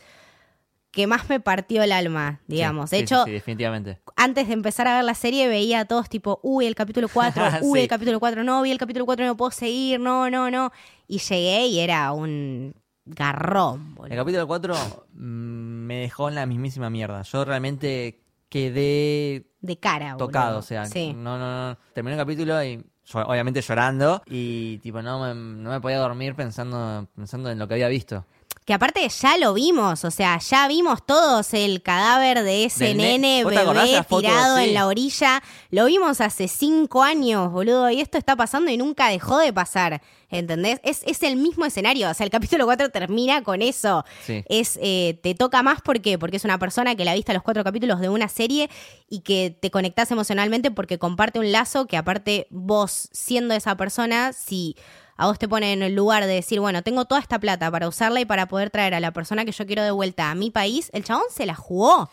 que 0.93 1.09
más 1.09 1.29
me 1.29 1.41
partió 1.41 1.83
el 1.83 1.91
alma, 1.91 2.41
digamos. 2.47 2.91
Sí, 2.91 2.97
de 2.97 3.03
hecho, 3.03 3.25
sí, 3.25 3.33
definitivamente. 3.33 3.99
antes 4.15 4.47
de 4.47 4.53
empezar 4.53 4.87
a 4.87 4.95
ver 4.95 5.05
la 5.05 5.15
serie 5.15 5.49
veía 5.49 5.81
a 5.81 5.85
todos 5.87 6.09
tipo, 6.09 6.39
uy, 6.43 6.67
el 6.67 6.75
capítulo 6.75 7.09
4, 7.13 7.45
uy, 7.63 7.81
el 7.81 7.89
capítulo 7.89 8.21
4, 8.21 8.45
no, 8.45 8.63
vi 8.63 8.71
el 8.71 8.79
capítulo 8.79 9.07
4, 9.07 9.27
no 9.27 9.37
puedo 9.37 9.51
seguir, 9.51 9.99
no, 9.99 10.31
no, 10.31 10.51
no. 10.51 10.71
Y 11.09 11.19
llegué 11.19 11.67
y 11.67 11.81
era 11.81 12.13
un 12.13 12.75
garrón, 13.07 13.97
El 14.09 14.17
capítulo 14.17 14.47
4 14.47 14.75
me 15.15 15.97
dejó 15.97 16.29
en 16.29 16.37
la 16.37 16.47
mismísima 16.47 16.91
mierda. 16.91 17.23
Yo 17.23 17.45
realmente 17.45 18.24
quedé 18.49 19.47
De 19.61 19.79
cara, 19.79 20.15
boludo. 20.15 20.27
tocado, 20.27 20.59
o 20.59 20.63
sea, 20.63 20.87
Sí. 20.87 21.13
no, 21.15 21.39
no, 21.39 21.71
no. 21.71 21.79
Terminé 21.93 22.15
el 22.15 22.21
capítulo 22.21 22.63
y 22.65 22.85
obviamente 23.13 23.61
llorando 23.61 24.23
y 24.27 24.79
tipo 24.79 25.03
no 25.03 25.21
me, 25.21 25.35
no 25.35 25.71
me 25.71 25.81
podía 25.81 25.99
dormir 25.99 26.35
pensando, 26.35 27.07
pensando 27.15 27.51
en 27.51 27.59
lo 27.59 27.69
que 27.69 27.75
había 27.75 27.89
visto. 27.89 28.25
Que 28.65 28.73
aparte 28.73 29.07
ya 29.07 29.37
lo 29.37 29.53
vimos, 29.53 30.07
o 30.07 30.11
sea, 30.11 30.39
ya 30.39 30.67
vimos 30.69 31.05
todos 31.05 31.53
el 31.53 31.83
cadáver 31.83 32.43
de 32.43 32.65
ese 32.65 32.95
ne- 32.95 33.19
nene 33.19 33.45
¿Vos 33.45 33.53
te 33.53 33.59
acordás 33.59 33.85
bebé 33.85 34.03
foto? 34.05 34.23
tirado 34.23 34.57
Sí. 34.57 34.65
en 34.65 34.73
la 34.75 34.87
orilla. 34.87 35.43
Lo 35.71 35.85
vimos 35.85 36.23
hace 36.23 36.49
cinco 36.49 37.03
años, 37.03 37.53
boludo, 37.53 37.91
y 37.91 38.01
esto 38.01 38.17
está 38.17 38.37
pasando 38.37 38.71
y 38.71 38.79
nunca 38.79 39.09
dejó 39.11 39.37
de 39.37 39.53
pasar, 39.53 40.01
¿entendés? 40.31 40.81
Es, 40.83 41.03
es 41.05 41.23
el 41.25 41.37
mismo 41.37 41.67
escenario, 41.67 42.09
o 42.09 42.15
sea, 42.15 42.25
el 42.25 42.31
capítulo 42.31 42.65
4 42.65 42.89
termina 42.89 43.43
con 43.43 43.61
eso. 43.61 44.03
Sí. 44.25 44.43
Es, 44.49 44.79
eh, 44.81 45.21
te 45.23 45.35
toca 45.35 45.63
más, 45.63 45.83
¿por 45.83 46.01
qué? 46.01 46.19
Porque 46.19 46.39
es 46.39 46.45
una 46.47 46.59
persona 46.59 46.95
que 46.95 47.05
la 47.05 47.13
viste 47.13 47.35
los 47.35 47.43
cuatro 47.43 47.65
capítulos 47.65 48.01
de 48.01 48.09
una 48.09 48.29
serie 48.29 48.71
y 49.11 49.21
que 49.21 49.55
te 49.61 49.71
conectás 49.71 50.11
emocionalmente 50.11 50.71
porque 50.71 50.99
comparte 50.99 51.39
un 51.39 51.53
lazo 51.53 51.87
que 51.87 51.99
aparte 51.99 52.47
vos, 52.49 53.11
siendo 53.13 53.53
esa 53.53 53.77
persona, 53.77 54.33
si 54.33 54.75
a 55.17 55.27
vos 55.27 55.39
te 55.39 55.49
pone 55.49 55.73
en 55.73 55.83
el 55.83 55.95
lugar 55.95 56.25
de 56.27 56.35
decir, 56.35 56.61
bueno, 56.61 56.83
tengo 56.83 57.05
toda 57.05 57.21
esta 57.21 57.39
plata 57.39 57.71
para 57.71 57.89
usarla 57.89 58.21
y 58.21 58.25
para 58.25 58.47
poder 58.47 58.71
traer 58.71 58.95
a 58.95 59.01
la 59.01 59.13
persona 59.13 59.45
que 59.45 59.53
yo 59.53 59.67
quiero 59.67 59.83
de 59.83 59.91
vuelta 59.91 60.31
a 60.31 60.35
mi 60.35 60.51
país, 60.51 60.91
el 60.93 61.05
chabón 61.05 61.25
se 61.31 61.47
la 61.47 61.55
jugó. 61.55 62.11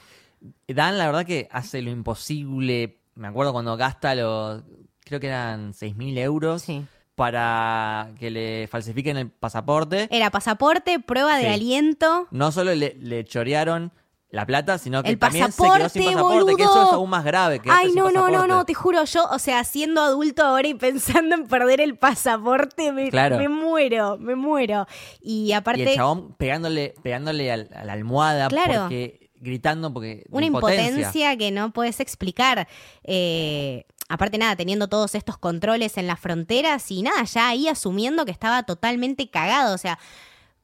Dan, 0.68 0.98
la 0.98 1.06
verdad 1.08 1.26
que 1.26 1.48
hace 1.52 1.82
lo 1.82 1.92
imposible. 1.92 2.98
Me 3.16 3.28
acuerdo 3.28 3.54
cuando 3.54 3.76
gasta 3.78 4.16
los, 4.16 4.64
creo 5.04 5.20
que 5.20 5.28
eran 5.28 5.74
6.000 5.74 6.18
euros 6.18 6.62
Sí. 6.64 6.86
para 7.16 8.12
que 8.20 8.32
le 8.32 8.68
falsifiquen 8.68 9.18
el 9.18 9.30
pasaporte. 9.30 10.08
Era 10.10 10.30
pasaporte, 10.32 11.00
prueba 11.00 11.38
de 11.38 11.44
Sí. 11.44 11.50
aliento. 11.50 12.28
No 12.32 12.52
solo 12.52 12.74
le, 12.74 12.96
le 13.00 13.24
chorearon 13.26 13.92
la 14.32 14.46
plata, 14.46 14.78
sino 14.78 15.04
que 15.04 15.10
El 15.10 15.20
también 15.20 15.52
se 15.52 15.62
quedó 15.62 15.74
sin 15.74 15.82
pasaporte, 15.84 16.14
pasaporte, 16.16 16.56
que 16.56 16.64
eso 16.64 16.84
es 16.88 16.94
aún 16.94 17.10
más 17.10 17.24
grave. 17.26 17.60
quedarte 17.60 17.86
Ay, 17.88 17.94
no, 17.94 18.06
no, 18.06 18.12
no, 18.12 18.22
pasaporte. 18.24 18.48
no, 18.48 18.66
te 18.66 18.74
juro, 18.74 19.04
yo, 19.04 19.26
o 19.30 19.40
sea, 19.40 19.64
siendo 19.66 20.02
adulto 20.02 20.44
ahora 20.44 20.68
y 20.68 20.74
pensando 20.74 21.36
en 21.36 21.48
perder 21.48 21.82
el 21.82 21.98
pasaporte, 21.98 22.92
me, 22.94 23.10
Claro. 23.10 23.38
me 23.38 23.50
muero, 23.50 24.18
me 24.18 24.36
muero. 24.36 24.88
Y 25.22 25.48
Y 25.48 25.54
aparte, 25.54 25.84
el 25.90 25.96
chabón 25.96 26.34
pegándole, 26.36 26.94
pegándole 27.04 27.52
a 27.52 27.58
la 27.58 27.94
almohada 27.94 28.48
Claro. 28.48 28.84
porque 28.84 29.30
gritando 29.44 29.92
porque 29.92 30.24
una 30.30 30.46
impotencia. 30.46 31.36
que 31.36 31.52
no 31.52 31.72
puedes 31.74 32.00
explicar. 32.00 32.68
Eh, 33.04 33.86
aparte, 34.08 34.38
nada, 34.38 34.56
teniendo 34.56 34.88
todos 34.88 35.14
estos 35.16 35.38
controles 35.38 35.98
en 35.98 36.08
las 36.08 36.20
fronteras 36.20 36.90
y 36.92 37.02
nada, 37.02 37.24
ya 37.24 37.50
ahí 37.50 37.68
asumiendo 37.68 38.24
que 38.24 38.32
estaba 38.32 38.64
totalmente 38.64 39.30
cagado. 39.30 39.74
O 39.76 39.78
sea, 39.78 40.00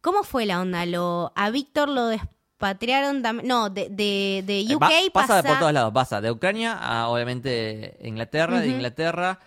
¿cómo 0.02 0.24
fue 0.24 0.46
la 0.46 0.62
onda? 0.62 0.86
Lo, 0.86 1.34
a 1.36 1.50
Víctor 1.50 1.90
lo 1.90 2.08
despatriaron 2.58 3.22
también. 3.22 3.48
No, 3.48 3.70
de, 3.70 3.90
de, 3.90 4.44
de 4.46 4.62
Eh, 4.62 4.76
UK 4.76 4.82
va- 4.82 4.90
pasa, 5.14 5.28
pasa. 5.42 5.48
por 5.50 5.60
todos 5.60 5.74
lados, 5.74 5.94
pasa 5.94 6.22
de 6.22 6.32
Ucrania 6.32 6.74
a 6.74 7.08
obviamente 7.10 7.98
Inglaterra, 8.02 8.60
de. 8.60 8.68
Inglaterra 8.68 9.40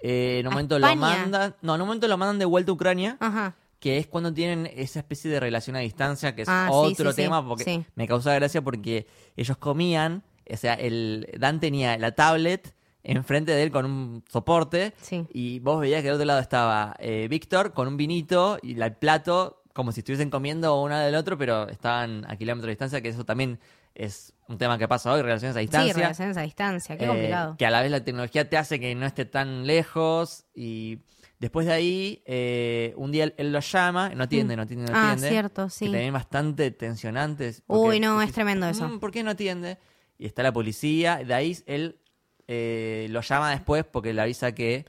eh, 0.00 0.38
en 0.40 0.46
un 0.48 0.52
momento 0.54 0.78
lo 0.78 0.96
mandan, 0.96 1.54
no, 1.62 1.74
en 1.74 1.80
un 1.80 1.86
momento 1.86 2.08
lo 2.08 2.18
mandan 2.18 2.38
de 2.38 2.44
vuelta 2.44 2.70
a 2.70 2.74
Ucrania, 2.74 3.16
Ajá. 3.20 3.54
que 3.80 3.98
es 3.98 4.06
cuando 4.06 4.32
tienen 4.32 4.70
esa 4.74 4.98
especie 5.00 5.30
de 5.30 5.40
relación 5.40 5.76
a 5.76 5.80
distancia, 5.80 6.34
que 6.34 6.42
es 6.42 6.48
Ah, 6.48 6.68
otro 6.70 7.10
sí, 7.10 7.16
sí, 7.16 7.22
tema, 7.22 7.46
porque 7.46 7.84
me 7.94 8.06
causa 8.08 8.34
gracia 8.34 8.60
porque 8.62 9.06
ellos 9.36 9.56
comían, 9.56 10.22
o 10.50 10.56
sea, 10.56 10.74
el 10.74 11.28
Dan 11.38 11.60
tenía 11.60 11.96
la 11.98 12.12
tablet 12.12 12.74
enfrente 13.02 13.52
de 13.52 13.62
él 13.62 13.70
con 13.70 13.84
un 13.84 14.24
soporte 14.30 14.94
Sí. 15.00 15.26
y 15.32 15.58
vos 15.60 15.78
veías 15.80 16.00
que 16.00 16.06
del 16.08 16.14
otro 16.14 16.24
lado 16.26 16.40
estaba 16.40 16.96
eh, 16.98 17.26
Víctor 17.30 17.72
con 17.74 17.86
un 17.88 17.96
vinito 17.98 18.58
y 18.62 18.78
el 18.80 18.92
plato 18.96 19.62
como 19.74 19.92
si 19.92 20.00
estuviesen 20.00 20.30
comiendo 20.30 20.80
uno 20.80 20.98
del 20.98 21.14
otro, 21.16 21.36
pero 21.36 21.68
estaban 21.68 22.24
a 22.30 22.36
kilómetros 22.36 22.68
de 22.68 22.70
distancia, 22.72 23.02
que 23.02 23.08
eso 23.10 23.24
también 23.24 23.58
es 23.94 24.32
un 24.48 24.56
tema 24.56 24.78
que 24.78 24.88
pasa 24.88 25.12
hoy, 25.12 25.20
relaciones 25.20 25.56
a 25.56 25.60
Sí, 25.60 25.66
distancia. 25.66 25.94
relaciones 25.94 26.36
a 26.38 26.40
distancia, 26.42 26.96
qué 26.96 27.04
Eh, 27.04 27.08
complicado. 27.08 27.56
que 27.58 27.66
a 27.66 27.70
la 27.70 27.82
vez 27.82 27.90
la 27.90 28.02
tecnología 28.04 28.48
te 28.48 28.56
hace 28.56 28.80
que 28.80 28.94
no 28.94 29.04
esté 29.04 29.24
tan 29.26 29.66
lejos 29.66 30.46
y 30.54 31.00
después 31.40 31.66
de 31.66 31.72
ahí 31.72 32.22
eh, 32.24 32.94
un 32.96 33.10
día 33.12 33.24
él, 33.24 33.34
él 33.36 33.52
lo 33.52 33.60
llama, 33.60 34.10
no 34.14 34.24
atiende, 34.24 34.56
no 34.56 34.62
atiende, 34.62 34.90
no 34.90 34.96
Ah, 34.96 35.08
atiende. 35.10 35.28
cierto, 35.28 35.68
sí. 35.68 35.86
Que 35.86 35.90
también 35.92 36.12
bastante 36.14 36.70
tensionantes. 36.70 37.62
Uy, 37.66 38.00
no, 38.00 38.22
es 38.22 38.32
tremendo 38.32 38.68
eso. 38.68 38.88
"Mm, 38.88 39.00
¿Por 39.00 39.10
qué 39.10 39.22
no 39.22 39.30
atiende? 39.32 39.78
Y 40.18 40.26
está 40.26 40.42
la 40.44 40.52
policía, 40.52 41.16
de 41.24 41.34
ahí 41.34 41.58
él 41.66 41.98
eh, 42.46 43.06
lo 43.10 43.22
llama 43.22 43.50
después 43.50 43.84
porque 43.84 44.12
le 44.12 44.20
avisa 44.22 44.54
que 44.54 44.84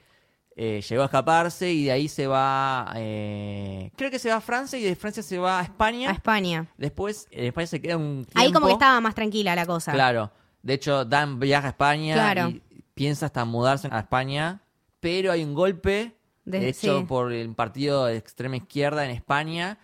eh, 0.55 0.81
llegó 0.87 1.01
a 1.01 1.05
escaparse 1.05 1.71
y 1.71 1.85
de 1.85 1.91
ahí 1.91 2.07
se 2.07 2.27
va, 2.27 2.91
eh, 2.95 3.91
creo 3.97 4.09
que 4.09 4.19
se 4.19 4.29
va 4.29 4.35
a 4.37 4.41
Francia 4.41 4.79
y 4.79 4.83
de 4.83 4.95
Francia 4.95 5.21
se 5.21 5.37
va 5.37 5.59
a 5.59 5.63
España. 5.63 6.09
A 6.09 6.13
España. 6.13 6.67
Después 6.77 7.27
en 7.31 7.45
España 7.45 7.67
se 7.67 7.81
queda 7.81 7.97
un 7.97 8.23
tiempo. 8.25 8.31
Ahí 8.39 8.51
como 8.53 8.67
que 8.67 8.73
estaba 8.73 8.99
más 9.01 9.15
tranquila 9.15 9.55
la 9.55 9.65
cosa. 9.65 9.91
Claro. 9.91 10.31
De 10.61 10.73
hecho, 10.75 11.05
Dan 11.05 11.39
viaja 11.39 11.67
a 11.67 11.69
España 11.71 12.13
Claro. 12.15 12.49
y 12.49 12.61
piensa 12.93 13.25
hasta 13.27 13.43
mudarse 13.45 13.87
a 13.91 13.99
España, 13.99 14.61
pero 14.99 15.31
hay 15.31 15.43
un 15.43 15.53
golpe 15.53 16.15
De- 16.45 16.69
hecho 16.69 16.99
sí. 16.99 17.05
por 17.05 17.31
el 17.33 17.53
partido 17.53 18.05
de 18.05 18.17
extrema 18.17 18.55
izquierda 18.57 19.03
en 19.05 19.11
España 19.11 19.77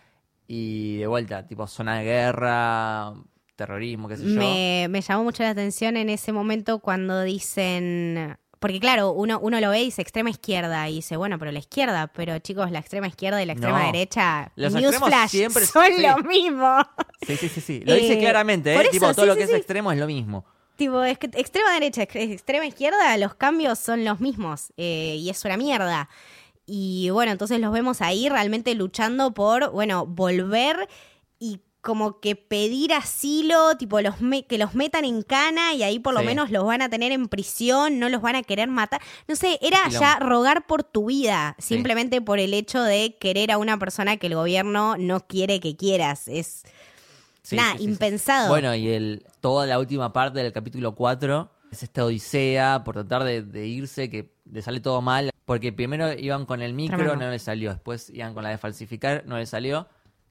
y 0.47 0.97
de 0.97 1.07
vuelta, 1.07 1.45
tipo 1.45 1.67
zona 1.67 1.97
de 1.99 2.05
guerra, 2.05 3.13
terrorismo, 3.55 4.07
qué 4.07 4.17
sé 4.17 4.24
yo. 4.24 4.39
Me, 4.39 4.88
me 4.89 5.01
llamó 5.01 5.24
mucho 5.24 5.43
la 5.43 5.49
atención 5.51 5.97
en 5.97 6.09
ese 6.09 6.32
momento 6.32 6.80
cuando 6.80 7.22
dicen, 7.24 8.38
porque 8.62 8.80
claro, 8.80 9.12
uno, 9.12 9.39
uno 9.41 9.59
lo 9.59 9.72
ve 9.72 9.82
y 9.82 9.86
dice 9.86 10.01
extrema 10.01 10.30
izquierda 10.30 10.88
y 10.88 10.95
dice, 10.95 11.18
bueno, 11.18 11.38
pero 11.39 11.51
la 11.51 11.59
izquierda, 11.59 12.07
pero 12.14 12.39
chicos, 12.39 12.72
la 12.72 12.80
extrema 12.80 13.07
izquierda 13.07 13.41
y 13.41 13.45
la 13.45 13.53
extrema 13.53 13.80
No. 13.80 13.86
derecha, 13.88 14.51
Los 14.55 14.72
newsflash, 14.74 15.30
siempre- 15.32 15.66
son 15.66 15.88
sí. 15.88 16.01
lo 16.03 16.18
mismo. 16.20 16.78
Sí, 17.28 17.36
sí, 17.38 17.49
sí, 17.49 17.59
sí. 17.59 17.82
Lo 17.86 17.95
dice 17.95 18.14
Eh, 18.14 18.20
claramente, 18.20 18.74
¿eh? 18.74 18.82
eso, 18.82 18.91
tipo, 18.91 19.14
todo 19.14 19.24
sí, 19.24 19.28
lo 19.28 19.36
que 19.36 19.43
es 19.43 19.49
extremo 19.51 19.91
es 19.91 19.97
lo 19.99 20.05
mismo. 20.07 20.45
Tipo, 20.78 21.03
es 21.03 21.18
que 21.18 21.28
extrema 21.34 21.74
derecha, 21.74 22.03
ex- 22.03 22.16
extrema 22.16 22.66
izquierda, 22.66 23.18
los 23.18 23.34
cambios 23.36 23.78
son 23.80 24.05
los 24.05 24.20
mismos 24.20 24.72
eh, 24.78 25.16
y 25.20 25.30
es 25.30 25.43
una 25.43 25.57
mierda. 25.57 26.07
Y 26.68 27.09
bueno, 27.09 27.32
entonces 27.32 27.59
los 27.59 27.74
vemos 27.74 28.01
ahí 28.01 28.30
realmente 28.30 28.74
luchando 28.76 29.34
por, 29.34 29.72
bueno, 29.72 30.05
volver 30.05 30.88
y 31.39 31.59
como 31.82 32.19
que 32.19 32.36
pedir 32.36 32.93
asilo, 32.93 33.75
tipo 33.77 33.99
los 34.01 34.21
me- 34.21 34.45
que 34.45 34.57
los 34.59 34.75
metan 34.75 35.03
en 35.03 35.23
cana 35.23 35.73
y 35.73 35.82
ahí 35.84 35.97
por 35.99 36.13
lo 36.13 36.19
Sí. 36.19 36.27
menos 36.27 36.51
los 36.51 36.63
van 36.65 36.82
a 36.84 36.89
tener 36.89 37.11
en 37.11 37.27
prisión, 37.27 37.97
no 37.99 38.07
los 38.09 38.21
van 38.21 38.36
a 38.36 38.43
querer 38.43 38.67
matar. 38.69 39.01
No 39.27 39.36
sé, 39.36 39.57
era 39.61 39.79
Quilombo. 39.86 39.99
ya 39.99 40.19
rogar 40.19 40.67
por 40.67 40.84
tu 40.84 41.05
vida, 41.07 41.55
Sí. 41.59 41.73
simplemente 41.75 42.21
por 42.21 42.39
el 42.39 42.53
hecho 42.53 42.84
de 42.84 43.17
querer 43.19 43.51
a 43.51 43.57
una 43.57 43.79
persona 43.79 44.17
que 44.17 44.27
el 44.27 44.36
gobierno 44.36 44.95
no 44.97 45.21
quiere 45.27 45.59
que 45.59 45.75
quieras. 45.75 46.27
Es 46.27 46.63
Sí, 47.41 47.55
nada, 47.55 47.71
sí, 47.71 47.77
sí, 47.79 47.84
sí. 47.86 47.89
impensado. 47.89 48.49
Bueno, 48.49 48.75
y 48.75 48.88
el, 48.89 49.25
toda 49.39 49.65
la 49.65 49.79
última 49.79 50.13
parte 50.13 50.38
del 50.43 50.51
capítulo 50.53 50.93
4 50.93 51.49
es 51.71 51.82
esta 51.82 52.05
odisea 52.05 52.84
por 52.84 52.93
tratar 52.93 53.23
de, 53.23 53.41
de 53.41 53.65
irse, 53.67 54.09
que 54.09 54.32
le 54.51 54.61
sale 54.61 54.79
todo 54.82 55.01
mal. 55.01 55.32
Porque 55.45 55.73
primero 55.73 56.13
iban 56.13 56.45
con 56.45 56.61
el 56.61 56.73
micro, 56.73 56.97
Tremendo. 56.97 57.25
no 57.25 57.32
les 57.32 57.41
salió. 57.41 57.71
Después 57.71 58.11
iban 58.11 58.36
con 58.36 58.43
la 58.43 58.49
de 58.49 58.59
falsificar, 58.59 59.23
no 59.25 59.38
les 59.38 59.49
salió. 59.49 59.88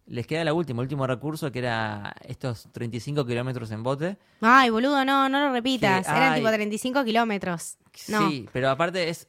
Les 0.07 0.27
queda 0.27 0.43
la 0.45 0.53
última, 0.53 0.81
el 0.83 0.87
último 0.87 1.07
recurso, 1.07 1.53
que 1.53 1.61
era 1.61 2.15
estos 2.27 2.69
35 2.73 3.25
kilómetros 3.25 3.71
en 3.71 3.83
bote. 3.83 4.19
Ay, 4.41 4.71
boludo, 4.71 5.05
no, 5.05 5.29
no 5.29 5.41
lo 5.47 5.53
repitas. 5.53 6.05
Que, 6.07 6.13
Eran 6.13 6.33
ay. 6.33 6.41
tipo 6.41 6.51
35 6.53 7.05
kilómetros. 7.05 7.77
No. 8.09 8.29
Sí, 8.29 8.49
pero 8.53 8.71
aparte 8.71 9.09
es 9.09 9.29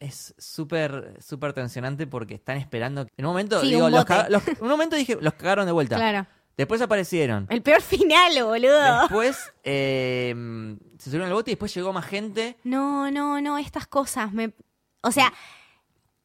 es 0.00 0.34
súper 0.36 1.16
súper 1.20 1.52
tensionante 1.52 2.08
porque 2.08 2.34
están 2.34 2.56
esperando. 2.56 3.06
En 3.16 3.24
un 3.24 3.30
momento, 3.30 3.60
Sí, 3.60 3.68
digo, 3.68 3.86
un 3.86 3.92
los 3.92 4.04
los- 4.28 4.48
en 4.48 4.56
un 4.60 4.68
momento 4.68 4.96
dije, 4.96 5.16
los 5.20 5.34
cagaron 5.34 5.64
de 5.66 5.70
vuelta. 5.72 5.94
Claro. 5.96 6.26
Después 6.56 6.80
aparecieron. 6.80 7.46
El 7.50 7.62
peor 7.62 7.82
final, 7.82 8.32
boludo. 8.42 9.00
Después 9.02 9.52
eh, 9.62 10.34
se 10.98 11.04
subieron 11.04 11.28
al 11.28 11.34
bote 11.34 11.50
y 11.50 11.54
después 11.54 11.72
llegó 11.74 11.92
más 11.92 12.06
gente. 12.06 12.56
No, 12.64 13.10
no, 13.12 13.40
no, 13.40 13.58
estas 13.58 13.86
cosas 13.86 14.32
me... 14.32 14.54
O 15.02 15.12
sea, 15.12 15.32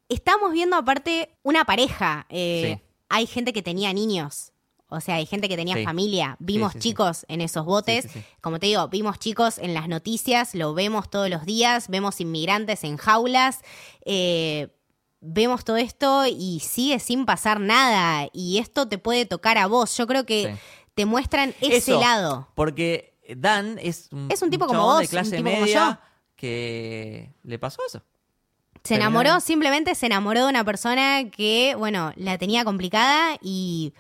estamos 0.10 0.52
viendo 0.54 0.76
aparte 0.78 1.38
una 1.44 1.66
pareja. 1.66 2.26
eh, 2.30 2.78
Sí. 2.80 2.88
Hay 3.12 3.28
gente 3.28 3.54
que 3.54 3.62
tenía 3.62 3.94
niños. 3.94 4.52
O 4.94 5.00
sea, 5.00 5.16
hay 5.16 5.26
gente 5.26 5.48
que 5.48 5.56
tenía 5.56 5.76
Sí. 5.76 5.86
familia. 5.86 6.36
Vimos 6.40 6.74
sí, 6.74 6.80
sí. 6.82 6.90
chicos 6.90 7.26
en 7.30 7.40
esos 7.42 7.66
botes. 7.66 8.08
Como 8.42 8.60
te 8.60 8.66
digo, 8.68 8.88
vimos 8.90 9.20
chicos 9.20 9.58
en 9.58 9.74
las 9.74 9.88
noticias, 9.88 10.54
lo 10.54 10.74
vemos 10.74 11.10
todos 11.10 11.30
los 11.30 11.46
días, 11.46 11.88
vemos 11.88 12.20
inmigrantes 12.20 12.84
en 12.84 12.98
jaulas. 12.98 13.60
eh, 14.06 14.68
vemos 15.24 15.64
todo 15.64 15.78
esto 15.78 16.26
y 16.26 16.60
sigue 16.62 17.00
sin 17.00 17.26
pasar 17.26 17.60
nada. 17.60 18.28
Y 18.34 18.58
esto 18.58 18.88
te 18.88 18.98
puede 18.98 19.26
tocar 19.28 19.58
a 19.60 19.68
vos. 19.68 19.96
Yo 19.96 20.08
creo 20.08 20.26
que 20.26 20.58
te 20.96 21.06
muestran 21.06 21.54
ese 21.62 21.78
Eso, 21.78 22.02
lado. 22.02 22.48
Porque 22.56 23.14
Dan 23.38 23.78
es 23.82 24.10
un, 24.12 24.30
Es 24.32 24.42
un 24.42 24.50
tipo 24.50 24.66
como 24.68 24.82
vos, 24.82 25.00
de 25.02 25.08
clase 25.08 25.30
un 25.30 25.38
tipo 25.38 25.50
como 25.52 25.62
media 25.62 25.90
yo. 26.02 26.08
que 26.36 27.32
le 27.44 27.60
pasó 27.60 27.82
eso. 27.88 28.02
Se 28.84 28.96
enamoró, 28.96 29.40
simplemente 29.40 29.94
se 29.96 30.08
enamoró 30.08 30.44
de 30.44 30.50
una 30.50 30.64
persona 30.64 31.30
que, 31.30 31.76
bueno, 31.78 32.14
la 32.16 32.38
tenía 32.38 32.66
complicada 32.66 33.38
y 33.42 33.94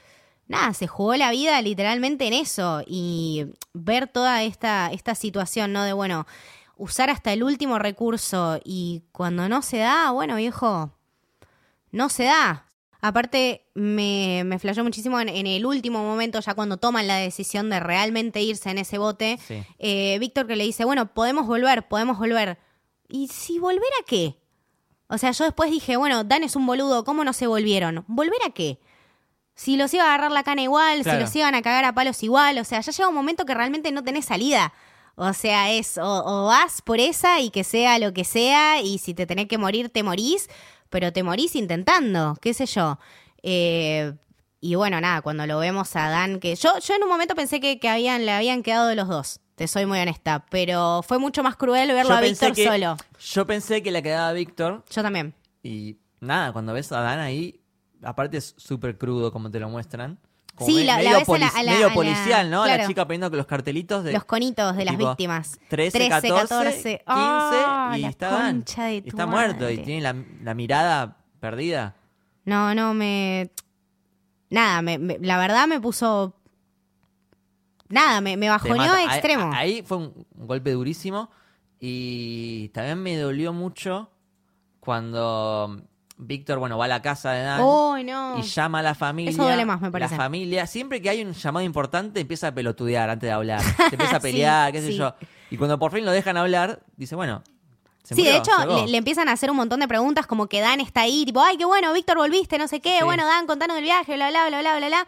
nada, 0.47 0.73
se 0.73 0.87
jugó 0.87 1.15
la 1.15 1.29
vida 1.29 1.61
literalmente 1.61 2.25
en 2.27 2.33
eso. 2.33 2.81
Y 2.87 3.45
ver 3.73 4.07
toda 4.07 4.43
esta, 4.43 4.91
esta 4.91 5.13
situación, 5.13 5.71
¿no? 5.71 5.83
De, 5.83 5.93
bueno, 5.93 6.25
usar 6.77 7.11
hasta 7.11 7.31
el 7.31 7.43
último 7.43 7.77
recurso 7.77 8.59
y 8.63 9.03
cuando 9.11 9.47
no 9.47 9.61
se 9.61 9.77
da, 9.77 10.09
bueno, 10.11 10.35
viejo, 10.35 10.91
no 11.91 12.09
se 12.09 12.23
da. 12.23 12.65
Aparte, 13.01 13.65
me, 13.75 14.43
me 14.45 14.59
flasheó 14.59 14.83
muchísimo 14.83 15.19
en, 15.19 15.29
en 15.29 15.47
el 15.47 15.65
último 15.65 16.03
momento, 16.03 16.39
ya 16.39 16.53
cuando 16.55 16.77
toman 16.77 17.07
la 17.07 17.17
decisión 17.17 17.69
de 17.69 17.79
realmente 17.79 18.41
irse 18.41 18.69
en 18.71 18.79
ese 18.79 18.97
bote. 18.97 19.39
Sí. 19.47 19.63
eh, 19.79 20.17
Víctor 20.19 20.47
que 20.47 20.55
le 20.55 20.63
dice, 20.63 20.85
bueno, 20.85 21.13
podemos 21.13 21.45
volver, 21.45 21.87
podemos 21.87 22.17
volver. 22.17 22.57
¿Y 23.09 23.27
si 23.27 23.59
volver 23.59 23.89
a 24.01 24.05
qué? 24.05 24.40
O 25.11 25.17
sea, 25.17 25.31
yo 25.31 25.43
después 25.43 25.69
dije, 25.69 25.97
bueno, 25.97 26.23
Dan 26.23 26.43
es 26.43 26.55
un 26.55 26.65
boludo, 26.65 27.03
¿cómo 27.03 27.23
no 27.23 27.33
se 27.33 27.45
volvieron? 27.45 28.03
¿Volver 28.07 28.39
a 28.47 28.51
qué? 28.51 28.79
Si 29.53 29.75
los 29.75 29.93
iba 29.93 30.03
a 30.05 30.07
agarrar 30.07 30.31
la 30.31 30.43
cana 30.43 30.61
igual, 30.63 31.03
Claro. 31.03 31.19
si 31.19 31.23
los 31.25 31.35
iban 31.35 31.53
a 31.53 31.61
cagar 31.61 31.85
a 31.85 31.93
palos 31.93 32.23
igual, 32.23 32.57
o 32.57 32.63
sea, 32.63 32.79
ya 32.79 32.91
llega 32.91 33.09
un 33.09 33.13
momento 33.15 33.45
que 33.45 33.53
realmente 33.53 33.91
no 33.91 34.03
tenés 34.03 34.25
salida. 34.25 34.73
O 35.15 35.33
sea, 35.33 35.69
es 35.71 35.97
o, 35.97 36.03
o 36.25 36.45
vas 36.47 36.81
por 36.81 36.99
esa 36.99 37.41
y 37.41 37.49
que 37.51 37.63
sea 37.65 37.99
lo 37.99 38.13
que 38.13 38.23
sea, 38.23 38.81
y 38.81 38.97
si 38.97 39.13
te 39.13 39.25
tenés 39.27 39.47
que 39.47 39.57
morir, 39.57 39.89
te 39.89 40.01
morís, 40.01 40.49
pero 40.89 41.11
te 41.11 41.21
morís 41.21 41.55
intentando, 41.55 42.37
qué 42.41 42.53
sé 42.53 42.65
yo. 42.65 42.97
Eh, 43.43 44.13
y 44.61 44.75
bueno, 44.75 45.01
nada, 45.01 45.21
cuando 45.21 45.45
lo 45.45 45.59
vemos 45.59 45.93
a 45.97 46.07
Dan, 46.09 46.39
que 46.39 46.55
yo, 46.55 46.71
yo 46.79 46.93
en 46.95 47.03
un 47.03 47.09
momento 47.09 47.35
pensé 47.35 47.59
que, 47.59 47.79
que 47.79 47.89
habían, 47.89 48.25
le 48.25 48.31
habían 48.31 48.63
quedado 48.63 48.95
los 48.95 49.09
dos, 49.09 49.40
te 49.61 49.67
soy 49.67 49.85
muy 49.85 49.99
honesta, 49.99 50.43
pero 50.49 51.03
fue 51.07 51.19
mucho 51.19 51.43
más 51.43 51.55
cruel 51.55 51.89
verlo 51.89 52.09
Yo 52.13 52.17
a 52.17 52.21
Víctor 52.21 52.51
que- 52.53 52.65
solo. 52.65 52.97
Yo 53.19 53.45
pensé 53.45 53.83
que 53.83 53.91
le 53.91 54.01
quedaba 54.01 54.33
Víctor 54.33 54.83
Yo 54.89 55.03
también. 55.03 55.35
y 55.61 55.97
nada, 56.19 56.51
cuando 56.51 56.73
ves 56.73 56.91
a 56.91 56.99
Dan 57.01 57.19
ahí, 57.19 57.61
aparte 58.01 58.37
es 58.37 58.55
súper 58.57 58.97
crudo 58.97 59.31
como 59.31 59.51
te 59.51 59.59
lo 59.59 59.69
muestran. 59.69 60.17
Como 60.55 60.67
Sí, 60.67 60.77
me- 60.77 60.85
la- 60.85 60.93
la 60.97 61.03
medio, 61.11 61.19
ves 61.19 61.29
a 61.29 61.37
la- 61.37 61.47
a 61.49 61.61
la- 61.63 61.71
medio 61.73 61.85
a 61.85 61.89
la- 61.89 61.93
policial, 61.95 62.49
¿no? 62.49 62.65
La 62.65 62.73
claro. 62.73 62.87
chica 62.89 63.05
poniendo 63.05 63.29
los 63.29 63.45
cartelitos 63.45 64.03
de 64.03 64.13
Los 64.13 64.23
conitos 64.25 64.75
de 64.75 64.83
las 64.85 64.97
tipo, 64.97 65.09
víctimas. 65.09 65.59
13, 65.69 66.09
14, 66.09 66.81
15 66.81 67.01
Ah, 67.05 67.93
y 67.95 68.01
la 68.01 68.09
está 68.09 68.29
Dan. 68.31 68.63
de 68.63 68.95
Y 69.05 69.07
está 69.09 69.27
muerto 69.27 69.69
y 69.69 69.77
tiene 69.77 70.01
la, 70.01 70.15
la 70.41 70.55
mirada 70.55 71.17
perdida. 71.39 71.95
No, 72.45 72.73
no, 72.73 72.95
me... 72.95 73.51
Nada, 74.49 74.81
me, 74.81 74.97
me- 74.97 75.19
la 75.19 75.37
verdad 75.37 75.67
me 75.67 75.79
puso... 75.79 76.35
Nada, 77.91 78.21
me, 78.21 78.37
me 78.37 78.49
bajoneó 78.49 78.91
a 78.93 79.03
extremo. 79.03 79.51
Ahí, 79.53 79.83
fue 79.83 79.97
un, 79.97 80.25
un 80.35 80.47
golpe 80.47 80.71
durísimo 80.71 81.29
y 81.79 82.69
también 82.69 83.01
me 83.01 83.15
dolió 83.17 83.53
mucho 83.53 84.09
cuando 84.79 85.81
Víctor, 86.17 86.59
bueno, 86.59 86.77
va 86.77 86.85
a 86.85 86.87
la 86.87 87.01
casa 87.01 87.31
de 87.31 87.43
Dan. 87.43 87.59
No. 87.59 88.37
y 88.37 88.41
llama 88.43 88.79
a 88.79 88.81
la 88.83 88.95
familia. 88.95 89.31
Eso 89.31 89.43
duele 89.43 89.65
más, 89.65 89.81
me 89.81 89.91
parece. 89.91 90.15
La 90.15 90.23
familia, 90.23 90.67
siempre 90.67 91.01
que 91.01 91.09
hay 91.09 91.23
un 91.23 91.33
llamado 91.33 91.65
importante, 91.65 92.19
empieza 92.19 92.47
a 92.49 92.53
pelotudear 92.53 93.09
antes 93.09 93.27
de 93.27 93.31
hablar. 93.31 93.61
Se 93.89 93.95
empieza 93.95 94.17
a 94.17 94.19
pelear, 94.19 94.67
Sí, 94.67 94.73
qué 94.73 94.81
sé 94.81 94.87
sí. 94.89 94.97
yo. 94.97 95.13
Y 95.49 95.57
cuando 95.57 95.79
por 95.79 95.91
fin 95.91 96.05
lo 96.05 96.11
dejan 96.11 96.37
hablar, 96.37 96.81
dice, 96.95 97.15
bueno. 97.15 97.43
se 98.03 98.15
Sí, 98.15 98.23
de 98.23 98.37
hecho, 98.37 98.51
le, 98.67 98.87
le 98.87 98.97
empiezan 98.97 99.29
a 99.29 99.31
hacer 99.33 99.49
un 99.51 99.57
montón 99.57 99.79
de 99.79 99.87
preguntas 99.87 100.27
como 100.27 100.47
que 100.47 100.61
Dan 100.61 100.79
está 100.79 101.01
ahí, 101.01 101.25
tipo, 101.25 101.41
ay, 101.41 101.57
qué 101.57 101.65
bueno, 101.65 101.91
Víctor, 101.93 102.17
volviste, 102.17 102.57
no 102.57 102.67
sé 102.67 102.79
qué, 102.81 102.99
Sí. 102.99 103.03
bueno, 103.03 103.25
Dan, 103.25 103.47
contanos 103.47 103.75
del 103.75 103.83
viaje, 103.83 104.15
bla, 104.15 104.29
bla, 104.29 104.47
bla, 104.47 104.59
bla, 104.61 104.77
bla, 104.77 104.87
bla. 104.87 105.07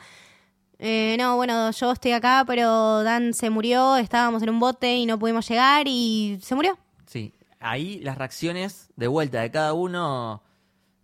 Eh, 0.86 1.16
no, 1.18 1.38
bueno, 1.38 1.72
yo 1.72 1.92
estoy 1.94 2.12
acá, 2.12 2.44
pero 2.46 3.04
Dan 3.04 3.34
se 3.34 3.50
murió, 3.50 3.96
estábamos 3.96 4.44
en 4.44 4.50
un 4.50 4.60
bote 4.60 4.98
y 4.98 5.06
no 5.06 5.18
pudimos 5.18 5.48
llegar 5.48 5.86
y 5.88 6.38
se 6.42 6.56
murió. 6.56 6.78
Sí, 7.06 7.34
ahí 7.62 8.00
las 8.00 8.18
reacciones 8.18 8.90
de 8.98 9.08
vuelta 9.08 9.40
de 9.40 9.50
cada 9.50 9.72
uno 9.74 10.44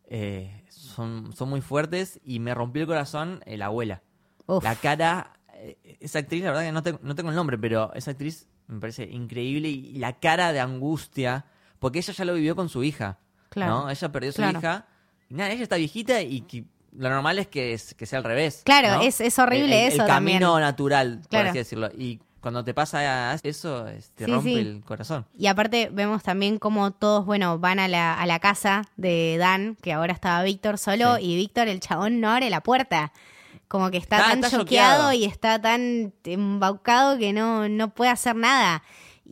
eh, 0.08 0.66
son, 0.70 1.32
son 1.34 1.50
muy 1.50 1.62
fuertes 1.62 2.20
y 2.26 2.40
me 2.40 2.54
rompió 2.54 2.82
el 2.82 2.88
corazón 2.90 3.42
eh, 3.46 3.56
la 3.58 3.68
abuela. 3.68 4.02
Uf. 4.48 4.64
La 4.66 4.76
cara, 4.76 5.40
eh, 5.54 5.78
esa 6.02 6.20
actriz, 6.20 6.44
la 6.44 6.50
verdad 6.50 6.64
que 6.64 6.72
no, 6.74 6.84
te- 6.84 7.00
no 7.02 7.16
tengo 7.16 7.30
el 7.30 7.36
nombre, 7.38 7.58
pero 7.58 7.94
esa 7.94 8.12
actriz 8.12 8.48
me 8.68 8.82
parece 8.82 9.04
increíble 9.06 9.70
y, 9.70 9.88
y 9.96 10.00
la 10.00 10.20
cara 10.20 10.52
de 10.52 10.60
angustia, 10.60 11.46
porque 11.80 12.00
ella 12.00 12.14
ya 12.14 12.26
lo 12.26 12.34
vivió 12.34 12.54
con 12.56 12.68
su 12.68 12.84
hija, 12.84 13.18
Claro. 13.50 13.84
¿no? 13.84 13.90
Ella 13.90 14.12
perdió 14.12 14.30
a 14.32 14.34
su 14.34 14.42
Claro. 14.42 14.60
hija 14.60 14.86
y 15.30 15.36
nada, 15.36 15.52
ella 15.52 15.64
está 15.64 15.78
viejita 15.78 16.22
y 16.22 16.42
que 16.42 16.66
lo 16.96 17.10
normal 17.10 17.40
es 17.40 17.48
que, 17.48 17.74
es- 17.74 17.94
que 17.94 18.06
sea 18.06 18.20
al 18.20 18.26
revés. 18.26 18.62
Claro, 18.66 18.96
¿no? 18.98 19.02
es- 19.02 19.22
es 19.22 19.38
horrible 19.40 19.66
El- 19.86 19.88
el- 19.88 19.94
eso 19.94 20.02
El 20.04 20.08
también. 20.08 20.40
camino 20.40 20.60
natural, 20.60 21.20
por 21.20 21.28
Claro. 21.30 21.50
así 21.50 21.58
decirlo. 21.60 21.90
Y 21.98 22.20
cuando 22.42 22.64
te 22.64 22.74
pasa 22.74 23.36
eso, 23.44 23.88
es- 23.88 24.12
te 24.12 24.26
Sí, 24.26 24.32
rompe 24.32 24.50
sí. 24.54 24.60
el 24.60 24.82
corazón. 24.86 25.26
Y 25.38 25.48
aparte 25.48 25.90
vemos 25.92 26.24
también 26.24 26.58
como 26.58 26.92
todos, 26.92 27.26
bueno, 27.26 27.60
van 27.60 27.80
a 27.80 27.88
la, 27.88 28.14
a 28.20 28.26
la 28.26 28.40
casa 28.40 28.84
de 28.96 29.36
Dan, 29.38 29.76
que 29.82 29.92
ahora 29.94 30.14
estaba 30.14 30.42
Víctor 30.44 30.78
solo, 30.78 31.18
Sí. 31.18 31.24
y 31.26 31.36
Víctor, 31.36 31.68
el 31.68 31.80
chabón, 31.80 32.20
no 32.22 32.30
abre 32.30 32.50
la 32.50 32.62
puerta. 32.62 33.12
Como 33.68 33.92
que 33.92 33.98
está, 33.98 34.18
Está- 34.34 34.40
tan 34.50 34.60
choqueado. 34.60 35.14
y 35.14 35.26
está 35.26 35.62
tan 35.62 36.14
embaucado 36.24 37.18
que 37.20 37.34
no, 37.34 37.70
no 37.70 37.94
puede 37.94 38.10
hacer 38.10 38.36
nada. 38.36 38.84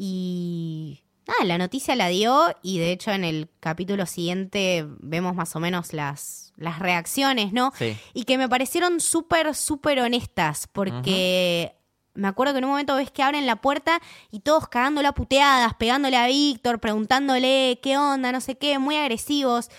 Y 0.10 1.02
nada, 1.28 1.44
la 1.46 1.58
noticia 1.58 1.96
la 1.96 2.08
dio 2.08 2.46
y 2.62 2.78
de 2.80 2.92
hecho 2.92 3.12
en 3.12 3.24
el 3.24 3.50
capítulo 3.60 4.06
siguiente 4.06 4.86
vemos 5.00 5.36
más 5.36 5.56
o 5.56 5.60
menos 5.60 5.92
las, 5.94 6.47
las 6.58 6.80
reacciones, 6.80 7.54
¿no? 7.54 7.72
Sí. 7.78 7.98
Y 8.14 8.26
que 8.26 8.38
me 8.38 8.50
parecieron 8.50 9.00
súper, 9.00 9.56
súper 9.56 10.00
honestas, 10.00 10.68
porque 10.72 11.76
me 12.18 12.28
acuerdo 12.28 12.54
que 12.54 12.60
en 12.60 12.66
un 12.66 12.72
momento 12.72 12.96
ves 12.96 13.12
que 13.12 13.24
abren 13.24 13.46
la 13.46 13.58
puerta 13.58 14.02
y 14.32 14.40
todos 14.40 14.68
cagándola 14.68 15.10
a 15.10 15.14
puteadas, 15.14 15.76
pegándole 15.76 16.18
a 16.18 16.28
Víctor, 16.28 16.80
preguntándole 16.80 17.80
qué 17.82 17.98
onda, 17.98 18.32
no 18.32 18.42
sé 18.42 18.58
qué, 18.58 18.80
muy 18.80 18.96
agresivos. 18.96 19.70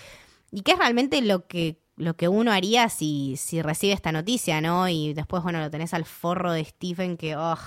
Y 0.51 0.63
que 0.63 0.73
es 0.73 0.79
realmente 0.79 1.21
lo 1.21 1.47
que, 1.47 1.83
lo 1.97 2.17
que 2.17 2.29
uno 2.29 2.53
haría 2.53 2.89
si, 2.89 3.37
si 3.37 3.61
recibe 3.61 3.93
esta 3.93 4.13
noticia, 4.13 4.61
¿no? 4.61 4.89
Y 4.89 5.13
después, 5.15 5.43
bueno, 5.43 5.61
lo 5.61 5.71
tenés 5.71 5.93
al 5.93 6.05
forro 6.05 6.53
de 6.53 6.65
Stephen 6.65 7.17
que, 7.17 7.37
oh, 7.37 7.59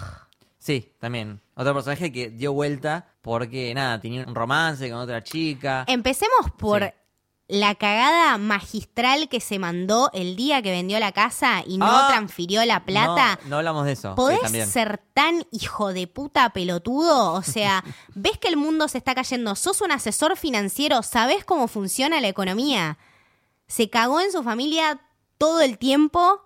Sí, 0.58 0.94
también. 1.00 1.42
Otro 1.56 1.74
personaje 1.74 2.12
que 2.12 2.30
dio 2.30 2.54
vuelta 2.54 3.08
porque, 3.22 3.74
nada, 3.74 4.00
tenía 4.00 4.24
un 4.26 4.36
romance 4.36 4.90
con 4.92 5.00
otra 5.00 5.24
chica. 5.24 5.86
Empecemos 5.88 6.52
por 6.58 6.84
Sí. 6.84 6.90
La 7.52 7.76
cagada 7.76 8.38
magistral 8.38 9.28
que 9.28 9.42
se 9.42 9.60
mandó 9.60 10.10
el 10.14 10.38
día 10.38 10.62
que 10.62 10.72
vendió 10.72 11.00
la 11.00 11.12
casa 11.12 11.64
y 11.68 11.78
no 11.78 11.86
Ah, 11.86 12.08
transfirió 12.10 12.64
la 12.66 12.86
plata. 12.86 13.38
No, 13.44 13.50
no 13.50 13.58
hablamos 13.58 13.86
de 13.86 13.92
eso. 13.92 14.16
¿Podés 14.16 14.40
Sí, 14.50 14.62
ser 14.64 15.02
tan 15.14 15.46
hijo 15.52 15.92
de 15.92 16.08
puta 16.08 16.52
pelotudo? 16.52 17.34
O 17.34 17.42
sea, 17.44 17.84
ves 18.16 18.38
que 18.38 18.48
el 18.48 18.56
mundo 18.56 18.88
se 18.88 18.98
está 18.98 19.14
cayendo, 19.14 19.56
sos 19.56 19.82
un 19.82 19.92
asesor 19.92 20.38
financiero, 20.38 21.04
sabés 21.04 21.44
cómo 21.44 21.68
funciona 21.68 22.22
la 22.22 22.30
economía. 22.30 22.98
Se 23.68 23.90
cagó 23.90 24.22
en 24.22 24.32
su 24.32 24.44
familia 24.44 25.02
todo 25.38 25.60
el 25.60 25.78
tiempo, 25.78 26.44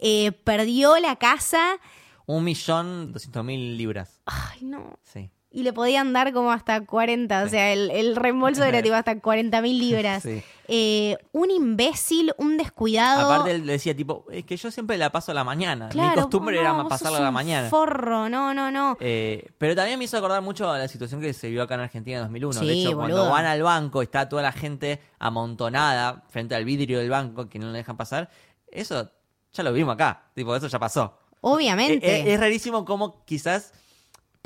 eh, 0.00 0.32
perdió 0.32 0.98
la 0.98 1.14
casa. 1.16 1.78
Un 2.26 2.42
millón 2.42 3.12
doscientos 3.12 3.44
mil 3.44 3.76
libras. 3.78 4.20
Ay, 4.26 4.58
no. 4.62 4.98
Sí. 5.04 5.30
Y 5.50 5.62
le 5.62 5.72
podían 5.72 6.12
dar 6.12 6.34
como 6.34 6.52
hasta 6.52 6.84
40, 6.84 7.44
o 7.44 7.48
sea, 7.48 7.72
el, 7.72 7.90
el 7.90 8.16
reembolso 8.16 8.64
era 8.64 8.82
tipo 8.82 8.94
hasta 8.94 9.18
40 9.18 9.62
mil 9.62 9.78
libras. 9.78 10.22
Sí. 10.22 10.42
Eh, 10.70 11.16
un 11.32 11.50
imbécil, 11.50 12.34
un 12.36 12.58
descuidado. 12.58 13.32
Aparte 13.32 13.52
él 13.52 13.66
decía 13.66 13.96
tipo, 13.96 14.26
es 14.30 14.44
que 14.44 14.58
yo 14.58 14.70
siempre 14.70 14.98
la 14.98 15.10
paso 15.10 15.32
a 15.32 15.34
la 15.34 15.44
mañana. 15.44 15.88
Claro, 15.88 16.10
Mi 16.10 16.16
costumbre 16.16 16.56
no, 16.56 16.60
era 16.60 16.88
pasarla 16.88 17.16
a 17.16 17.20
la 17.22 17.28
un 17.28 17.34
mañana. 17.34 17.70
Forro, 17.70 18.28
no, 18.28 18.52
no, 18.52 18.70
no. 18.70 18.98
Eh, 19.00 19.48
pero 19.56 19.74
también 19.74 19.98
me 19.98 20.04
hizo 20.04 20.18
acordar 20.18 20.42
mucho 20.42 20.70
a 20.70 20.76
la 20.76 20.86
situación 20.86 21.22
que 21.22 21.32
se 21.32 21.48
vio 21.48 21.62
acá 21.62 21.76
en 21.76 21.80
Argentina 21.80 22.18
en 22.18 22.24
2001. 22.24 22.60
de 22.60 22.66
Sí, 22.66 22.80
hecho, 22.82 22.96
boludo. 22.96 23.16
cuando 23.16 23.30
van 23.30 23.46
al 23.46 23.62
banco, 23.62 24.02
está 24.02 24.28
toda 24.28 24.42
la 24.42 24.52
gente 24.52 25.00
amontonada 25.18 26.24
frente 26.28 26.54
al 26.54 26.66
vidrio 26.66 26.98
del 26.98 27.08
banco 27.08 27.48
que 27.48 27.58
no 27.58 27.70
le 27.72 27.78
dejan 27.78 27.96
pasar. 27.96 28.28
Eso 28.70 29.10
ya 29.54 29.62
lo 29.62 29.72
vimos 29.72 29.94
acá. 29.94 30.24
Tipo, 30.34 30.54
eso 30.54 30.66
ya 30.68 30.78
pasó. 30.78 31.16
Obviamente. 31.40 32.06
Eh, 32.06 32.34
es 32.34 32.38
rarísimo 32.40 32.84
como 32.84 33.24
quizás 33.24 33.72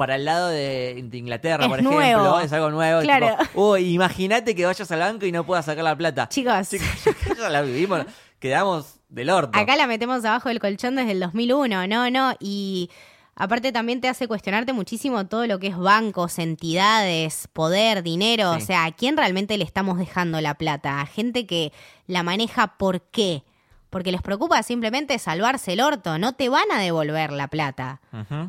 para 0.03 0.17
el 0.17 0.25
lado 0.25 0.49
de, 0.49 1.01
de 1.01 1.17
Inglaterra, 1.17 1.63
Es 1.63 1.69
por 1.71 1.79
ejemplo, 1.79 1.97
nuevo. 2.01 2.41
es 2.41 2.53
algo 2.53 2.71
nuevo. 2.71 3.03
Claro. 3.03 3.37
Imagínate 3.79 4.53
que 4.57 4.67
vayas 4.67 4.91
al 4.91 4.99
banco 4.99 5.27
y 5.27 5.31
no 5.31 5.47
puedas 5.47 5.65
sacar 5.67 5.85
la 5.85 5.95
plata. 5.97 6.29
Chicos, 6.29 6.71
Chicos, 6.71 6.89
ya 7.39 7.49
la 7.49 7.63
vivimos, 7.63 8.05
quedamos 8.41 8.97
del 9.09 9.31
orto. 9.31 9.57
acá 9.57 9.77
la 9.77 9.87
metemos 9.87 10.25
abajo 10.25 10.49
del 10.49 10.59
colchón 10.59 10.97
desde 10.97 11.13
el 11.13 11.21
2001, 11.21 11.87
no, 11.87 12.11
no. 12.11 12.35
Y 12.41 12.91
aparte 13.37 13.71
también 13.71 14.01
te 14.01 14.09
hace 14.09 14.27
cuestionarte 14.27 14.73
muchísimo 14.73 15.27
todo 15.27 15.47
lo 15.47 15.61
que 15.61 15.69
es 15.69 15.77
bancos, 15.79 16.41
entidades, 16.41 17.49
poder, 17.53 18.03
dinero. 18.03 18.55
Sí. 18.57 18.63
O 18.63 18.67
sea, 18.67 18.87
¿a 18.87 18.91
quién 18.91 19.17
realmente 19.17 19.57
le 19.57 19.63
estamos 19.65 19.99
dejando 19.99 20.41
la 20.41 20.55
plata? 20.55 21.01
A 21.01 21.07
gente 21.07 21.47
que 21.47 21.73
la 22.09 22.25
maneja 22.25 22.77
por 22.77 23.03
qué. 23.03 23.45
Porque 23.93 24.11
les 24.11 24.23
preocupa 24.23 24.63
simplemente 24.63 25.19
salvarse 25.19 25.75
el 25.75 25.83
orto, 25.83 26.17
no 26.17 26.33
te 26.35 26.49
van 26.49 26.73
a 26.73 26.81
devolver 26.81 27.31
la 27.31 27.49
plata. 27.49 28.01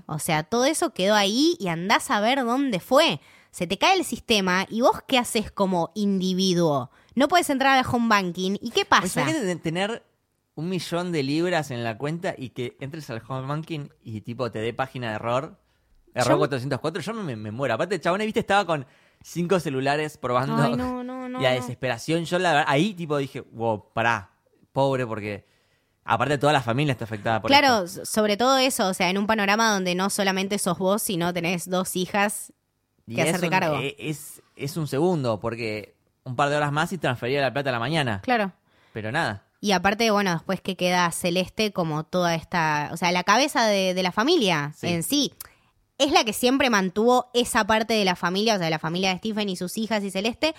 O 0.05 0.17
sea, 0.17 0.43
todo 0.43 0.63
eso 0.63 0.93
quedó 0.93 1.15
ahí 1.15 1.57
y 1.59 1.67
andás 1.67 2.09
a 2.11 2.21
ver 2.21 2.45
dónde 2.45 2.79
fue. 2.79 3.19
Se 3.51 3.67
te 3.67 3.77
cae 3.77 3.97
el 3.97 4.05
sistema 4.05 4.65
y 4.69 4.79
vos 4.79 5.01
qué 5.05 5.17
haces 5.19 5.51
como 5.51 5.91
individuo. 5.95 6.91
No 7.13 7.27
puedes 7.27 7.49
entrar 7.49 7.77
al 7.77 7.85
home 7.85 8.07
banking. 8.07 8.55
¿Y 8.61 8.71
qué 8.71 8.85
pasa? 8.85 9.19
Imagínate 9.19 9.45
de 9.45 9.55
tener 9.57 10.03
un 10.55 10.69
millón 10.69 11.11
de 11.11 11.23
libras 11.23 11.71
en 11.71 11.83
la 11.83 11.97
cuenta 11.97 12.35
y 12.37 12.51
que 12.51 12.77
entres 12.79 13.09
al 13.09 13.21
home 13.27 13.45
banking 13.45 13.89
y 14.01 14.21
tipo 14.21 14.49
te 14.49 14.59
dé 14.59 14.73
página 14.73 15.09
de 15.09 15.15
error. 15.15 15.59
Error 16.15 16.33
Yo- 16.33 16.37
404, 16.37 17.01
yo 17.01 17.13
me, 17.15 17.35
me 17.35 17.51
muero. 17.51 17.73
Aparte, 17.73 17.99
chabón, 17.99 18.19
viste, 18.21 18.39
estaba 18.39 18.65
con 18.65 18.85
cinco 19.21 19.59
celulares 19.59 20.17
probando. 20.17 20.55
Ay, 20.61 20.75
no, 20.77 21.03
no, 21.03 21.27
no, 21.29 21.41
y 21.41 21.45
a 21.45 21.51
desesperación, 21.51 22.23
yo 22.23 22.39
la 22.39 22.53
verdad, 22.53 22.65
ahí 22.69 22.93
tipo 22.93 23.17
dije, 23.17 23.41
wow, 23.41 23.91
pará, 23.93 24.31
pobre, 24.73 25.07
porque 25.07 25.45
aparte 26.03 26.37
toda 26.37 26.51
la 26.51 26.61
familia 26.61 26.91
está 26.91 27.05
afectada 27.05 27.41
por 27.41 27.49
Claro, 27.49 27.83
esto. 27.85 28.05
sobre 28.05 28.35
todo 28.35 28.57
eso, 28.57 28.87
o 28.89 28.93
sea, 28.93 29.09
en 29.09 29.17
un 29.17 29.25
panorama 29.27 29.71
donde 29.71 29.95
no 29.95 30.09
solamente 30.09 30.59
sos 30.59 30.77
vos, 30.77 31.01
sino 31.01 31.33
tenés 31.33 31.69
dos 31.69 31.95
hijas. 31.95 32.51
Que 33.07 33.21
es 33.21 33.27
hacerte 33.27 33.45
un- 33.47 33.51
cargo. 33.51 33.77
e- 33.79 33.95
Es, 33.97 34.41
es 34.55 34.75
un 34.77 34.87
segundo, 34.87 35.39
porque 35.39 35.95
un 36.25 36.35
par 36.35 36.49
de 36.49 36.55
horas 36.57 36.71
más 36.71 36.91
y 36.93 36.97
transfería 36.97 37.41
la 37.41 37.53
plata 37.53 37.69
a 37.69 37.73
la 37.73 37.79
mañana. 37.79 38.21
Claro. 38.23 38.51
Pero 38.93 39.11
nada. 39.11 39.43
Y 39.61 39.71
aparte, 39.71 40.11
bueno, 40.11 40.31
después 40.33 40.59
que 40.61 40.75
queda 40.75 41.09
Celeste 41.11 41.71
como 41.71 42.03
toda 42.03 42.35
esta, 42.35 42.89
o 42.91 42.97
sea, 42.97 43.11
la 43.13 43.23
cabeza 43.23 43.65
de, 43.65 43.93
de 43.93 44.03
la 44.03 44.11
familia 44.11 44.73
Sí. 44.75 44.87
en 44.87 45.03
sí. 45.03 45.33
Es 45.97 46.11
la 46.11 46.23
que 46.25 46.33
siempre 46.33 46.69
mantuvo 46.69 47.29
esa 47.33 47.65
parte 47.65 47.93
de 47.93 48.03
la 48.03 48.15
familia, 48.15 48.55
o 48.55 48.57
sea, 48.57 48.69
la 48.69 48.79
familia 48.79 49.11
de 49.11 49.17
Stephen 49.19 49.47
y 49.47 49.55
sus 49.55 49.77
hijas 49.77 50.03
y 50.03 50.11
Celeste, 50.11 50.53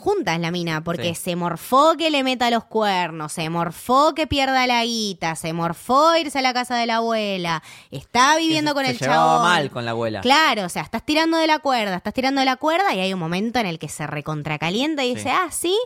juntas 0.00 0.38
la 0.38 0.52
mina, 0.52 0.82
porque 0.84 1.14
Sí. 1.16 1.22
se 1.22 1.36
morfó 1.36 1.96
que 1.96 2.10
le 2.10 2.22
meta 2.22 2.48
los 2.50 2.64
cuernos, 2.64 3.32
se 3.32 3.50
morfó 3.50 4.14
que 4.14 4.28
pierda 4.28 4.66
la 4.68 4.84
guita, 4.84 5.34
se 5.34 5.52
morfó 5.52 6.16
irse 6.16 6.38
a 6.38 6.42
la 6.42 6.54
casa 6.54 6.76
de 6.76 6.86
la 6.86 6.96
abuela, 6.96 7.62
está 7.90 8.36
viviendo 8.36 8.70
Se- 8.70 8.74
con 8.76 8.84
se 8.84 8.90
el 8.92 8.98
chabón. 9.00 9.42
mal 9.42 9.70
con 9.70 9.84
la 9.84 9.90
abuela. 9.90 10.20
Claro, 10.20 10.64
o 10.64 10.68
sea, 10.68 10.82
estás 10.82 11.04
tirando 11.04 11.36
de 11.36 11.48
la 11.48 11.58
cuerda, 11.58 11.96
estás 11.96 12.14
tirando 12.14 12.40
de 12.40 12.44
la 12.44 12.56
cuerda 12.56 12.94
y 12.94 13.00
hay 13.00 13.12
un 13.12 13.18
momento 13.18 13.58
en 13.58 13.66
el 13.66 13.78
que 13.80 13.88
se 13.88 14.06
recontracalienta 14.06 15.04
y 15.04 15.08
Sí. 15.10 15.14
dice, 15.16 15.30
ah, 15.30 15.48
sí, 15.50 15.76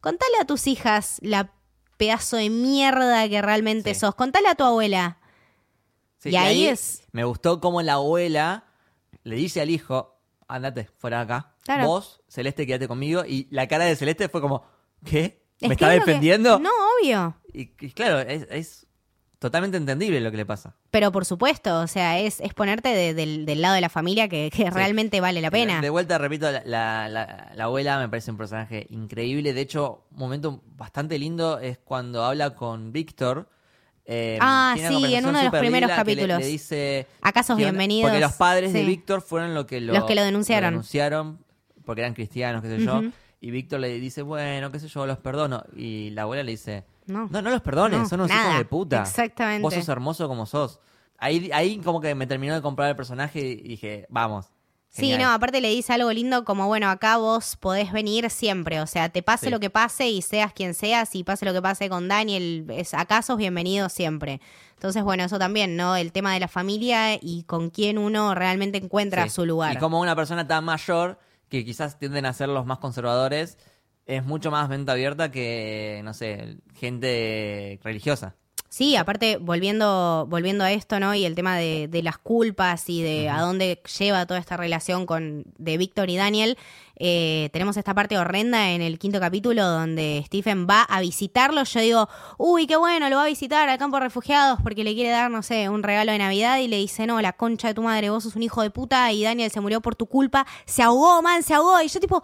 contale 0.00 0.34
a 0.40 0.44
tus 0.44 0.66
hijas 0.66 1.16
la 1.22 1.50
pedazo 1.96 2.36
de 2.36 2.50
mierda 2.50 3.26
que 3.26 3.40
realmente 3.40 3.94
Sí. 3.94 4.00
sos, 4.00 4.14
contale 4.14 4.48
a 4.48 4.54
tu 4.54 4.64
abuela. 4.64 5.16
Y 6.24 6.36
ahí 6.36 6.66
es- 6.66 7.04
Me 7.12 7.24
gustó 7.24 7.60
como 7.60 7.80
la 7.80 7.94
abuela 7.94 8.64
le 9.22 9.36
dice 9.36 9.60
al 9.62 9.70
hijo, 9.70 10.15
andate 10.48 10.88
fuera 10.98 11.18
de 11.18 11.22
acá. 11.24 11.54
Claro. 11.64 11.86
Vos, 11.86 12.22
Celeste, 12.28 12.66
quédate 12.66 12.88
conmigo. 12.88 13.24
Y 13.26 13.48
la 13.50 13.66
cara 13.68 13.84
de 13.84 13.96
Celeste 13.96 14.28
fue 14.28 14.40
como, 14.40 14.64
¿qué? 15.04 15.42
¿Me 15.60 15.74
está 15.74 15.88
que- 15.90 15.94
defendiendo? 16.00 16.58
No, 16.58 16.70
obvio. 17.00 17.36
Y, 17.52 17.72
y 17.80 17.90
claro, 17.92 18.20
es, 18.20 18.46
es 18.50 18.86
totalmente 19.38 19.76
entendible 19.76 20.20
lo 20.20 20.30
que 20.30 20.36
le 20.38 20.46
pasa. 20.46 20.76
Pero 20.90 21.12
por 21.12 21.24
supuesto, 21.24 21.80
o 21.80 21.86
sea, 21.86 22.18
es, 22.18 22.40
es 22.40 22.54
ponerte 22.54 22.88
de- 22.90 23.14
del, 23.14 23.44
del 23.46 23.60
lado 23.62 23.74
de 23.74 23.80
la 23.80 23.88
familia 23.88 24.28
que, 24.28 24.50
que 24.50 24.70
realmente 24.70 25.20
vale 25.20 25.40
la 25.40 25.50
pena. 25.50 25.80
De 25.80 25.90
vuelta, 25.90 26.18
repito, 26.18 26.50
la, 26.50 26.62
la- 26.64 27.08
la- 27.08 27.52
la 27.54 27.64
abuela 27.64 27.98
me 27.98 28.08
parece 28.08 28.30
un 28.30 28.36
personaje 28.36 28.86
increíble. 28.90 29.52
De 29.54 29.60
hecho, 29.60 30.06
un 30.12 30.18
momento 30.18 30.62
bastante 30.76 31.18
lindo 31.18 31.58
es 31.58 31.78
cuando 31.78 32.24
habla 32.24 32.54
con 32.54 32.92
Víctor. 32.92 33.48
Eh, 34.06 34.38
Ah, 34.40 34.74
sí, 34.76 35.14
en 35.14 35.26
uno 35.26 35.38
de 35.38 35.44
los 35.50 35.58
primeros 35.58 35.90
le- 35.90 35.96
capítulos. 35.96 36.38
Le, 36.38 36.46
dice... 36.46 37.06
Acá 37.20 37.42
sos 37.42 37.56
bienvenidos. 37.56 38.08
Porque 38.10 38.20
los 38.20 38.32
padres 38.32 38.72
de. 38.72 38.84
Víctor 38.84 39.20
fueron 39.20 39.52
los 39.54 39.66
que 39.66 39.80
lo, 39.80 39.92
Los 39.92 40.04
que 40.04 40.14
lo 40.14 40.22
denunciaron. 40.22 40.70
denunciaron 40.70 41.38
porque 41.84 42.00
eran 42.02 42.14
cristianos, 42.14 42.62
qué 42.62 42.68
sé 42.68 42.84
yo. 42.84 43.02
Y 43.40 43.50
Víctor 43.50 43.80
le 43.80 44.00
dice, 44.00 44.22
bueno, 44.22 44.72
qué 44.72 44.80
sé 44.80 44.88
yo, 44.88 45.06
los 45.06 45.18
perdono. 45.18 45.62
Y 45.76 46.10
la 46.10 46.22
abuela 46.22 46.42
le 46.42 46.52
dice, 46.52 46.84
No. 47.06 47.28
no, 47.30 47.42
no 47.42 47.50
los 47.50 47.60
perdones, 47.62 47.98
No, 48.00 48.08
son 48.08 48.20
unos 48.20 48.30
nada. 48.30 48.44
hijos 48.46 48.58
de 48.58 48.64
puta. 48.64 49.02
Exactamente. 49.02 49.62
Vos 49.62 49.74
sos 49.74 49.88
hermoso 49.88 50.26
como 50.28 50.46
sos. 50.46 50.80
Ahí, 51.18 51.50
ahí 51.52 51.78
como 51.78 52.00
que 52.00 52.14
me 52.14 52.26
terminó 52.26 52.54
de 52.54 52.62
comprar 52.62 52.88
el 52.90 52.96
personaje 52.96 53.40
y 53.40 53.56
dije, 53.68 54.06
vamos. 54.08 54.46
Sí, 54.98 55.16
no, 55.18 55.30
aparte 55.30 55.60
le 55.60 55.68
dice 55.70 55.92
algo 55.92 56.12
lindo 56.12 56.44
como, 56.44 56.66
bueno, 56.66 56.88
acá 56.88 57.16
vos 57.18 57.56
podés 57.56 57.92
venir 57.92 58.30
siempre, 58.30 58.80
o 58.80 58.86
sea, 58.86 59.08
te 59.10 59.22
pase 59.22 59.46
Sí. 59.46 59.50
lo 59.52 59.60
que 59.60 59.70
pase 59.70 60.08
y 60.08 60.22
seas 60.22 60.52
quien 60.52 60.74
seas 60.74 61.14
y 61.14 61.22
pase 61.24 61.44
lo 61.44 61.52
que 61.52 61.62
pase 61.62 61.88
con 61.88 62.08
Daniel, 62.08 62.66
es, 62.70 62.94
acá 62.94 63.22
sos 63.22 63.36
bienvenido 63.36 63.88
siempre. 63.88 64.40
Entonces, 64.74 65.02
bueno, 65.02 65.24
eso 65.24 65.38
también, 65.38 65.76
¿no? 65.76 65.96
El 65.96 66.12
tema 66.12 66.34
de 66.34 66.40
la 66.40 66.48
familia 66.48 67.14
y 67.20 67.44
con 67.44 67.70
quién 67.70 67.98
uno 67.98 68.34
realmente 68.34 68.78
encuentra 68.78 69.24
Sí. 69.24 69.30
su 69.30 69.46
lugar. 69.46 69.74
Y 69.74 69.78
como 69.78 70.00
una 70.00 70.14
persona 70.16 70.46
tan 70.46 70.64
mayor, 70.64 71.18
que 71.48 71.64
quizás 71.64 71.98
tienden 71.98 72.26
a 72.26 72.32
ser 72.32 72.48
los 72.48 72.66
más 72.66 72.78
conservadores, 72.78 73.56
es 74.06 74.24
mucho 74.24 74.50
más 74.50 74.68
mente 74.68 74.90
abierta 74.92 75.30
que, 75.30 76.00
no 76.04 76.12
sé, 76.14 76.58
gente 76.74 77.80
religiosa. 77.82 78.34
Sí, 78.68 78.96
aparte, 78.96 79.38
volviendo, 79.38 80.26
volviendo 80.28 80.64
a 80.64 80.72
esto, 80.72 81.00
¿no? 81.00 81.14
Y 81.14 81.24
el 81.24 81.34
tema 81.34 81.56
de, 81.56 81.88
de 81.88 82.02
las 82.02 82.18
culpas 82.18 82.88
y 82.88 83.02
de 83.02 83.28
a 83.28 83.40
dónde 83.40 83.80
lleva 83.98 84.26
toda 84.26 84.40
esta 84.40 84.56
relación 84.56 85.06
con 85.06 85.44
de 85.56 85.78
Víctor 85.78 86.10
y 86.10 86.16
Daniel, 86.16 86.58
eh, 86.98 87.50
tenemos 87.52 87.76
esta 87.76 87.94
parte 87.94 88.16
horrenda 88.16 88.70
en 88.70 88.80
el 88.80 88.98
quinto 88.98 89.20
capítulo 89.20 89.66
donde 89.66 90.22
Stephen 90.26 90.66
va 90.68 90.82
a 90.82 91.00
visitarlo. 91.00 91.62
Yo 91.64 91.80
digo, 91.80 92.08
uy, 92.38 92.66
qué 92.66 92.76
bueno, 92.76 93.08
lo 93.10 93.16
va 93.16 93.24
a 93.24 93.26
visitar 93.26 93.68
al 93.68 93.78
campo 93.78 93.98
de 93.98 94.04
refugiados 94.04 94.60
porque 94.62 94.82
le 94.82 94.94
quiere 94.94 95.10
dar, 95.10 95.30
no 95.30 95.42
sé, 95.42 95.68
un 95.68 95.82
regalo 95.82 96.12
de 96.12 96.18
Navidad 96.18 96.58
y 96.58 96.68
le 96.68 96.78
dice, 96.78 97.06
no, 97.06 97.20
la 97.20 97.34
concha 97.34 97.68
de 97.68 97.74
tu 97.74 97.82
madre, 97.82 98.10
vos 98.10 98.24
sos 98.24 98.36
un 98.36 98.42
hijo 98.42 98.62
de 98.62 98.70
puta 98.70 99.12
y 99.12 99.22
Daniel 99.22 99.50
se 99.50 99.60
murió 99.60 99.80
por 99.80 99.94
tu 99.94 100.06
culpa. 100.06 100.46
Se 100.64 100.82
ahogó, 100.82 101.20
man, 101.22 101.42
se 101.42 101.54
ahogó. 101.54 101.80
Y 101.82 101.88
yo 101.88 102.00
tipo... 102.00 102.22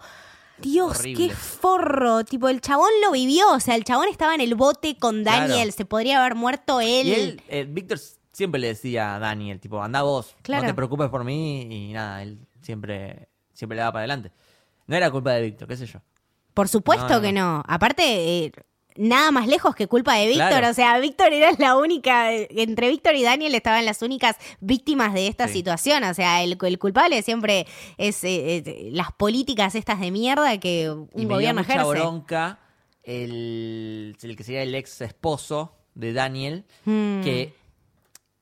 Dios, 0.59 0.99
Horrible. 0.99 1.27
qué 1.27 1.33
forro. 1.33 2.23
Tipo, 2.23 2.47
el 2.49 2.61
chabón 2.61 2.89
lo 3.03 3.11
vivió. 3.11 3.51
O 3.53 3.59
sea, 3.59 3.75
el 3.75 3.83
chabón 3.83 4.07
estaba 4.09 4.35
en 4.35 4.41
el 4.41 4.55
bote 4.55 4.97
con 4.97 5.23
Claro. 5.23 5.47
Daniel. 5.49 5.71
Se 5.73 5.85
podría 5.85 6.19
haber 6.21 6.35
muerto 6.35 6.79
él. 6.81 7.07
Y 7.07 7.13
él, 7.13 7.41
eh, 7.49 7.65
Víctor 7.67 7.99
siempre 8.31 8.59
le 8.61 8.67
decía 8.67 9.15
a 9.15 9.19
Daniel, 9.19 9.59
tipo, 9.59 9.81
anda 9.81 10.01
vos, 10.03 10.35
Claro. 10.41 10.63
no 10.63 10.69
te 10.69 10.73
preocupes 10.73 11.09
por 11.09 11.23
mí 11.23 11.61
y 11.69 11.93
nada, 11.93 12.23
él 12.23 12.39
siempre, 12.61 13.27
siempre 13.53 13.75
le 13.75 13.81
daba 13.81 13.91
para 13.93 14.01
adelante. 14.01 14.31
No 14.87 14.95
era 14.95 15.11
culpa 15.11 15.31
de 15.31 15.41
Víctor, 15.43 15.67
qué 15.67 15.77
sé 15.77 15.85
yo. 15.85 15.99
Por 16.53 16.67
supuesto 16.67 17.07
No, 17.07 17.15
no, 17.15 17.21
que 17.21 17.31
no. 17.31 17.63
Aparte, 17.67 18.03
eh, 18.45 18.51
nada 18.97 19.31
más 19.31 19.47
lejos 19.47 19.75
que 19.75 19.87
culpa 19.87 20.15
de 20.15 20.27
Víctor. 20.27 20.49
Claro. 20.49 20.69
O 20.69 20.73
sea, 20.73 20.97
Víctor 20.99 21.33
era 21.33 21.51
la 21.59 21.75
única. 21.77 22.31
Entre 22.33 22.89
Víctor 22.89 23.15
y 23.15 23.23
Daniel 23.23 23.53
estaban 23.55 23.85
las 23.85 24.01
únicas 24.01 24.35
víctimas 24.59 25.13
de 25.13 25.27
esta 25.27 25.47
Sí. 25.47 25.53
situación. 25.55 26.03
O 26.03 26.13
sea, 26.13 26.43
el, 26.43 26.57
el 26.61 26.79
culpable 26.79 27.21
siempre 27.21 27.65
es 27.97 28.23
eh, 28.23 28.57
eh, 28.65 28.89
las 28.91 29.11
políticas 29.13 29.75
estas 29.75 29.99
de 29.99 30.11
mierda 30.11 30.57
que 30.59 30.89
un 30.89 31.09
y 31.13 31.17
me 31.17 31.21
dio 31.25 31.27
gobierno 31.35 31.61
mucha 31.61 31.73
ejerce. 31.73 31.89
bronca 31.91 32.59
el, 33.23 34.15
el 34.21 34.35
que 34.35 34.43
sería 34.43 34.63
el 34.63 34.73
ex 34.75 35.01
esposo 35.01 35.75
de 35.95 36.13
Daniel, 36.13 36.65
Mm. 36.85 37.21
que 37.21 37.53